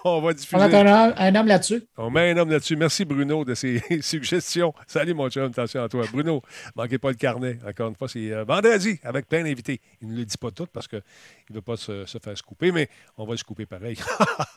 [0.05, 0.57] on va On diffuser.
[0.59, 1.85] va mettre un homme, un homme là-dessus.
[1.97, 2.74] On met un homme là-dessus.
[2.77, 4.74] Merci Bruno de ses suggestions.
[4.89, 6.05] Salut mon chum, attention à toi.
[6.12, 6.43] Bruno,
[6.74, 7.59] manquez pas le carnet.
[7.66, 9.81] Encore une fois, c'est euh, vendredi avec plein d'invités.
[10.01, 11.03] Il ne le dit pas tout parce qu'il
[11.51, 13.97] ne veut pas se, se faire scouper, mais on va le scouper pareil.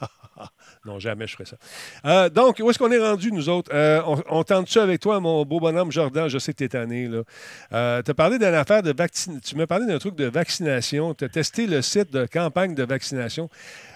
[0.85, 1.57] non, jamais je ferai ça.
[2.05, 3.71] Euh, donc, où est-ce qu'on est rendu, nous autres?
[3.73, 6.27] Euh, on on tente-tu avec toi, mon beau bonhomme Jordan?
[6.29, 7.07] Je sais que tu es tanné.
[7.07, 8.01] Là.
[8.03, 9.37] Tu as parlé d'une affaire de vaccin...
[9.43, 11.13] Tu m'as parlé d'un truc de vaccination.
[11.13, 13.34] Tu as testé le site de campagne de vaccination.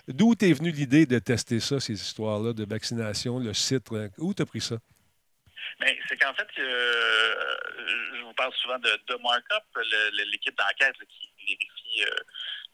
[0.07, 3.91] D'où t'es venu l'idée de tester ça, ces histoires-là de vaccination, le site?
[3.91, 4.07] là?
[4.17, 4.77] Où t'as pris ça?
[5.79, 7.35] Mais c'est qu'en fait, euh,
[8.17, 9.63] je vous parle souvent de, Markup,
[10.31, 12.15] l'équipe d'enquête qui vérifie euh,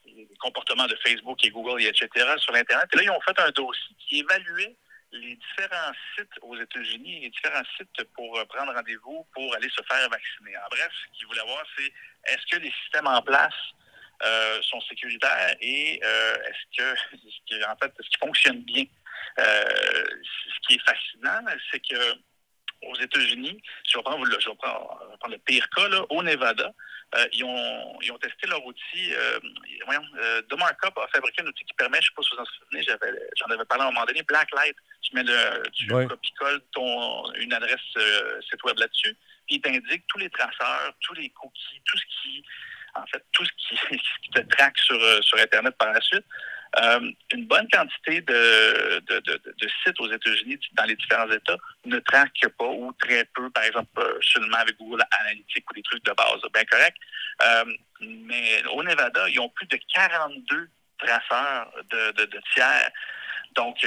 [0.05, 2.09] les comportements de Facebook et Google, et etc.
[2.37, 2.87] sur l'Internet.
[2.93, 4.75] Et là, ils ont fait un dossier qui évaluait
[5.11, 9.81] les différents sites aux États-Unis, les différents sites pour euh, prendre rendez-vous pour aller se
[9.87, 10.57] faire vacciner.
[10.57, 11.91] En bref, ce qu'ils voulaient voir, c'est
[12.33, 13.53] est-ce que les systèmes en place
[14.23, 18.85] euh, sont sécuritaires et euh, est-ce que, en fait, est-ce qu'ils fonctionnent bien?
[19.39, 22.13] Euh, ce qui est fascinant, c'est que
[22.83, 24.49] aux États-Unis, si je vais prendre, le- je
[25.45, 26.71] pire cas, là, au Nevada,
[27.31, 29.13] ils, ont, ils ont testé leur outil.
[29.85, 30.03] Voyons,
[30.49, 32.45] The Markup a fabriqué un outil qui permet, je ne sais pas si vous en
[32.45, 34.75] souvenez, j'avais- j'en avais parlé à un moment donné, Blacklight.
[35.01, 36.07] Tu mets le, tu Ouais.
[36.07, 37.79] copies-colles ton, une adresse
[38.49, 39.15] site web là-dessus,
[39.47, 42.43] puis il t'indique tous les traceurs, tous les cookies, tout ce qui,
[42.95, 46.25] en fait, tout ce qui, te traque sur, euh, sur Internet par la suite.
[46.77, 51.55] Euh, une bonne quantité de, de, sites aux États-Unis, dans les différents États,
[51.85, 55.83] ne traquent pas ou très peu, par exemple, euh, seulement avec Google Analytics ou des
[55.83, 56.97] trucs de base, bien correct.
[58.01, 62.89] Mais au Nevada, ils ont plus de 42 traceurs de, tiers.
[63.55, 63.77] Donc,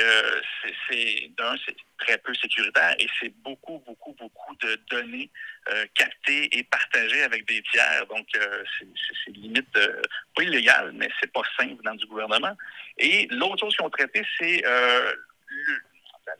[0.88, 5.30] c'est d'un, c'est très peu sécuritaire et c'est beaucoup, beaucoup, beaucoup de données
[5.70, 8.06] euh, captées et partagées avec des tiers.
[8.08, 10.00] Donc, euh, c'est- limite euh,
[10.34, 12.56] pas illégal, mais c'est pas sain venant du gouvernement.
[12.96, 15.12] Et l'autre chose qu'ils ont traité, c'est euh,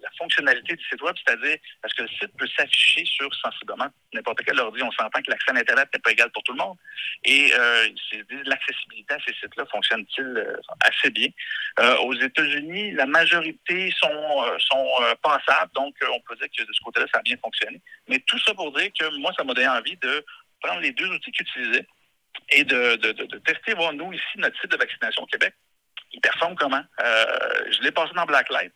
[0.01, 4.41] la, fonctionnalité du site web, c'est-à-dire parce que le site peut s'afficher sur sensiblement n'importe
[4.45, 4.83] quel ordi.
[4.83, 6.77] On s'entend que l'accès à Internet n'est pas égal pour tout le monde.
[7.25, 7.89] Et euh,
[8.45, 11.29] l'accessibilité à ces sites-là fonctionne-t-il euh, assez bien?
[11.81, 14.87] Euh, aux États-Unis, la majorité sont, sont
[15.23, 17.81] passables, donc on peut dire que de ce côté-là, ça a bien fonctionné.
[18.09, 20.25] Mais tout ça pour dire que moi, ça m'a donné envie de
[20.61, 21.87] prendre les deux outils qu'ils utilisaient
[22.51, 22.97] et de,
[23.41, 25.55] tester, voir nous ici, notre site de vaccination au Québec,
[26.13, 26.83] il performe comment?
[26.99, 28.73] Je l'ai passé dans Blacklight.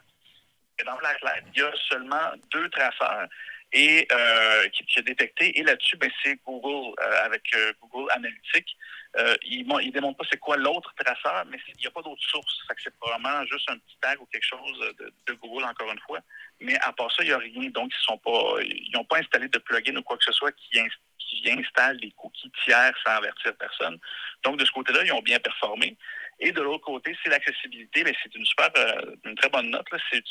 [0.84, 3.28] Dans Blacklight, il y a seulement deux traceurs
[3.72, 5.58] et euh, qui, qui a détecté.
[5.58, 8.76] Et là-dessus, ben, c'est Google euh, avec euh, Google Analytics.
[9.18, 12.22] Euh, il ne démontre pas c'est quoi l'autre traceur, mais il n'y a pas d'autre
[12.22, 12.58] source.
[12.82, 14.94] C'est probablement juste un petit tag ou quelque chose
[15.26, 16.20] de, Google, encore une fois.
[16.60, 17.70] Mais à part ça, il n'y a rien.
[17.70, 20.80] Donc, ils pas, ils n'ont pas installé de plugin ou quoi que ce soit qui,
[21.18, 23.98] qui installe des cookies tiers sans avertir personne.
[24.44, 25.96] Donc, de ce côté-là, ils ont bien performé.
[26.44, 28.02] Et de l'autre côté, c'est l'accessibilité.
[28.04, 29.86] Mais c'est une super, euh, une très bonne note.
[30.10, 30.22] C'est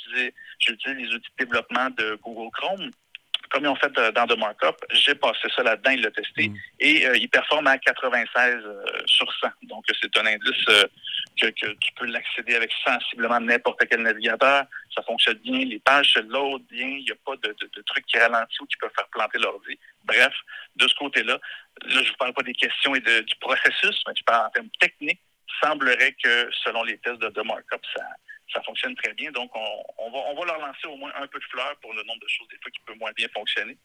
[0.60, 2.92] j'utilise les outils de développement de Google Chrome.
[3.50, 6.50] Comme ils ont fait euh, dans The Markup, j'ai passé ça là-dedans, il l'a testé,
[6.80, 9.48] et euh, il performe à 96 euh, sur 100.
[9.64, 10.84] Donc, c'est un indice euh,
[11.42, 14.64] que, que tu peux l'accéder avec sensiblement n'importe quel navigateur.
[14.96, 17.82] Ça fonctionne bien, les pages se loadent bien, il n'y a pas de, de, de
[17.82, 19.78] trucs qui ralentissent ou qui peuvent faire planter l'ordi.
[20.06, 20.34] Bref,
[20.78, 21.40] de ce côté-là, là,
[21.90, 24.50] je ne vous parle pas des questions et de- du processus, mais je parle en
[24.52, 25.20] termes techniques.
[25.62, 28.04] Semblerait que, selon les tests de The Markup, ça,
[28.54, 29.32] ça fonctionne très bien.
[29.32, 32.04] Donc, on, va, on va leur lancer au moins un peu de fleurs pour le
[32.04, 33.78] nombre de choses des fois qui peuvent moins bien fonctionner.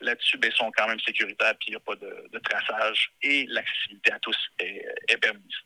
[0.00, 3.46] Là-dessus, ben, ils sont quand même sécuritaires, puis il n'y a pas de, traçage et
[3.48, 5.56] l'accessibilité à tous est, est permise.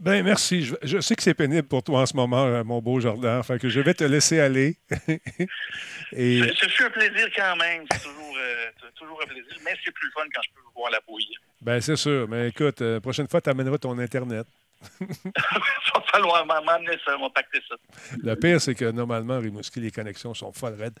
[0.00, 0.64] Ben merci.
[0.82, 3.42] Je, sais que c'est pénible pour toi en ce moment, euh, mon beau Jordan.
[3.42, 4.78] Fait que je vais te laisser aller.
[6.12, 6.40] Et...
[6.40, 7.84] Ce, fut un plaisir quand même.
[7.92, 9.52] C'est toujours, euh, toujours, un plaisir.
[9.62, 11.34] Mais c'est plus fun quand je peux voir la bouille.
[11.60, 12.26] Ben c'est sûr.
[12.28, 14.46] Mais écoute, euh, prochaine fois, tu amèneras ton Internet.
[15.00, 15.06] Il
[15.94, 17.76] va falloir m'amener ça, m'empacter ça.
[18.22, 20.98] Le pire, c'est que normalement, Rimouski, les connexions sont folles raides.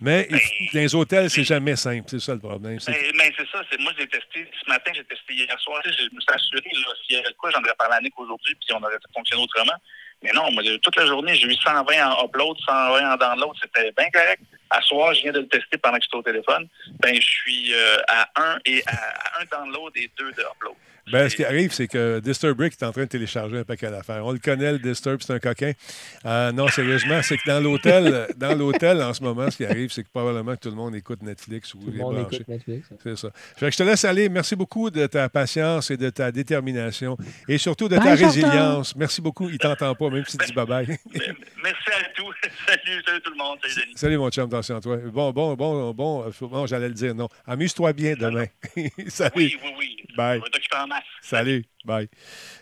[0.00, 0.38] Mais ben,
[0.72, 2.04] dans les hôtels, c'est jamais simple.
[2.08, 2.78] C'est ça le problème.
[2.86, 3.62] Mais, ben, ben, c'est ça.
[3.80, 4.48] Moi, j'ai testé.
[4.64, 5.80] Ce matin, j'ai testé hier soir.
[5.84, 6.62] Je me suis assuré,
[7.04, 9.74] s'il y avait quoi, j'en aurais parlé à Nick aujourd'hui, puis on aurait fonctionné autrement.
[10.22, 13.56] Mais non, moi, toute la journée, j'ai eu 120 en upload, 120 en download.
[13.60, 14.42] C'était bien correct.
[14.70, 16.68] À soir, je viens de le tester pendant que j'étais au téléphone.
[17.00, 20.74] Ben, je suis euh, à un et à, un download et deux de upload.
[21.12, 24.24] Ben, ce qui arrive, c'est que Disturbrick est en train de télécharger un paquet d'affaires.
[24.24, 25.72] On le connaît, le Disturb, c'est un coquin.
[26.24, 29.90] Euh, non, sérieusement, c'est que dans l'hôtel, dans l'hôtel, en ce moment, ce qui arrive,
[29.90, 32.88] c'est que probablement que tout le monde écoute Netflix ou tout le monde écoute Netflix.
[33.02, 33.30] C'est ça.
[33.56, 34.28] Fait que je te laisse aller.
[34.28, 37.16] Merci beaucoup de ta patience et de ta détermination
[37.48, 38.94] et surtout de ta résilience.
[38.96, 39.48] Merci beaucoup.
[39.48, 40.86] Il t'entend pas, même si tu dis bye-bye.
[41.62, 42.17] Merci à tous.
[42.68, 43.58] Salut, salut tout le monde.
[43.62, 43.92] Salut, Denis.
[43.96, 44.44] Salut, mon chum.
[44.44, 44.98] Attention à toi.
[44.98, 46.30] Bon, bon, bon, bon.
[46.42, 47.28] bon j'allais le dire, non.
[47.46, 48.44] Amuse-toi bien demain.
[49.08, 49.32] salut.
[49.36, 49.96] Oui, oui, oui.
[50.14, 50.42] Bye.
[51.22, 51.64] Salut.
[51.86, 52.08] Bye.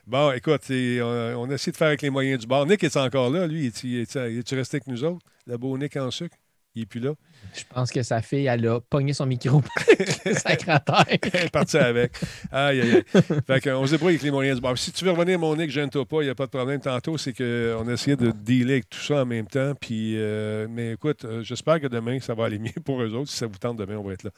[0.07, 2.67] Bon, écoute, on, a essayé de faire avec les moyens du bord.
[2.67, 3.67] Nick est encore là, lui?
[3.67, 5.27] Es-tu resté avec nous autres?
[5.45, 6.37] Le beau Nick en sucre?
[6.77, 7.15] Il n'est plus là.
[7.55, 9.63] Je pense que sa fille, elle a pogné son micro.
[10.33, 11.07] Sacrataire.
[11.09, 12.13] elle est partie avec.
[12.53, 13.23] Aïe, aïe, aïe.
[13.47, 14.77] Fait qu'on se débrouille avec les moyens du bord.
[14.77, 16.79] Si tu veux revenir, mon Nick, gêne-toi pas, il n'y a pas de problème.
[16.79, 19.73] Tantôt, c'est qu'on a essayé de dealer avec tout ça en même temps.
[19.81, 23.31] Puis, euh, mais écoute, euh, j'espère que demain, ça va aller mieux pour eux autres.
[23.31, 24.31] Si ça vous tente, demain, on va être là.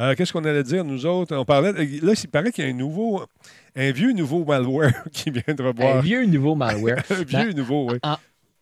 [0.00, 1.36] Euh, qu'est-ce qu'on allait dire, nous autres?
[1.36, 1.72] On parlait.
[1.72, 3.24] Là, il paraît qu'il y a un nouveau.
[3.76, 5.98] Un vieux nouveau malware qui vient de revoir.
[5.98, 7.04] Un vieux nouveau malware.
[7.10, 7.98] un vieux ben, nouveau, oui.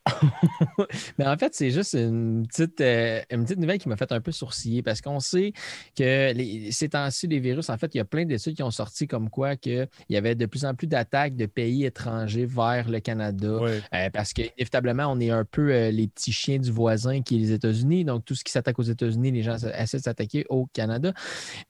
[1.18, 4.20] Mais en fait, c'est juste une petite, euh, une petite nouvelle qui m'a fait un
[4.20, 5.52] peu sourciller parce qu'on sait
[5.96, 8.70] que les, ces temps-ci, les virus, en fait, il y a plein d'études qui ont
[8.70, 12.88] sorti comme quoi qu'il y avait de plus en plus d'attaques de pays étrangers vers
[12.88, 17.22] le Canada euh, parce qu'inévitablement, on est un peu euh, les petits chiens du voisin
[17.22, 18.04] qui est les États-Unis.
[18.04, 21.12] Donc, tout ce qui s'attaque aux États-Unis, les gens essaient de s'attaquer au Canada.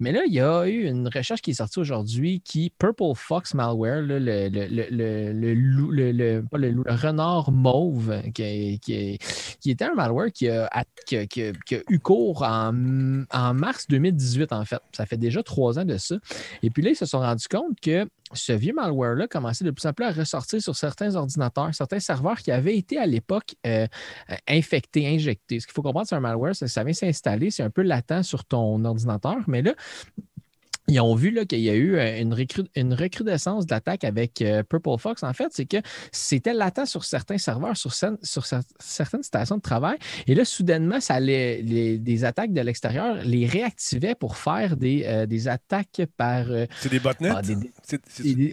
[0.01, 3.53] Mais là, il y a eu une recherche qui est sortie aujourd'hui qui, Purple Fox
[3.55, 9.19] Malware, le, le, le, le, le renard mauve, qui,
[9.67, 10.69] était un malware qui a,
[11.89, 14.81] eu cours en, mars 2018, en fait.
[14.93, 16.17] Ça fait déjà trois ans de ça.
[16.63, 19.87] Et puis là, ils se sont rendus compte que ce vieux malware-là commençait de plus
[19.87, 23.87] en plus à ressortir sur certains ordinateurs, certains serveurs qui avaient été à l'époque euh,
[24.49, 25.61] infectés, injectés.
[25.61, 28.23] Ce qu'il faut comprendre, c'est un malware, ça, ça vient s'installer, c'est un peu latent
[28.23, 29.75] sur ton ordinateur, mais là,
[30.93, 32.35] ils ont vu qu'il y a eu euh, une,
[32.77, 35.23] une recrudescence d'attaques avec euh, Purple Fox.
[35.23, 35.79] En fait, c'est que
[36.11, 38.47] c'était latent sur certains serveurs, sur, sur
[38.79, 39.97] certaines stations de travail.
[40.27, 45.27] Et là, soudainement, ça les, des attaques de l'extérieur les réactivaient pour faire des, euh,
[45.27, 46.47] des attaques par.
[46.81, 47.31] c'est des botnets?
[47.35, 47.43] Ah,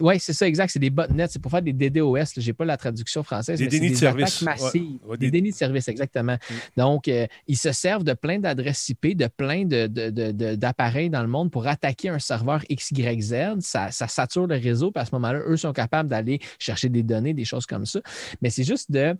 [0.00, 0.70] oui, c'est ça, exact.
[0.70, 1.28] C'est des botnets.
[1.28, 2.24] C'est pour faire des DDoS.
[2.36, 3.58] Je n'ai pas la traduction française.
[3.58, 4.42] Des dénis de service.
[4.42, 4.98] Massives.
[5.18, 5.30] des...
[5.30, 6.34] dénis de service, exactement.
[6.34, 6.54] Mm.
[6.76, 7.10] Donc,
[7.46, 11.50] ils se servent de plein d'adresses IP, de plein d'appareils de, de, dans le monde
[11.50, 15.56] pour attaquer un serveur XYZ, ça, ça sature le réseau, puis à ce moment-là, eux
[15.56, 18.00] sont capables d'aller chercher des données, des choses comme ça.
[18.42, 19.16] Mais c'est juste de.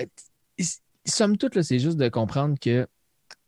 [0.00, 0.64] Euh,
[1.04, 2.86] somme toute, c'est juste de comprendre que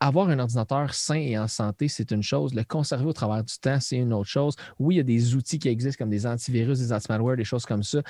[0.01, 2.55] avoir un ordinateur sain et en santé, c'est une chose.
[2.55, 4.55] Le conserver au travers du temps, c'est une autre chose.
[4.79, 7.67] Oui, il y a des outils qui existent comme des antivirus, des anti-malware, des choses
[7.67, 8.01] comme ça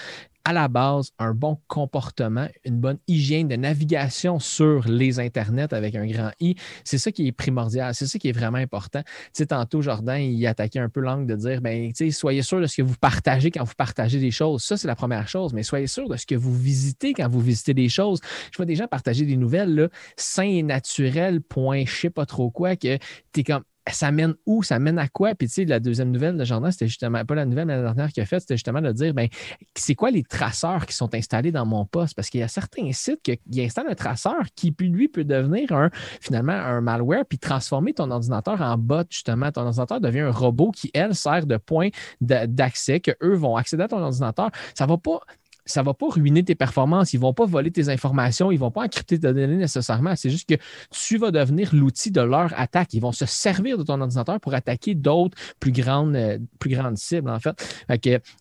[0.48, 5.94] à la base, un bon comportement, une bonne hygiène de navigation sur les internets avec
[5.94, 6.55] un grand I,
[6.85, 9.02] c'est ça qui est primordial, c'est ça qui est vraiment important.
[9.02, 12.40] Tu sais, tantôt, Jordan, il attaquait un peu l'angle de dire, ben, tu sais, soyez
[12.40, 14.65] sûr de ce que vous partagez quand vous partagez des choses.
[14.65, 17.40] Ça, c'est la première chose, mais soyez sûr de ce que vous visitez quand vous
[17.40, 18.19] visitez des choses.
[18.51, 22.27] Je vois des gens partager des nouvelles, là, sain et naturel, point, je sais pas
[22.27, 22.99] trop quoi, que
[23.33, 25.35] tu es comme, ça mène où, ça mène à quoi?
[25.35, 27.83] Puis, tu sais, la deuxième nouvelle de Jordan, c'était justement, pas la nouvelle, mais la
[27.83, 29.29] dernière qu'il a faite, c'était justement de dire, ben,
[29.75, 32.15] c'est quoi les traceurs qui sont installés dans mon poste?
[32.15, 35.91] Parce qu'il y a certains sites qui installent un traceur qui, lui, peut devenir un,
[36.21, 39.51] finalement, un malware, puis transformer ton ordinateur en bot, justement.
[39.53, 41.89] Ton ordinateur devient un robot qui, elle, sert de point
[42.21, 44.51] d'accès, que eux vont accéder à ton ordinateur.
[44.75, 45.21] Ça va pas,
[45.69, 47.12] ça ne va pas ruiner tes performances.
[47.12, 48.51] Ils ne vont pas voler tes informations.
[48.51, 50.15] Ils ne vont pas encrypter tes données nécessairement.
[50.16, 50.55] C'est juste que
[50.90, 52.95] tu vas devenir l'outil de leur attaque.
[52.95, 56.97] Ils vont se servir de ton ordinateur pour attaquer d'autres plus grandes, euh, plus grandes
[56.97, 57.85] cibles, en fait.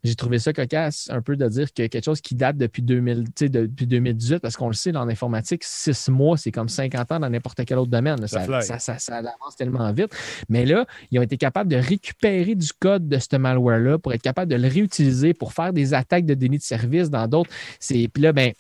[0.03, 3.25] j'ai trouvé ça cocasse un peu de dire que quelque chose qui date depuis, 2000,
[3.39, 7.29] depuis 2018, parce qu'on le sait, en informatique, six mois, c'est comme 50 ans dans
[7.29, 8.25] n'importe quel autre domaine.
[8.27, 10.13] Ça, avance tellement vite.
[10.49, 14.21] Mais là, ils ont été capables de récupérer du code de ce malware-là pour être
[14.21, 17.49] capables de le réutiliser pour faire des attaques de déni de service d'autres.
[17.79, 18.51] C'est, puis là, ben,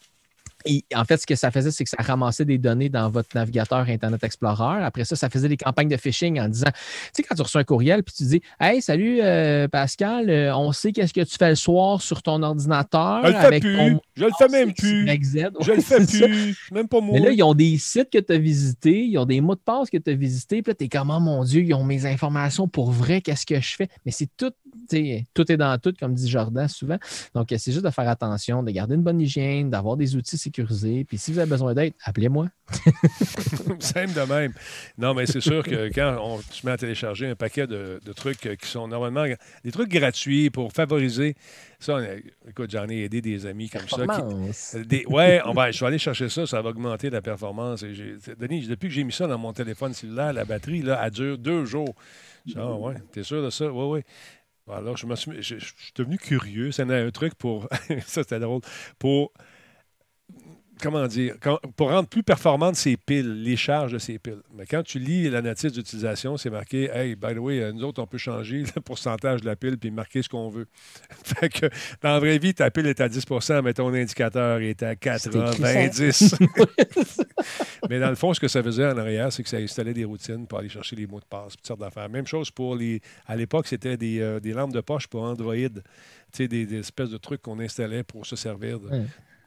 [0.65, 3.29] Et en fait, ce que ça faisait, c'est que ça ramassait des données dans votre
[3.35, 4.83] navigateur Internet Explorer.
[4.83, 6.81] Après ça, ça faisait des campagnes de phishing en disant, tu
[7.13, 10.71] sais, quand tu reçois un courriel, puis tu dis, Hey, salut euh, Pascal, euh, on
[10.71, 13.25] sait qu'est-ce que tu fais le soir sur ton ordinateur.
[13.25, 13.97] Je le fais plus.
[14.15, 15.07] Je le fais même plus.
[15.61, 16.57] Je le fais plus.
[16.71, 17.19] Même pas moi.
[17.19, 19.61] Mais là, ils ont des sites que tu as visités, ils ont des mots de
[19.61, 20.61] passe que tu as visités.
[20.61, 23.45] Puis là, tu es comme, oh mon Dieu, ils ont mes informations pour vrai, qu'est-ce
[23.45, 23.87] que je fais?
[24.05, 24.51] Mais c'est tout,
[25.33, 26.97] tout est dans tout, comme dit Jordan souvent.
[27.33, 31.05] Donc, c'est juste de faire attention, de garder une bonne hygiène, d'avoir des outils sécurisés.
[31.05, 32.47] Puis si vous avez besoin d'aide, appelez-moi.
[33.79, 34.53] Simple de même.
[34.97, 38.57] Non, mais c'est sûr que quand on se met à télécharger un paquet de, trucs
[38.57, 39.25] qui sont normalement
[39.63, 41.35] des trucs gratuits pour favoriser
[41.79, 41.99] ça,
[42.49, 44.05] écoute, j'en ai aidé des amis comme ça.
[44.89, 47.83] Qui, ouais, on va, je vais aller chercher ça, ça va augmenter la performance.
[47.83, 47.93] Et
[48.39, 51.37] Denis, depuis que j'ai mis ça dans mon téléphone cellulaire, la batterie, là, elle dure
[51.37, 51.93] deux jours.
[52.55, 53.71] Ah ouais, t'es sûr de ça?
[53.71, 54.01] Oui, oui.
[54.69, 56.71] Alors, je, suis, je, je suis devenu curieux.
[56.71, 57.67] C'est un truc pour.
[58.05, 58.61] ça, c'était drôle.
[58.99, 59.31] Pour
[60.81, 61.35] comment dire,
[61.75, 64.41] pour rendre plus performantes ces piles, les charges de ces piles.
[64.55, 68.01] Mais quand tu lis la notice d'utilisation, c'est marqué Hey, by the way, nous autres,
[68.01, 70.67] on peut changer le pourcentage de la pile puis marquer ce qu'on veut.
[71.23, 71.65] fait que
[72.01, 76.35] dans la vraie vie, ta pile est à 10% mais ton indicateur est à 90.
[77.89, 80.05] mais dans le fond, ce que ça faisait en arrière, c'est que ça installait des
[80.05, 82.09] routines pour aller chercher les mots de passe, toutes sortes d'affaires.
[82.09, 83.01] Même chose pour les.
[83.25, 85.55] À l'époque, c'était des, euh, des, lampes de poche pour Android.
[85.55, 85.71] Tu
[86.31, 88.89] sais, des, espèces de trucs qu'on installait pour se servir de,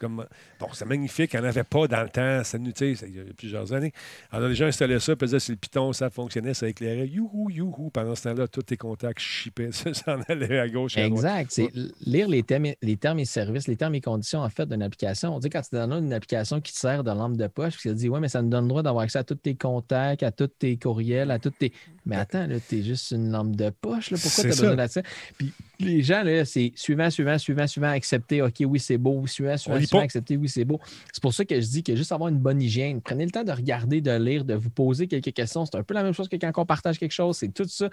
[0.01, 0.27] comme,
[0.59, 1.32] bon, c'est magnifique.
[1.35, 2.43] Il n'y en avait pas dans le temps.
[2.43, 3.93] Ça, il y a plusieurs années.
[4.32, 7.06] Alors, les gens installaient ça, pesaient sur le piton, ça fonctionnait, ça éclairait.
[7.06, 7.90] Youhou, youhou.
[7.90, 9.70] Pendant ce temps-là, tous tes contacts chippaient.
[9.81, 10.97] Ça s'en allait à gauche.
[10.97, 11.51] Exact.
[11.51, 11.70] C'est
[12.01, 15.35] lire les termes, les termes et services, les termes et conditions, en fait, d'une application.
[15.35, 17.89] On dit quand tu donnes une application qui te sert de lampe de poche, puis
[17.89, 20.22] ça dit, ouais, mais ça nous donne le droit d'avoir accès à tous tes contacts,
[20.22, 21.72] à tous tes courriels, à tous tes.
[22.06, 24.10] Mais attends, là, es juste une lampe de poche.
[24.10, 24.18] Là.
[24.20, 25.02] Pourquoi tu as besoin d'accès?
[25.36, 28.43] Puis les gens, là, c'est suivant, suivant, suivant, suivant, accepter.
[28.43, 29.27] OK, oui, c'est beau.
[29.27, 30.36] Suivant, suivant, accepter.
[30.36, 30.80] Oui, c'est beau.
[31.12, 33.44] C'est pour ça que je dis que juste avoir une bonne hygiène, prenez le temps
[33.44, 35.66] de regarder, de lire, de vous poser quelques questions.
[35.66, 37.36] C'est un peu la même chose que quand on partage quelque chose.
[37.36, 37.88] C'est tout ça.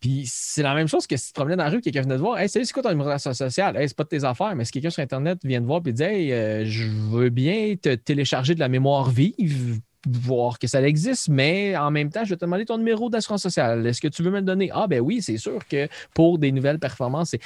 [0.00, 2.16] Puis c'est la même chose que si tu te promenais dans la rue, quelqu'un venait
[2.16, 3.76] te voir, Hey, salut, c'est quoi ton numéro social?
[3.76, 5.92] Hey, c'est pas de tes affaires, mais si quelqu'un sur Internet vient te voir et
[5.92, 10.82] dit Hey, euh, je veux bien te télécharger de la mémoire vive, voir que ça
[10.82, 13.86] existe, mais en même temps, je vais te demander ton numéro d'assurance sociale.
[13.86, 14.70] Est-ce que tu veux me le donner?
[14.72, 17.36] Ah, ben oui, c'est sûr que pour des nouvelles performances,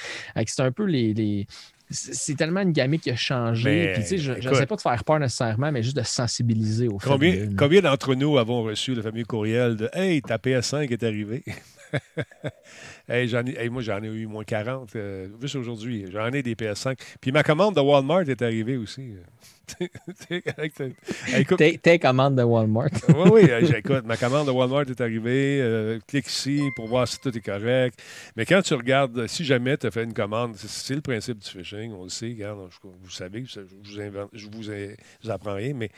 [0.46, 1.46] c'est un peu les,
[1.90, 3.92] c'est tellement une gamme qui a changé.
[3.94, 6.88] Puis, tu sais, je ne sais pas de faire peur nécessairement, mais juste de sensibiliser
[6.88, 7.50] au combien, fait.
[7.56, 11.44] Combien d'entre nous avons reçu le fameux courriel de Hey, ta PS5 est arrivée?
[13.08, 16.06] hey, ai, moi, j'en ai eu moins 40, euh, juste aujourd'hui.
[16.10, 16.98] J'en ai des PS5.
[17.20, 19.14] Puis ma commande de Walmart est arrivée aussi.
[21.82, 22.90] tes, commandes de Walmart.
[23.08, 24.04] oui, oui, j'écoute.
[24.04, 25.60] Ma commande de Walmart est arrivée.
[25.60, 28.00] Euh, clique ici pour voir si tout est correct.
[28.36, 31.48] Mais quand tu regardes, si jamais tu as fait une commande, c'est le principe du
[31.48, 34.76] phishing, on le sait, regarde, vous savez, je vous, je
[35.22, 35.90] vous, apprends rien, mais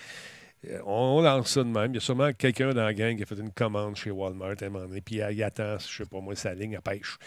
[0.66, 1.92] euh, on lance ça de même.
[1.92, 4.56] Il y a sûrement quelqu'un dans la gang qui a fait une commande chez Walmart
[4.60, 7.18] à un moment donné, puis il attend, je sais pas moi, sa ligne à pêche.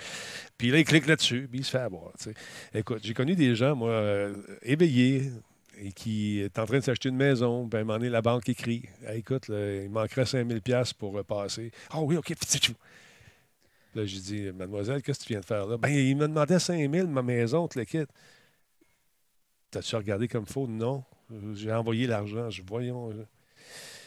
[0.57, 2.11] Puis là, il clique là-dessus, puis il se fait avoir.
[2.73, 4.29] Écoute, j'ai connu des gens, moi,
[4.61, 5.31] éveillés,
[5.77, 7.67] et qui est en train de s'acheter une maison.
[7.67, 8.83] Puis à un moment donné, la banque écrit
[9.13, 11.71] Écoute, il manquerait 5000 pièces pour repasser.
[11.89, 12.33] Ah oh, oui, OK.
[13.93, 16.59] Là, j'ai dit Mademoiselle, qu'est-ce que tu viens de faire là Ben, il me demandait
[16.59, 18.09] 5000 ma maison, tu le quittes.
[19.69, 21.03] T'as-tu regardé comme faux Non.
[21.53, 22.49] J'ai envoyé l'argent.
[22.49, 23.11] Je voyons.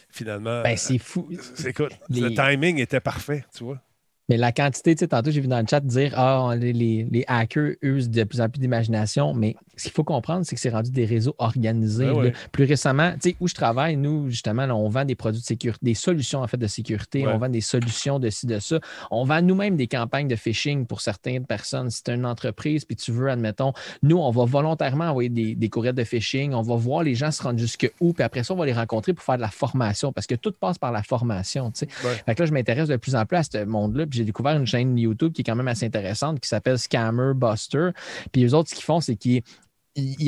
[0.09, 0.63] Finalement.
[0.63, 1.27] Ben, c'est fou.
[1.65, 3.81] Écoute, le timing était parfait, tu vois.
[4.27, 7.23] Mais la quantité, tu sais, tantôt, j'ai vu dans le chat dire Ah, les, les,
[7.27, 9.33] hackers usent de plus en plus d'imagination.
[9.33, 12.11] Mais ce qu'il faut comprendre, c'est que c'est rendu des réseaux organisés.
[12.11, 15.45] Ben plus récemment, tu sais, où je travaille, nous, justement, on vend des produits de
[15.45, 18.79] sécurité, des solutions en fait de sécurité, on vend des solutions de ci, de ça.
[19.11, 21.89] On vend nous-mêmes des campagnes de phishing pour certaines personnes.
[21.89, 23.73] Si tu une entreprise puis tu veux, admettons,
[24.03, 27.31] nous, on va volontairement envoyer des, des courriels de phishing, on va voir les gens
[27.31, 29.49] se rendre jusque où, puis après ça, on va les rencontrer pour faire de la
[29.49, 31.71] formation parce que tout passe par la formation.
[31.71, 31.87] Tu sais.
[32.25, 34.65] Fait que là, je m'intéresse de plus en plus à ce monde-là j'ai découvert une
[34.65, 37.89] chaîne YouTube qui est quand même assez intéressante qui s'appelle Scammer Buster.
[38.31, 39.43] Puis les autres, ce qu'ils font, c'est qu'ils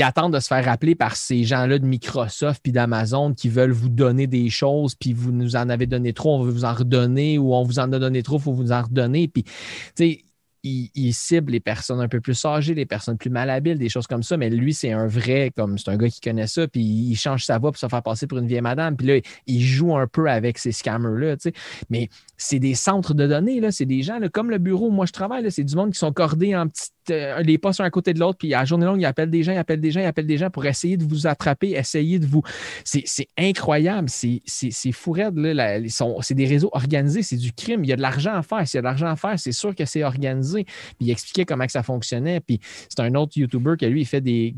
[0.02, 3.90] attendent de se faire rappeler par ces gens-là de Microsoft puis d'Amazon qui veulent vous
[3.90, 7.38] donner des choses, puis vous nous en avez donné trop, on veut vous en redonner,
[7.38, 9.28] ou on vous en a donné trop, il faut vous en redonner.
[9.28, 9.52] Puis, tu
[9.96, 10.24] sais,
[10.64, 14.24] il, cible les personnes un peu plus âgées, les personnes plus malhabiles, des choses comme
[14.24, 14.38] ça.
[14.38, 17.46] Mais lui, c'est un vrai, comme c'est un gars qui connaît ça, puis il change
[17.46, 18.98] sa voix pour se faire passer pour une vieille madame.
[18.98, 21.36] Puis là, il joue un peu avec ces scammers-là.
[21.90, 23.72] Mais c'est des centres de données, là.
[23.72, 26.14] C'est des gens, comme le bureau où moi je travaille, c'est du monde qui sont
[26.14, 26.94] cordés en petites.
[27.10, 29.44] Euh, les postes un à côté de l'autre, puis à journée longue, ils appellent des
[29.44, 32.20] gens, ils appellent des gens, ils appellent des gens pour essayer de vous attraper, essayer
[32.20, 32.42] de vous.
[32.84, 34.10] C'est incroyable.
[34.10, 35.36] C'est fou raide.
[36.22, 37.84] C'est des réseaux organisés, c'est du crime.
[37.84, 38.68] Il y a de l'argent à faire.
[38.68, 40.64] S'il y a de l'argent à faire, c'est sûr que c'est organisé.
[40.64, 42.40] Puis il expliquait comment ça fonctionnait.
[42.40, 42.60] Puis
[42.90, 44.56] c'est un autre YouTuber qui, lui, il fait des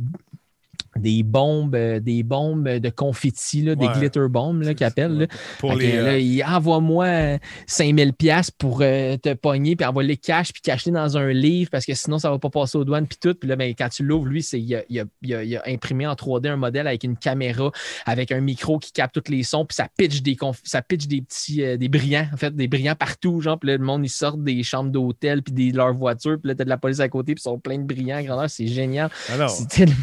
[0.99, 5.17] des bombes, euh, des bombes de confetti, là, des glitter bombes là, qu'ils appellent.
[5.17, 5.25] là.
[5.59, 10.03] Pour les, là, euh, il envoie-moi euh, 5000 pièces pour euh, te pogner, puis envoie
[10.03, 12.83] les cash, puis cacher dans un livre, parce que sinon, ça va pas passer aux
[12.85, 13.33] douanes, puis tout.
[13.35, 15.57] Puis là, ben, quand tu l'ouvres, lui, c'est, il, a, il a- il a- il
[15.57, 17.71] a imprimé en 3D un modèle avec une caméra,
[18.05, 21.07] avec un micro qui capte tous les sons, puis ça pitch des, conf- ça pitch
[21.07, 24.05] des petits, euh, des brillants, en fait, des brillants partout, genre, puis là, le monde,
[24.05, 26.99] ils sortent des chambres d'hôtel, puis des, leurs voitures, puis là, t'as de la police
[26.99, 29.09] à côté, puis ils sont pleins de brillants à grandeur, c'est génial.
[29.31, 29.47] Ah non.
[29.47, 29.93] C'est tellement-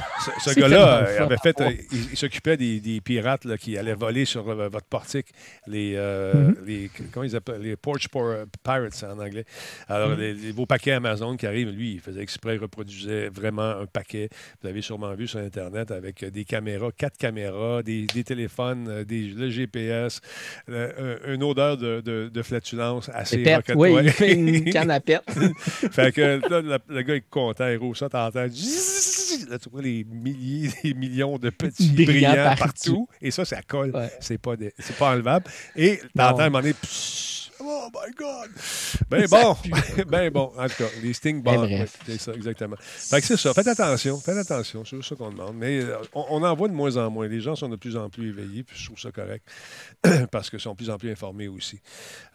[0.44, 1.24] Ce, gars-là euh, fun.
[1.24, 1.56] avait fait,
[1.92, 5.26] il, il s'occupait des, des pirates là, qui allaient voler sur euh, votre portique,
[5.66, 6.56] les, euh, Mhm.
[6.66, 9.44] les comment ils appellent, les porch por- pirates en anglais.
[9.88, 10.18] Alors Mhm.
[10.20, 13.86] les, les- vos paquets Amazon qui arrivent, lui, il faisait exprès, il reproduisait vraiment un
[13.86, 14.28] paquet.
[14.60, 19.22] Vous l'avez sûrement vu sur Internet avec des caméras, quatre caméras, des, des téléphones, des,
[19.22, 20.20] le GPS,
[20.68, 23.36] un- une odeur de, de- de flatulence assez
[23.76, 24.04] oui, ouais.
[24.04, 25.22] il fait une canne à pète.
[25.92, 28.40] fait que là, le, le gars est content, il roule ça, t'entends.
[29.50, 33.08] Là, tu vois les milliers, des millions de petits Brillants brillants, partout.
[33.20, 33.92] Et ça, ça colle.
[34.20, 34.54] C'est pas,
[34.98, 35.46] pas enlevable.
[35.74, 38.50] Et t'entends à un moment donné, pssst, Oh my God!
[39.08, 39.56] Ben Ça bon,
[40.08, 40.52] ben bon.
[40.58, 41.64] En tout cas, les sting bombs.
[41.64, 42.76] Oui, c'est ça, exactement.
[42.78, 43.54] Fait que c'est ça.
[43.54, 44.18] Faites attention.
[44.20, 44.84] Faites attention.
[44.84, 45.56] C'est ça qu'on demande.
[45.56, 47.26] Mais euh, on, on en voit de moins en moins.
[47.26, 49.48] Les gens sont de plus en plus éveillés, puis je trouve ça correct.
[50.30, 51.80] parce qu'ils sont de plus en plus informés aussi.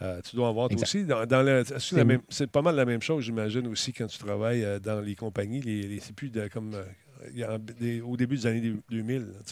[0.01, 1.05] Euh, tu dois en voir toi aussi.
[1.05, 1.63] Dans, dans
[2.29, 5.61] c'est pas mal la même chose, j'imagine, aussi, quand tu travailles euh, dans les compagnies.
[5.61, 6.75] Les, les- c'est plus de, comme
[8.05, 9.17] au début des années 2000.
[9.19, 9.51] là, tu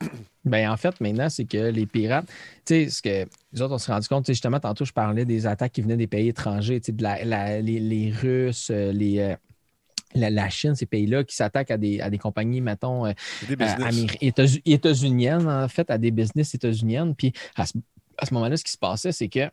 [0.00, 0.08] sais.
[0.44, 3.78] Ben, en fait, maintenant, c'est que les pirates, tu sais, ce que les autres, on
[3.78, 6.86] s'est rendu compte, justement, tantôt, je parlais des attaques qui venaient des pays étrangers, tu
[6.86, 9.18] sais, de la- la- les, les Russes, euh, les.
[9.20, 9.34] euh,
[10.16, 13.12] la, la Chine, ces pays-là qui s'attaquent à des, à des compagnies, mettons, euh,
[13.60, 14.06] euh,
[14.64, 17.14] états-uniennes, en fait, à des business états-uniennes.
[17.16, 17.72] Puis à ce,
[18.18, 19.50] à ce moment-là, ce qui se passait, c'est que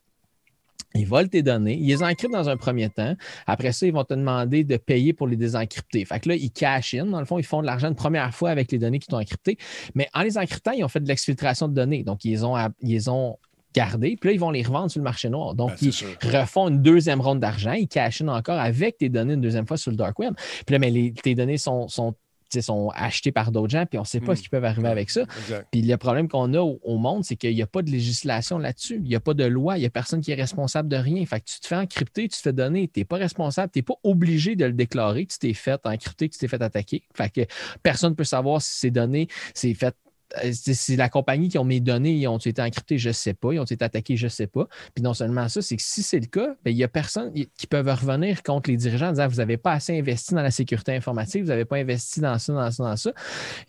[0.95, 3.15] ils volent tes données, ils les encryptent dans un premier temps.
[3.47, 6.03] Après ça, ils vont te demander de payer pour les désencrypter.
[6.05, 7.05] Fait que là, ils cash in.
[7.05, 9.18] Dans le fond, ils font de l'argent une première fois avec les données qui sont
[9.18, 9.57] encryptées.
[9.95, 12.03] Mais en les encryptant, ils ont fait de l'exfiltration de données.
[12.03, 13.38] Donc, ils les ont, ils les ont
[13.73, 14.18] gardées.
[14.19, 15.55] Puis là, ils vont les revendre sur le marché noir.
[15.55, 16.09] Donc, Ben, ils sûr.
[16.23, 17.72] refont une deuxième ronde d'argent.
[17.72, 20.34] Ils cash in encore avec tes données une deuxième fois sur le dark web.
[20.65, 22.13] Puis là, mais les- tes données sont, sont,
[22.59, 24.35] sont achetées par d'autres gens, puis on ne sait pas Hmm.
[24.35, 25.21] ce qui peut arriver avec ça.
[25.21, 25.67] Exact.
[25.71, 28.57] Puis le problème qu'on a au, au monde, c'est qu'il n'y a pas de législation
[28.57, 28.95] là-dessus.
[28.97, 29.77] Il n'y a pas de loi.
[29.77, 31.25] Il n'y a personne qui est responsable de rien.
[31.25, 32.87] Fait que tu te fais encrypter, tu te fais donner.
[32.89, 33.71] Tu n'es pas responsable.
[33.71, 35.25] Tu n'es pas obligé de le déclarer.
[35.25, 37.03] Tu t'es fait encrypter, que tu t'es fait attaquer.
[37.15, 37.41] Fait que
[37.83, 39.95] personne ne peut savoir si ces données, c'est fait.
[40.43, 43.33] Euh, C'est la compagnie qui ont mes données, ils ont été encryptées, je ne sais
[43.33, 43.53] pas.
[43.53, 44.67] Ils ont été attaqués, je ne sais pas.
[44.95, 47.31] Puis non seulement ça, c'est que si c'est le cas, ben, il n'y a personne
[47.33, 50.51] qui peut revenir contre les dirigeants en disant Vous n'avez pas assez investi dans la
[50.51, 53.11] sécurité informatique, vous n'avez pas investi dans ça, dans ça, dans ça.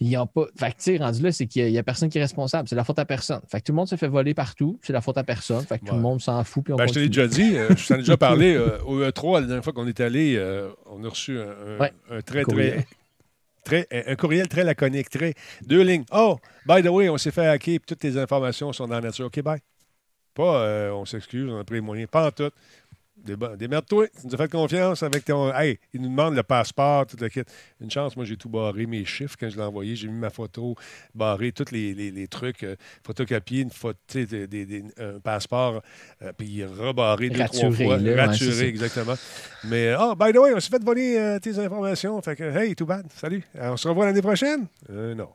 [0.00, 0.46] Ils ont pas.
[0.56, 2.68] Fait que, tu sais, rendu là, c'est qu'il n'y a, personne qui est responsable.
[2.68, 3.40] C'est la faute à personne.
[3.50, 4.78] Fait que tout le monde se fait voler partout.
[4.82, 5.64] C'est la faute à personne.
[5.66, 6.64] Fait que tout le monde s'en fout.
[6.64, 8.78] Puis on Ben, je te l'ai déjà dit, euh, je t'en ai déjà parlé euh,
[8.86, 11.92] au E3, la dernière fois qu'on est allé, euh, on a reçu un, un- Ouais.
[12.10, 12.86] un très, très,
[13.70, 16.04] un courriel très laconique, très, deux lignes.
[16.12, 19.00] Oh, by the way, on s'est fait hacker, puis toutes tes informations sont dans la
[19.02, 19.26] nature.
[19.26, 19.60] OK, bye.
[20.34, 22.08] Pas, euh, on s'excuse, on a pris les moyens.
[22.10, 22.50] Pas en tout.
[23.24, 25.52] Démerde-toi, tu nous as fait confiance avec ton.
[25.54, 27.42] Hey, il nous demande le passeport, tout le kit.
[27.80, 29.94] Une chance, moi, j'ai tout barré, mes chiffres, quand je l'ai envoyé.
[29.96, 30.74] J'ai mis ma photo,
[31.14, 32.76] barré tous les, les- les trucs, euh,
[33.06, 35.82] photocopier une photo, des- des- des- un passeport,
[36.22, 37.96] euh, puis rebarré deux, trois fois.
[38.14, 39.14] là, raturé, exactement.
[39.64, 42.20] Mais, oh, by the way, on s'est fait voler euh, tes informations.
[42.22, 43.42] Fait que, hey, tout bad, salut.
[43.58, 44.66] On se revoit l'année prochaine?
[44.90, 45.28] Euh, non.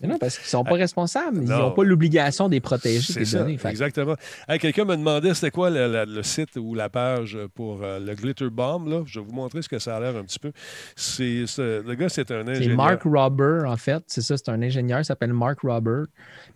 [0.00, 1.38] Mais non, parce qu'ils ne sont pas responsables.
[1.42, 1.58] Ils Non.
[1.58, 3.44] n'ont pas l'obligation de les protéger, C'est ça.
[3.58, 4.14] Fait exactement.
[4.48, 7.98] Hey, Quelqu'un me demandait c'était quoi le, le- le site ou la page pour euh,
[7.98, 8.86] le Glitter Bomb.
[8.88, 9.02] Là.
[9.06, 10.52] Je vais vous montrer ce que ça a l'air un petit peu.
[10.96, 12.76] C'est, c'est- le gars, c'est un C'est ingénieur.
[12.76, 14.02] Mark Robber, en fait.
[14.06, 16.02] C'est ça, c'est un ingénieur, il s'appelle Mark Robber.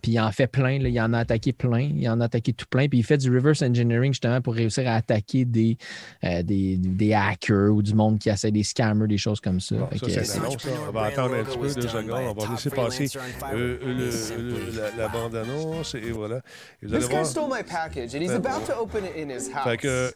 [0.01, 0.89] Puis il en fait plein, là.
[0.89, 2.87] il en a attaqué plein, il en a attaqué tout plein.
[2.87, 5.77] Puis il fait du reverse engineering justement pour réussir à attaquer des,
[6.23, 9.75] euh, des, des hackers ou du monde qui essaie des scammers, des choses comme ça.
[9.75, 10.39] Bon, c'est c'est-.
[10.87, 12.09] On va attendre un petit peu, deux secondes.
[12.29, 13.07] On va laisser passer
[13.53, 16.37] euh, le- le- la, la bande-annonce et voilà.
[16.81, 17.25] Et vous allez This guy voir.
[17.25, 19.63] stole my package and he's about to open it in his house.
[19.63, 20.11] Fait que,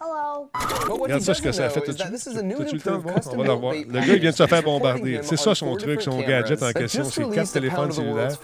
[0.90, 3.16] regarde ça, ce que ça a fait T'as-tu le temps de improved voir?
[3.34, 3.74] On va le built voir.
[3.74, 5.20] vape Le gars, il vient de se faire bombarder.
[5.24, 7.04] C'est ça on son truc, son gadget en question.
[7.04, 8.38] C'est quatre téléphones cellulaires.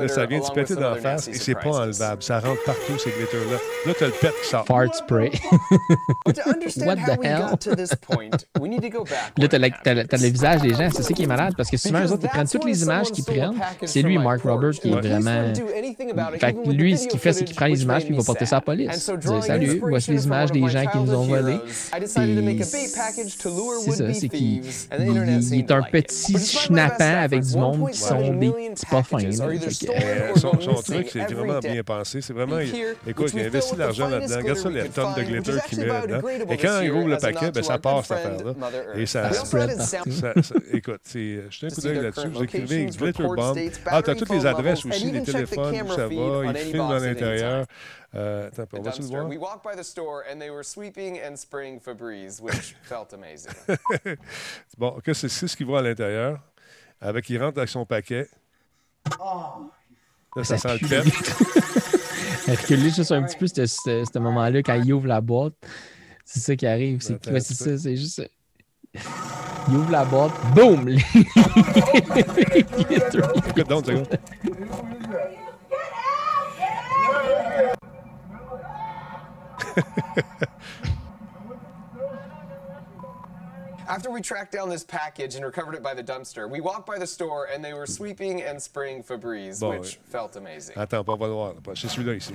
[0.00, 2.22] Là, ça vient de se péter dans la face et c'est pas enlevable.
[2.22, 3.56] Ça rentre partout, ces glitters-là.
[3.86, 4.64] Là, t'as le pet qui sort.
[4.66, 5.30] Fart spray.
[6.26, 7.56] What the hell?
[9.38, 12.12] là, t'as, le- visage des gens, c'est ça qui est malade, parce que souvent, eux
[12.12, 15.52] autres, ils prennent toutes les images qu'ils prennent, c'est lui, Mark Roberts, qui est vraiment.
[16.38, 18.46] Fait que lui, ce qu'il fait, c'est qu'il prend les images puis il va porter
[18.46, 19.10] ça à la police.
[19.20, 21.52] Drawing Salut, voici les images des gens qui nous ont volés.
[21.52, 24.28] heroes, I decided to make a Puis bait package to lure c'est ça, would-be c'est
[24.28, 29.02] qu'il il- est un petit schnappant avec du monde qui sont 1.7 des petits pas
[29.02, 29.18] fins.
[29.20, 30.50] Euh, son,
[30.82, 32.20] truc, c'est vraiment bien pensé.
[32.20, 32.58] C'est vraiment.
[33.06, 34.36] Écoute, il a we investi fill de with l'argent the là-dedans.
[34.36, 36.20] Regarde ça, les tonnes de glitter qu'il met là-dedans.
[36.50, 38.54] Et quand il roule le paquet, ben, ça part cette affaire-là.
[38.96, 39.32] Et ça.
[39.32, 42.28] Ça- ça- écoute, jetez un coup d'œil là-dessus.
[42.28, 43.49] Vous écrivez Glitter Bomb.
[43.86, 46.14] Ah, tu as toutes les adresses aussi, les téléphones, où ça va.
[46.14, 47.66] on Il any filme à l'intérieur.
[48.14, 49.28] Euh, attends, on va-tu le voir?
[49.28, 53.52] We walked by the store and they were sweeping and spraying Febreze, which felt amazing.
[54.78, 56.40] Bon, que c'est ce qu'il voit à l'intérieur.
[57.00, 58.28] Avec, il rentre avec son paquet.
[60.36, 61.02] Là, ça, sent le pet.
[62.50, 65.54] Reculez juste un petit peu ce, moment-là quand il ouvre la boîte?
[66.24, 67.00] C'est ça qui arrive.
[67.00, 68.22] C'est ouais, ça, c'est juste.
[69.70, 69.72] Ça.
[69.72, 70.88] Il ouvre la boîte, boum!
[70.88, 70.96] les-
[72.84, 73.20] Glitter.
[73.48, 74.18] Écoute donc, une seconde.
[83.88, 86.96] After we tracked down this package and recovered it by the dumpster, we walked by
[86.96, 89.98] the store and they were sweeping and spraying Febreze, Bon, which ouais.
[90.12, 90.76] felt amazing.
[90.78, 91.54] Attends, on va le voir.
[91.74, 92.32] C'est celui-là ici.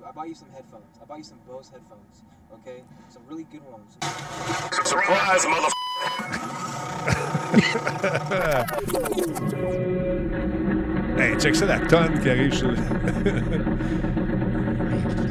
[0.00, 0.98] Babe, I bought you some headphones.
[1.00, 2.22] I bought you some Bose headphones.
[2.54, 2.82] Okay?
[3.08, 3.96] Some really good ones.
[4.84, 5.68] Surprise, mother.
[11.18, 12.70] hey, check ça, la tonne qui arrive sur.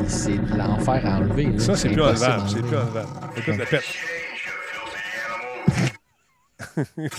[0.08, 1.46] C'est de l'enfer à enlever.
[1.52, 1.60] là.
[1.60, 2.44] Ça, c'est plus enlevable.
[2.44, 2.68] à C'est enlever.
[2.68, 3.10] plus enlevable.
[3.38, 3.84] Écoute, la pète.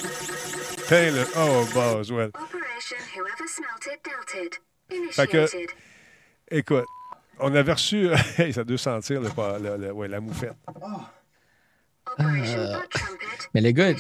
[0.89, 1.25] Tiens, le.
[1.37, 2.31] Oh, Boswell.
[5.13, 5.47] Fait que,
[6.51, 6.85] écoute,
[7.41, 8.09] on avait reçu.
[8.53, 10.55] Ça doit sentir le, ouais, la moufette.
[12.19, 12.77] Euh,
[13.55, 13.93] Mais les gars,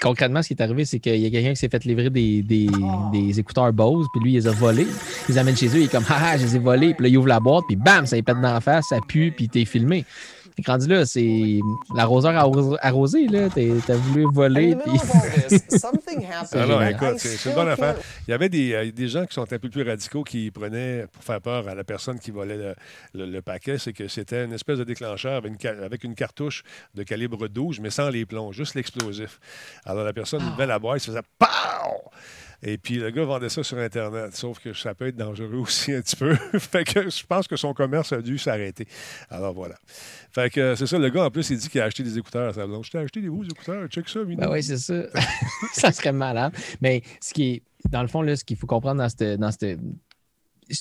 [0.00, 2.42] concrètement, ce qui est arrivé, c'est qu'il y a quelqu'un qui s'est fait livrer des,
[2.42, 4.86] des, écouteurs Bose, puis lui, il les a volés.
[5.28, 6.94] Il les amène chez eux, il est comme, ah, je les ai volés.
[6.94, 8.98] Puis là, il ouvre la boîte, puis bam, ça lui pète dans la face, ça
[9.06, 10.04] pue, puis t'es filmé.
[10.66, 11.60] Rendu là, c'est
[11.94, 13.48] l'arroseur arrosé, arrosé, là.
[13.86, 14.98] T'as voulu voler, puis.
[15.78, 16.62] something happened.
[16.62, 17.96] Ah non, I écoute, c'est une bonne affaire.
[18.26, 21.06] Il y avait des, euh, des gens qui sont un peu plus radicaux qui prenaient
[21.12, 22.74] pour faire peur à la personne qui volait le,
[23.14, 23.78] le- le paquet.
[23.78, 26.62] C'est que c'était une espèce de déclencheur avec une, avec une cartouche
[26.94, 29.38] de calibre 12, mais sans les plombs, juste l'explosif.
[29.84, 32.10] Alors la personne levait la boîte, ça faisait POW!
[32.62, 34.34] Et puis le gars vendait ça sur Internet.
[34.36, 36.34] Sauf que ça peut être dangereux aussi un petit peu.
[36.58, 38.86] fait que je pense que son commerce a dû s'arrêter.
[39.30, 39.76] Alors voilà.
[40.32, 42.48] Fait que c'est ça, le gars en plus, il dit qu'il a acheté des écouteurs
[42.50, 42.66] à sa.
[42.82, 44.40] Je t'ai acheté des beaux écouteurs, check ça, Minou.
[44.40, 45.02] Ben oui, c'est ça.
[45.72, 46.52] ça serait malade.
[46.80, 49.50] Mais ce qui est, dans le fond, là, ce qu'il faut comprendre dans cette, dans
[49.50, 49.78] cette-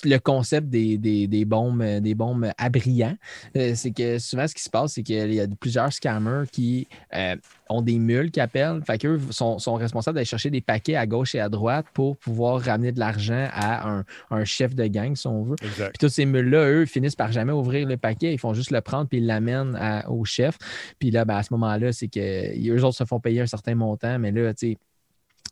[0.03, 3.15] le concept des, des, des bombes, euh, des bombes à brillants,
[3.57, 6.87] euh, c'est que souvent, ce qui se passe, c'est qu'il y a plusieurs scammers qui
[7.15, 7.35] euh,
[7.69, 8.81] ont des mules qui appellent.
[8.85, 12.17] Fait qu'eux sont, sont responsables d'aller chercher des paquets à gauche et à droite pour
[12.17, 15.55] pouvoir ramener de l'argent à un, un chef de gang, si on veut.
[15.61, 15.89] Exact.
[15.89, 18.33] Puis toutes ces mules-là, eux, finissent par jamais ouvrir le paquet.
[18.33, 20.57] Ils font juste le prendre puis ils l'amènent au chef.
[20.99, 23.75] Puis là, ben, à ce moment-là, c'est que eux autres se font payer un certain
[23.75, 24.77] montant, mais là, tu sais,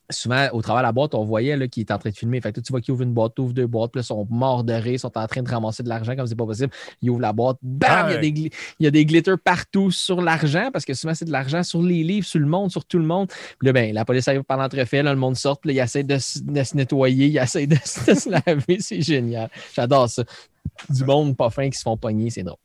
[0.09, 2.39] souvent, au travers de la boîte, on voyait qu'il est en train de filmer.
[2.39, 4.25] Fait que tu vois qu'il ouvre une boîte, ouvre deux boîtes, puis là, ils sont
[4.29, 6.69] morts de rire, ils sont en train de ramasser de l'argent comme c'est pas possible.
[7.01, 9.37] Il ouvre la boîte, bam, il y a des, gli- il y a des glitters
[9.37, 12.71] partout sur l'argent, parce que souvent, c'est de l'argent sur les livres, sur le monde,
[12.71, 13.27] sur tout le monde.
[13.27, 16.03] Puis là, ben, la police arrive par l'entrefait, le monde sort, puis là, il essaie
[16.03, 18.77] de, se- de se nettoyer, il essaie de, se- de se laver.
[18.79, 19.49] C'est génial.
[19.75, 20.23] J'adore ça.
[20.89, 22.57] Du monde pas fin qui se font pogner, c'est drôle.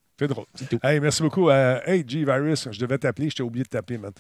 [0.55, 0.81] C'est drôle.
[0.83, 1.51] Hey, merci beaucoup.
[1.51, 4.13] Euh, hey, G-Virus, je devais t'appeler, je t'ai oublié de t'appeler, man.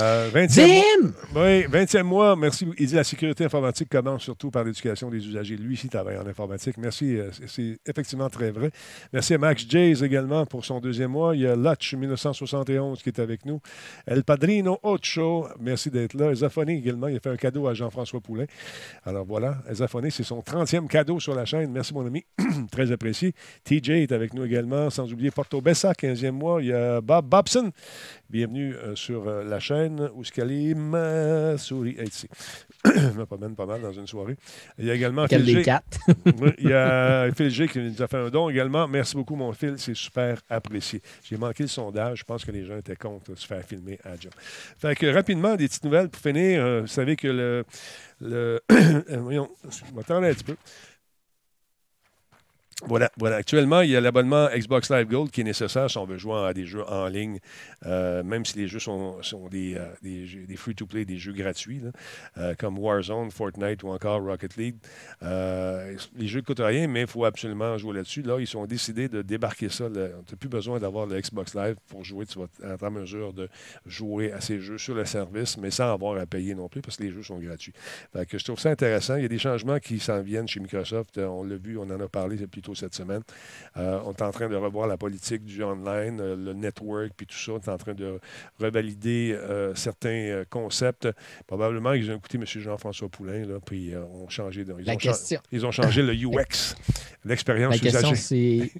[0.00, 1.12] Euh, 20e Bim!
[1.32, 2.66] mois, oui, 20e mois, merci.
[2.78, 5.56] Il dit la sécurité informatique commence surtout par l'éducation des usagers.
[5.56, 6.76] Lui, ici, travaille en informatique.
[6.78, 8.70] Merci, euh, c'est- effectivement très vrai.
[9.12, 11.34] Merci à Max Jays également pour son deuxième mois.
[11.34, 13.60] Il y a Lutch 1971 qui est avec nous.
[14.06, 16.30] El Padrino Ocho, merci d'être là.
[16.32, 18.46] Ezaphoné également, il a fait un cadeau à Jean-François Poulain.
[19.04, 21.70] Alors voilà, Ezaphoné, c'est son 30e cadeau sur la chaîne.
[21.72, 22.24] Merci, mon ami.
[22.70, 23.32] très apprécié.
[23.64, 26.62] TJ est avec nous également, sans oublier Bessa, 15e mois.
[26.62, 27.70] Il y a Bob Bobson.
[28.28, 32.28] Bienvenue euh, sur euh, la chaîne Ouskalim euh, Souris ici.
[32.84, 34.36] Je me promène pas mal dans une soirée.
[34.78, 35.72] Il y a également Quel Phil G.
[36.58, 38.88] il y a Phil G qui nous a fait un don également.
[38.88, 39.74] Merci beaucoup, mon Phil.
[39.78, 41.00] C'est super apprécié.
[41.22, 42.18] J'ai manqué le sondage.
[42.20, 44.32] Je pense que les gens étaient contre se faire filmer à John.
[44.78, 46.80] Fait que rapidement, des petites nouvelles pour finir.
[46.80, 47.64] Vous savez que le.
[48.20, 48.60] le
[49.18, 50.56] voyons, je m'attendais un petit peu.
[52.84, 53.10] Voilà.
[53.24, 56.44] Actuellement, il y a l'abonnement Xbox Live Gold qui est nécessaire si on veut jouer
[56.46, 57.38] à des jeux en ligne,
[57.86, 61.80] euh, même si les jeux sont, euh, des, free-to-play, des jeux gratuits,
[62.36, 64.76] euh, comme Warzone, Fortnite ou encore Rocket League.
[65.22, 68.20] Les jeux ne coûtent rien, mais il faut absolument jouer là-dessus.
[68.20, 69.88] Là, ils ont décidé de débarquer ça.
[69.88, 72.26] Tu n'as plus besoin d'avoir le Xbox Live pour jouer.
[72.26, 73.48] Tu vas être en mesure de
[73.86, 76.98] jouer à ces jeux sur le service, mais sans avoir à payer non plus parce
[76.98, 77.72] que les jeux sont gratuits.
[78.12, 79.16] Fait je trouve ça intéressant.
[79.16, 81.16] Il y a des changements qui s'en viennent chez Microsoft.
[81.16, 83.22] On l'a vu, on en a parlé plus tôt cette semaine.
[83.76, 87.26] Euh, on est en train de revoir la politique du online, euh, le network, puis
[87.26, 87.52] tout ça.
[87.52, 88.18] On est en train de
[88.60, 91.08] revalider euh, certains concepts.
[91.46, 92.44] Probablement qu'ils ont écouté M.
[92.46, 94.64] Jean-François Poulain, là, puis ont changé.
[94.64, 95.40] de- ils, La ont cha- question.
[95.52, 96.74] ils ont changé le UX,
[97.24, 98.72] l'expérience La question, c'est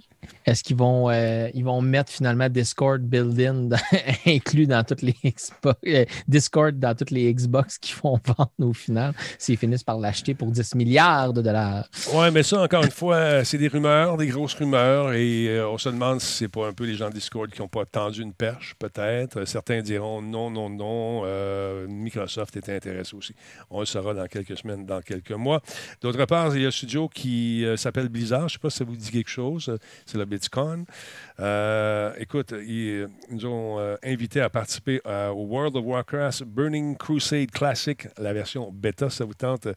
[0.44, 3.76] est-ce qu'ils vont, ils vont mettre finalement Discord built-in dans-
[4.26, 5.78] inclus dans toutes les Xbox,
[6.26, 10.50] Discord dans toutes les Xbox qui font vendre au final, s'ils finissent par l'acheter pour
[10.50, 11.88] 10 milliards de dollars?
[12.14, 15.88] Oui, mais ça, encore une fois, c'est des des grosses rumeurs, et euh, on se
[15.88, 18.32] demande si c'est pas un peu les gens de Discord qui n'ont pas tendu une
[18.32, 19.44] perche, peut-être.
[19.44, 21.22] Certains diront non, non, non.
[21.24, 23.34] Euh, Microsoft est intéressé aussi.
[23.70, 25.60] On le saura dans quelques semaines, dans quelques mois.
[26.00, 28.40] D'autre part, il y a un studio qui euh, s'appelle Blizzard.
[28.40, 29.76] Je ne sais pas si ça vous dit quelque chose.
[30.06, 30.84] C'est le BlitzCon.
[31.40, 37.50] Euh, écoute, ils, ils nous ont invités à participer au World of Warcraft Burning Crusade
[37.50, 39.10] Classic, la version bêta.
[39.10, 39.68] Ça vous tente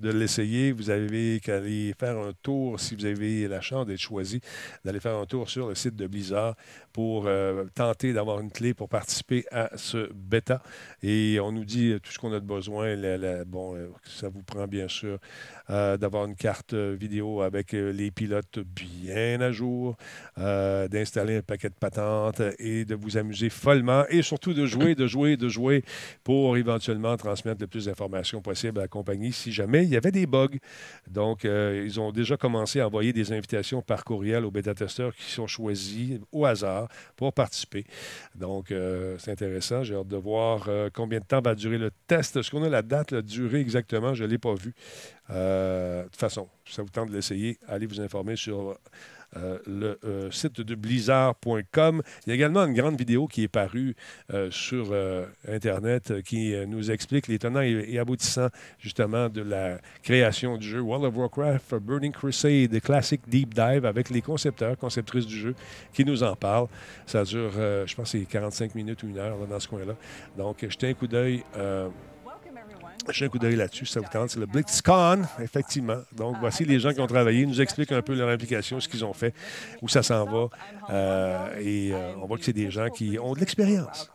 [0.00, 0.72] de l'essayer?
[0.72, 4.40] Vous avez qu'à aller faire un tour, si vous avez la chance d'être choisi,
[4.84, 6.56] d'aller faire un tour sur le site de Blizzard
[6.94, 10.62] pour euh, tenter d'avoir une clé pour participer à ce bêta.
[11.02, 12.94] Et on nous dit euh, tout ce qu'on a de besoin.
[13.46, 15.18] Bon, euh, ça vous prend bien sûr
[15.68, 19.96] d'avoir une carte vidéo avec les pilotes bien à jour,
[20.36, 25.06] d'installer un paquet de patentes et de vous amuser follement et surtout de jouer, de
[25.06, 25.82] jouer, de jouer
[26.22, 30.12] pour éventuellement transmettre le plus d'informations possible à la compagnie si jamais il y avait
[30.12, 30.58] des bugs.
[31.08, 35.46] Donc, ils ont déjà commencé à envoyer des invitations par courriel aux bêta-testeurs qui sont
[35.46, 36.83] choisis au hasard
[37.16, 37.84] pour participer.
[38.34, 39.82] Donc, euh, c'est intéressant.
[39.82, 42.36] J'ai hâte de voir euh, combien de temps va durer le test.
[42.36, 44.14] Est-ce qu'on a la date, la durée exactement?
[44.14, 44.74] Je ne l'ai pas vue.
[45.30, 48.78] Euh, de toute façon, si ça vous tente de l'essayer, allez vous informer sur
[49.36, 52.02] euh, le euh, site de blizzard.com.
[52.26, 53.94] Il y a également une grande vidéo qui est parue
[54.32, 54.94] euh, sur
[55.48, 58.48] Internet qui nous explique les tenants et, et aboutissants
[58.78, 64.10] justement de la création du jeu World of Warcraft Burning Crusade Classic Deep Dive avec
[64.10, 65.54] les concepteurs, conceptrices du jeu
[65.92, 66.68] qui nous en parlent.
[67.06, 69.94] Ça dure, je pense, que c'est 45 minutes ou une heure dans ce coin-là.
[70.36, 71.42] Donc, jetez un coup d'œil.
[73.10, 74.30] Jetez un coup d'œil là-dessus, ça vous tente.
[74.30, 75.98] C'est le BlitzCon, effectivement.
[76.12, 78.88] Donc, voici les gens qui ont travaillé, ils nous expliquent un peu leur implication, ce
[78.88, 79.34] qu'ils ont fait,
[79.82, 80.48] où ça s'en va.
[80.90, 84.10] Euh, et euh, on voit que c'est des gens qui ont de l'expérience.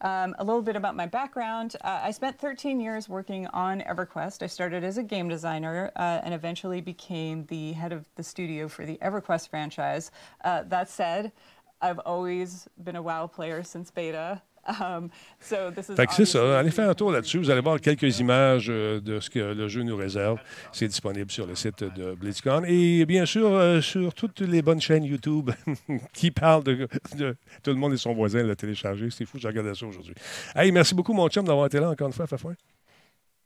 [0.00, 1.76] Um, a little bit about my background.
[1.82, 4.42] Uh, I spent 13 years working on EverQuest.
[4.42, 8.68] I started as a game designer uh, and eventually became the head of the studio
[8.68, 10.10] for the EverQuest franchise.
[10.44, 11.32] Uh, that said,
[11.80, 14.42] I've always been a WoW player since beta.
[14.66, 15.08] Um,
[15.40, 16.58] Fait que c'est ça.
[16.58, 17.38] Allez faire un tour là-dessus.
[17.38, 20.38] Vous allez voir quelques images euh, de ce que le jeu nous réserve.
[20.72, 22.62] C'est disponible sur le site de BlitzCon.
[22.66, 25.50] Et bien sûr, euh, sur toutes les bonnes chaînes YouTube
[26.14, 26.88] qui parlent de,
[27.18, 29.08] de- Tout le monde et son voisin l'a téléchargé.
[29.10, 30.14] C'est fou, j'ai regardé ça aujourd'hui.
[30.56, 32.54] Hey, merci beaucoup, mon chum, d'avoir été là encore une fois, Fafouin.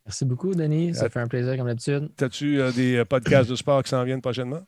[0.07, 0.95] Merci beaucoup, Denis.
[0.95, 2.11] Ça Euh, fait un plaisir comme d'habitude.
[2.21, 4.61] As-tu euh, des podcasts de sport qui s'en viennent prochainement?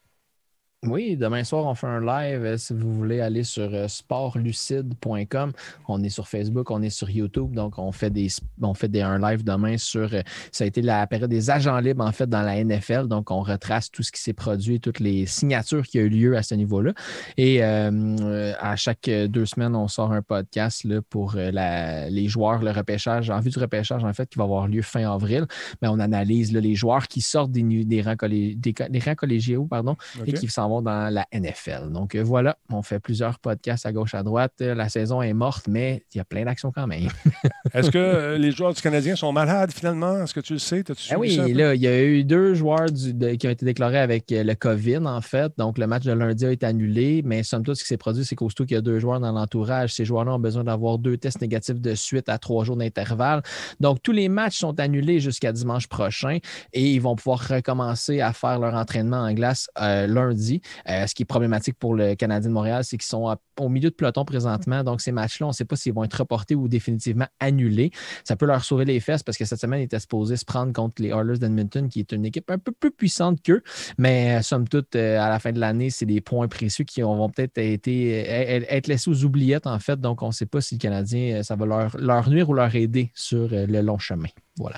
[0.87, 2.43] Oui, demain soir, on fait un live.
[2.43, 5.53] Euh, Si vous voulez aller sur euh, sportlucide.com,
[5.89, 7.53] on est sur Facebook, on est sur YouTube.
[7.53, 8.29] Donc, on fait des
[8.63, 10.09] on fait des, un live demain sur.
[10.15, 13.09] euh, Ça a été la période des agents libres, en fait, dans la NFL.
[13.09, 16.35] Donc, on retrace tout ce qui s'est produit, toutes les signatures qui ont eu lieu
[16.35, 16.95] à ce niveau-là.
[17.37, 22.63] Et euh, à chaque deux semaines, on sort un podcast là, pour la- les joueurs,
[22.63, 25.45] le repêchage, en vue du repêchage, en fait, qui va avoir lieu fin avril.
[25.83, 29.67] Mais on analyse là, les joueurs qui sortent des, des rangs, collé- des, rangs collégiaux
[29.67, 29.95] pardon,
[30.25, 31.91] et qui s'en vont dans la NFL.
[31.93, 34.53] Donc euh, voilà, on fait plusieurs podcasts à gauche, à droite.
[34.63, 37.09] Euh, La saison est morte, mais il y a plein d'actions quand même.
[37.75, 40.23] Est-ce que euh, les joueurs du Canadien sont malades finalement?
[40.23, 40.83] Est-ce que tu le sais?
[41.11, 43.65] Ah oui, ça là, il y a eu deux joueurs du- de- qui ont été
[43.67, 45.53] déclarés avec le COVID, en fait.
[45.59, 48.25] Donc, le match de lundi a été annulé, mais somme toute, ce qui s'est produit,
[48.25, 51.17] c'est qu'aussitôt qu'il y a deux joueurs dans l'entourage, ces joueurs-là ont besoin d'avoir deux
[51.17, 53.43] tests négatifs de suite à trois jours d'intervalle.
[53.81, 56.39] Donc, tous les matchs sont annulés jusqu'à dimanche prochain
[56.73, 60.60] et ils vont pouvoir recommencer à faire leur entraînement en glace euh, lundi.
[60.89, 63.91] Euh, ce qui est problématique pour le Canadien de Montréal, c'est qu'ils sont au milieu
[63.91, 64.83] de peloton présentement.
[64.85, 67.91] Donc, ces matchs-là, on ne sait pas s'ils vont être reportés ou définitivement annulés.
[68.25, 70.73] Ça peut leur sauver les fesses parce que cette semaine, ils étaient supposés se prendre
[70.73, 73.63] contre les Oilers d'Edmonton, qui est une équipe un peu plus puissante qu'eux.
[73.99, 77.03] Mais euh, somme toute, euh, à la fin de l'année, c'est des points précieux qui
[77.03, 80.01] ont- vont peut-être être laissés aux oubliettes, en fait.
[80.01, 82.75] Donc, on ne sait pas si le Canadien, euh, ça va leur, nuire ou leur
[82.75, 84.29] aider sur le long chemin.
[84.57, 84.77] Voilà.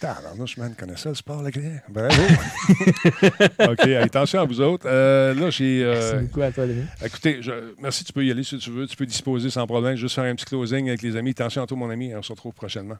[0.00, 1.78] Tabarnouche, man, connais ça, le sport, le client.
[1.88, 2.14] Bravo.
[3.70, 4.86] OK, attention à vous autres.
[4.88, 5.84] Euh, là, j'ai.
[5.84, 6.84] euh, Merci beaucoup à toi, Denis.
[7.04, 8.86] Écoutez, je- merci, tu peux y aller si tu veux.
[8.86, 9.96] Tu peux disposer sans problème.
[9.96, 11.30] Juste faire un petit closing avec les amis.
[11.30, 12.14] Attention à toi, mon ami.
[12.14, 12.96] On se retrouve prochainement.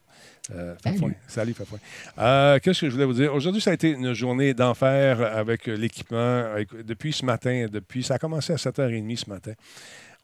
[0.54, 1.12] Euh, Fafouin.
[1.26, 1.78] Salut, Fafouin.
[2.18, 3.32] Euh, Qu'est-ce que je voulais vous dire?
[3.34, 6.44] Aujourd'hui, ça a été une journée d'enfer avec l'équipement.
[6.84, 9.52] Depuis ce matin, depuis, ça a commencé à 7h30 ce matin.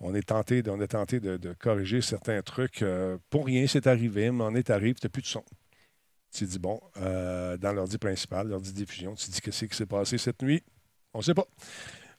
[0.01, 2.82] On est tenté, de, on est tenté de, de corriger certains trucs.
[2.82, 5.43] Euh, pour rien, c'est arrivé, mais on est arrivé, tu n'as plus de son.
[6.37, 10.19] Tu dis, bon, euh, dans l'ordi principal, l'ordi diffusion, tu dis qu'est-ce qui s'est passé
[10.19, 10.63] cette nuit?
[11.15, 11.47] On ne sait pas.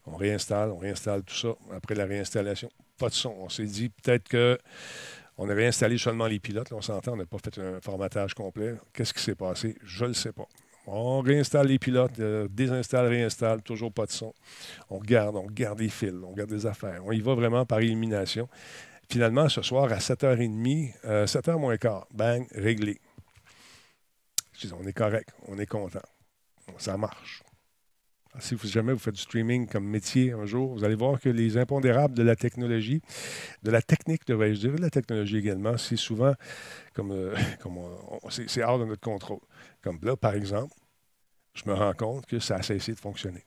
[0.07, 1.49] On réinstalle, on réinstalle tout ça.
[1.71, 2.67] Après la réinstallation,
[2.97, 3.29] pas de son.
[3.37, 4.57] On s'est dit peut-être que
[5.37, 6.71] on a réinstallé seulement les pilotes.
[6.71, 8.73] On s'entend, on n'a pas fait un formatage complet.
[8.91, 9.77] Qu'est-ce qui s'est passé?
[9.83, 10.47] Je ne le sais pas.
[10.87, 14.33] On réinstalle les pilotes, euh, désinstalle, réinstalle, toujours pas de son.
[14.89, 17.01] On regarde, on regarde les fils, on regarde des affaires.
[17.05, 18.49] On y va vraiment par élimination.
[19.09, 22.99] Finalement, ce soir, à 7h30, euh, 7h moins quart, bang, réglé.
[24.79, 26.01] On est correct, on est content.
[26.77, 27.43] Ça marche.
[28.39, 31.29] Si vous, jamais vous faites du streaming comme métier un jour, vous allez voir que
[31.29, 33.01] les impondérables de la technologie,
[33.63, 36.33] de la technique, devrais-je de la technologie également, c'est souvent
[36.93, 37.35] comme, euh,
[37.65, 39.39] on- c'est hors de notre contrôle.
[39.81, 40.73] Comme là, par exemple,
[41.55, 43.43] je me rends compte que ça a cessé de fonctionner.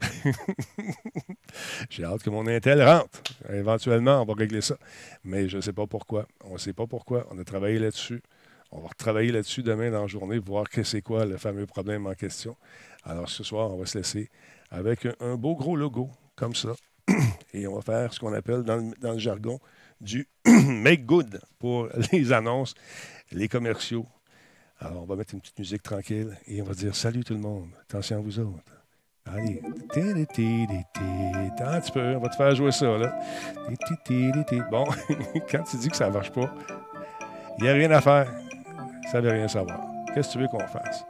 [1.90, 3.22] J'ai hâte que mon Intel rentre.
[3.50, 4.76] Éventuellement, on va régler ça.
[5.24, 6.26] Mais je ne sais pas pourquoi.
[6.44, 7.26] On ne sait pas pourquoi.
[7.30, 8.22] On a travaillé là-dessus.
[8.70, 12.06] On va retravailler là-dessus demain dans la journée voir que c'est quoi le fameux problème
[12.06, 12.56] en question.
[13.04, 14.30] Alors ce soir, on va se laisser
[14.70, 16.74] avec un, beau gros logo comme ça.
[17.54, 19.58] Et on va faire ce qu'on appelle dans le, jargon
[20.00, 22.74] du make good pour les annonces,
[23.32, 24.06] les commerciaux.
[24.80, 27.40] Alors on va mettre une petite musique tranquille et on va dire salut tout le
[27.40, 27.70] monde.
[27.82, 28.78] Attention à vous autres.
[29.24, 29.60] Allez.
[31.60, 33.18] Un petit peu, on va te faire jouer ça, là.
[34.70, 34.86] Bon,
[35.50, 36.54] quand tu dis que ça ne marche pas,
[37.58, 38.47] il n'y a rien à faire.
[39.10, 39.80] Ça veut rien savoir.
[40.14, 41.04] Qu'est-ce que tu veux qu'on fasse?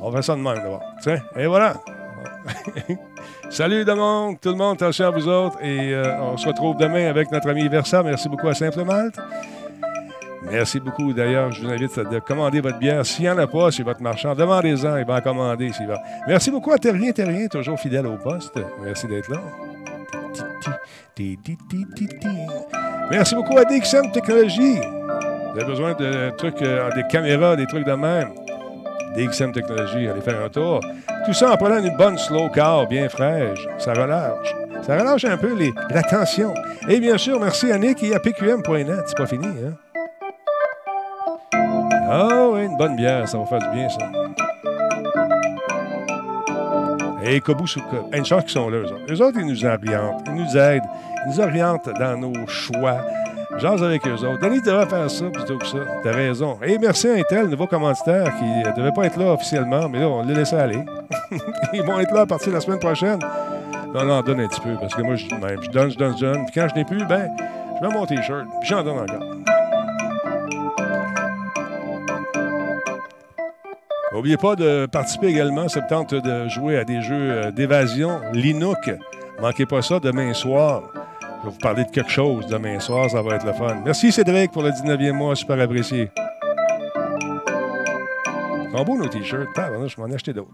[0.00, 0.82] On fait ça de même d'abord.
[1.02, 1.74] Tiens, et voilà.
[3.50, 5.58] Salut tout le monde, tout le monde, attention à vous autres.
[5.62, 8.02] Et euh, on se retrouve demain avec notre ami Versa.
[8.02, 9.18] Merci beaucoup à Simple Malte.
[10.50, 11.12] Merci beaucoup.
[11.12, 13.04] D'ailleurs, je vous invite à de commander votre bière.
[13.04, 14.96] S'il n'y en a pas chez votre marchand, demandez-en.
[14.96, 16.00] Il va en commander s'il va.
[16.26, 18.58] Merci beaucoup à Terrien Terrien, toujours fidèle au poste.
[18.82, 19.40] Merci d'être là.
[23.10, 24.80] Merci beaucoup à DXM Technologies.
[25.58, 28.28] Vous avez besoin de trucs, euh, des caméras, des trucs de même?
[29.16, 30.78] DXM Technologies, allez faire un tour.
[31.26, 33.66] Tout ça en prenant une bonne slow car bien fraîche.
[33.76, 34.54] Ça relâche.
[34.82, 36.54] Ça relâche un peu les, la tension.
[36.88, 39.02] Et bien sûr, merci à Nick et à PQM.net.
[39.06, 39.74] C'est pas fini, hein?
[42.08, 44.06] Ah oui, une bonne bière, ça va faire du bien, ça.
[47.24, 49.12] Et Kobusuka, une chance qu'ils sont là, eux autres.
[49.12, 50.84] Eux autres, ils nous orientent, ils nous aident,
[51.26, 53.00] ils nous orientent dans nos choix.
[53.56, 54.38] Jase avec eux autres.
[54.40, 55.78] Denis devrait faire ça plutôt que ça.
[56.02, 56.58] T'as raison.
[56.62, 60.08] Et merci à Intel, nouveau commanditaire, qui ne devait pas être là officiellement, mais là,
[60.08, 60.84] on l'a laissé aller.
[61.72, 63.18] Ils vont être là à partir de la semaine prochaine.
[63.94, 66.14] Non, non, donne un petit peu, parce que moi, je, même, je donne, je donne,
[66.16, 66.44] je donne.
[66.44, 67.30] Puis quand je n'ai plus, ben,
[67.80, 69.24] je mets mon T-shirt, puis j'en donne encore.
[74.12, 78.20] N'oubliez pas de participer également, septembre, de jouer à des jeux euh, d'évasion.
[78.32, 78.90] Linux,
[79.40, 80.82] manquez pas ça demain soir.
[81.40, 83.76] Je vais vous parler de quelque chose demain soir, ça va être le fun.
[83.84, 86.10] Merci Cédric pour le 19e mois, super apprécié.
[88.64, 89.52] Ils sont beaux nos t-shirts.
[89.54, 90.50] Tabarnak, je m'en ai acheté d'autres.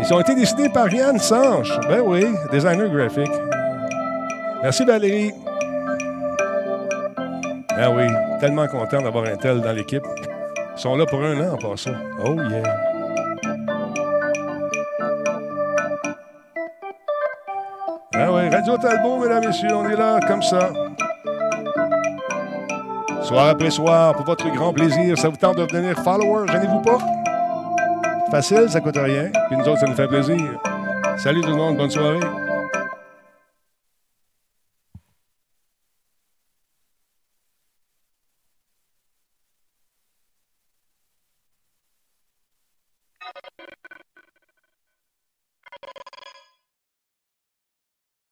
[0.00, 1.72] Ils ont été dessinés par Yann Sanche.
[1.88, 3.32] Ben oui, designer graphique.
[4.62, 5.32] Merci Valérie.
[7.76, 8.06] Ben oui,
[8.40, 10.04] tellement content d'avoir un tel dans l'équipe.
[10.76, 11.94] Ils sont là pour un an en passant.
[12.24, 12.97] Oh yeah.
[18.20, 20.72] Ah Radio Talbot, mesdames, messieurs, on est là comme ça.
[23.22, 26.98] Soir après soir, pour votre grand plaisir, ça vous tente de devenir follower, gênez-vous pas.
[28.32, 29.30] Facile, ça coûte rien.
[29.48, 30.36] Puis nous autres, ça nous fait plaisir.
[31.18, 32.18] Salut tout le monde, bonne soirée.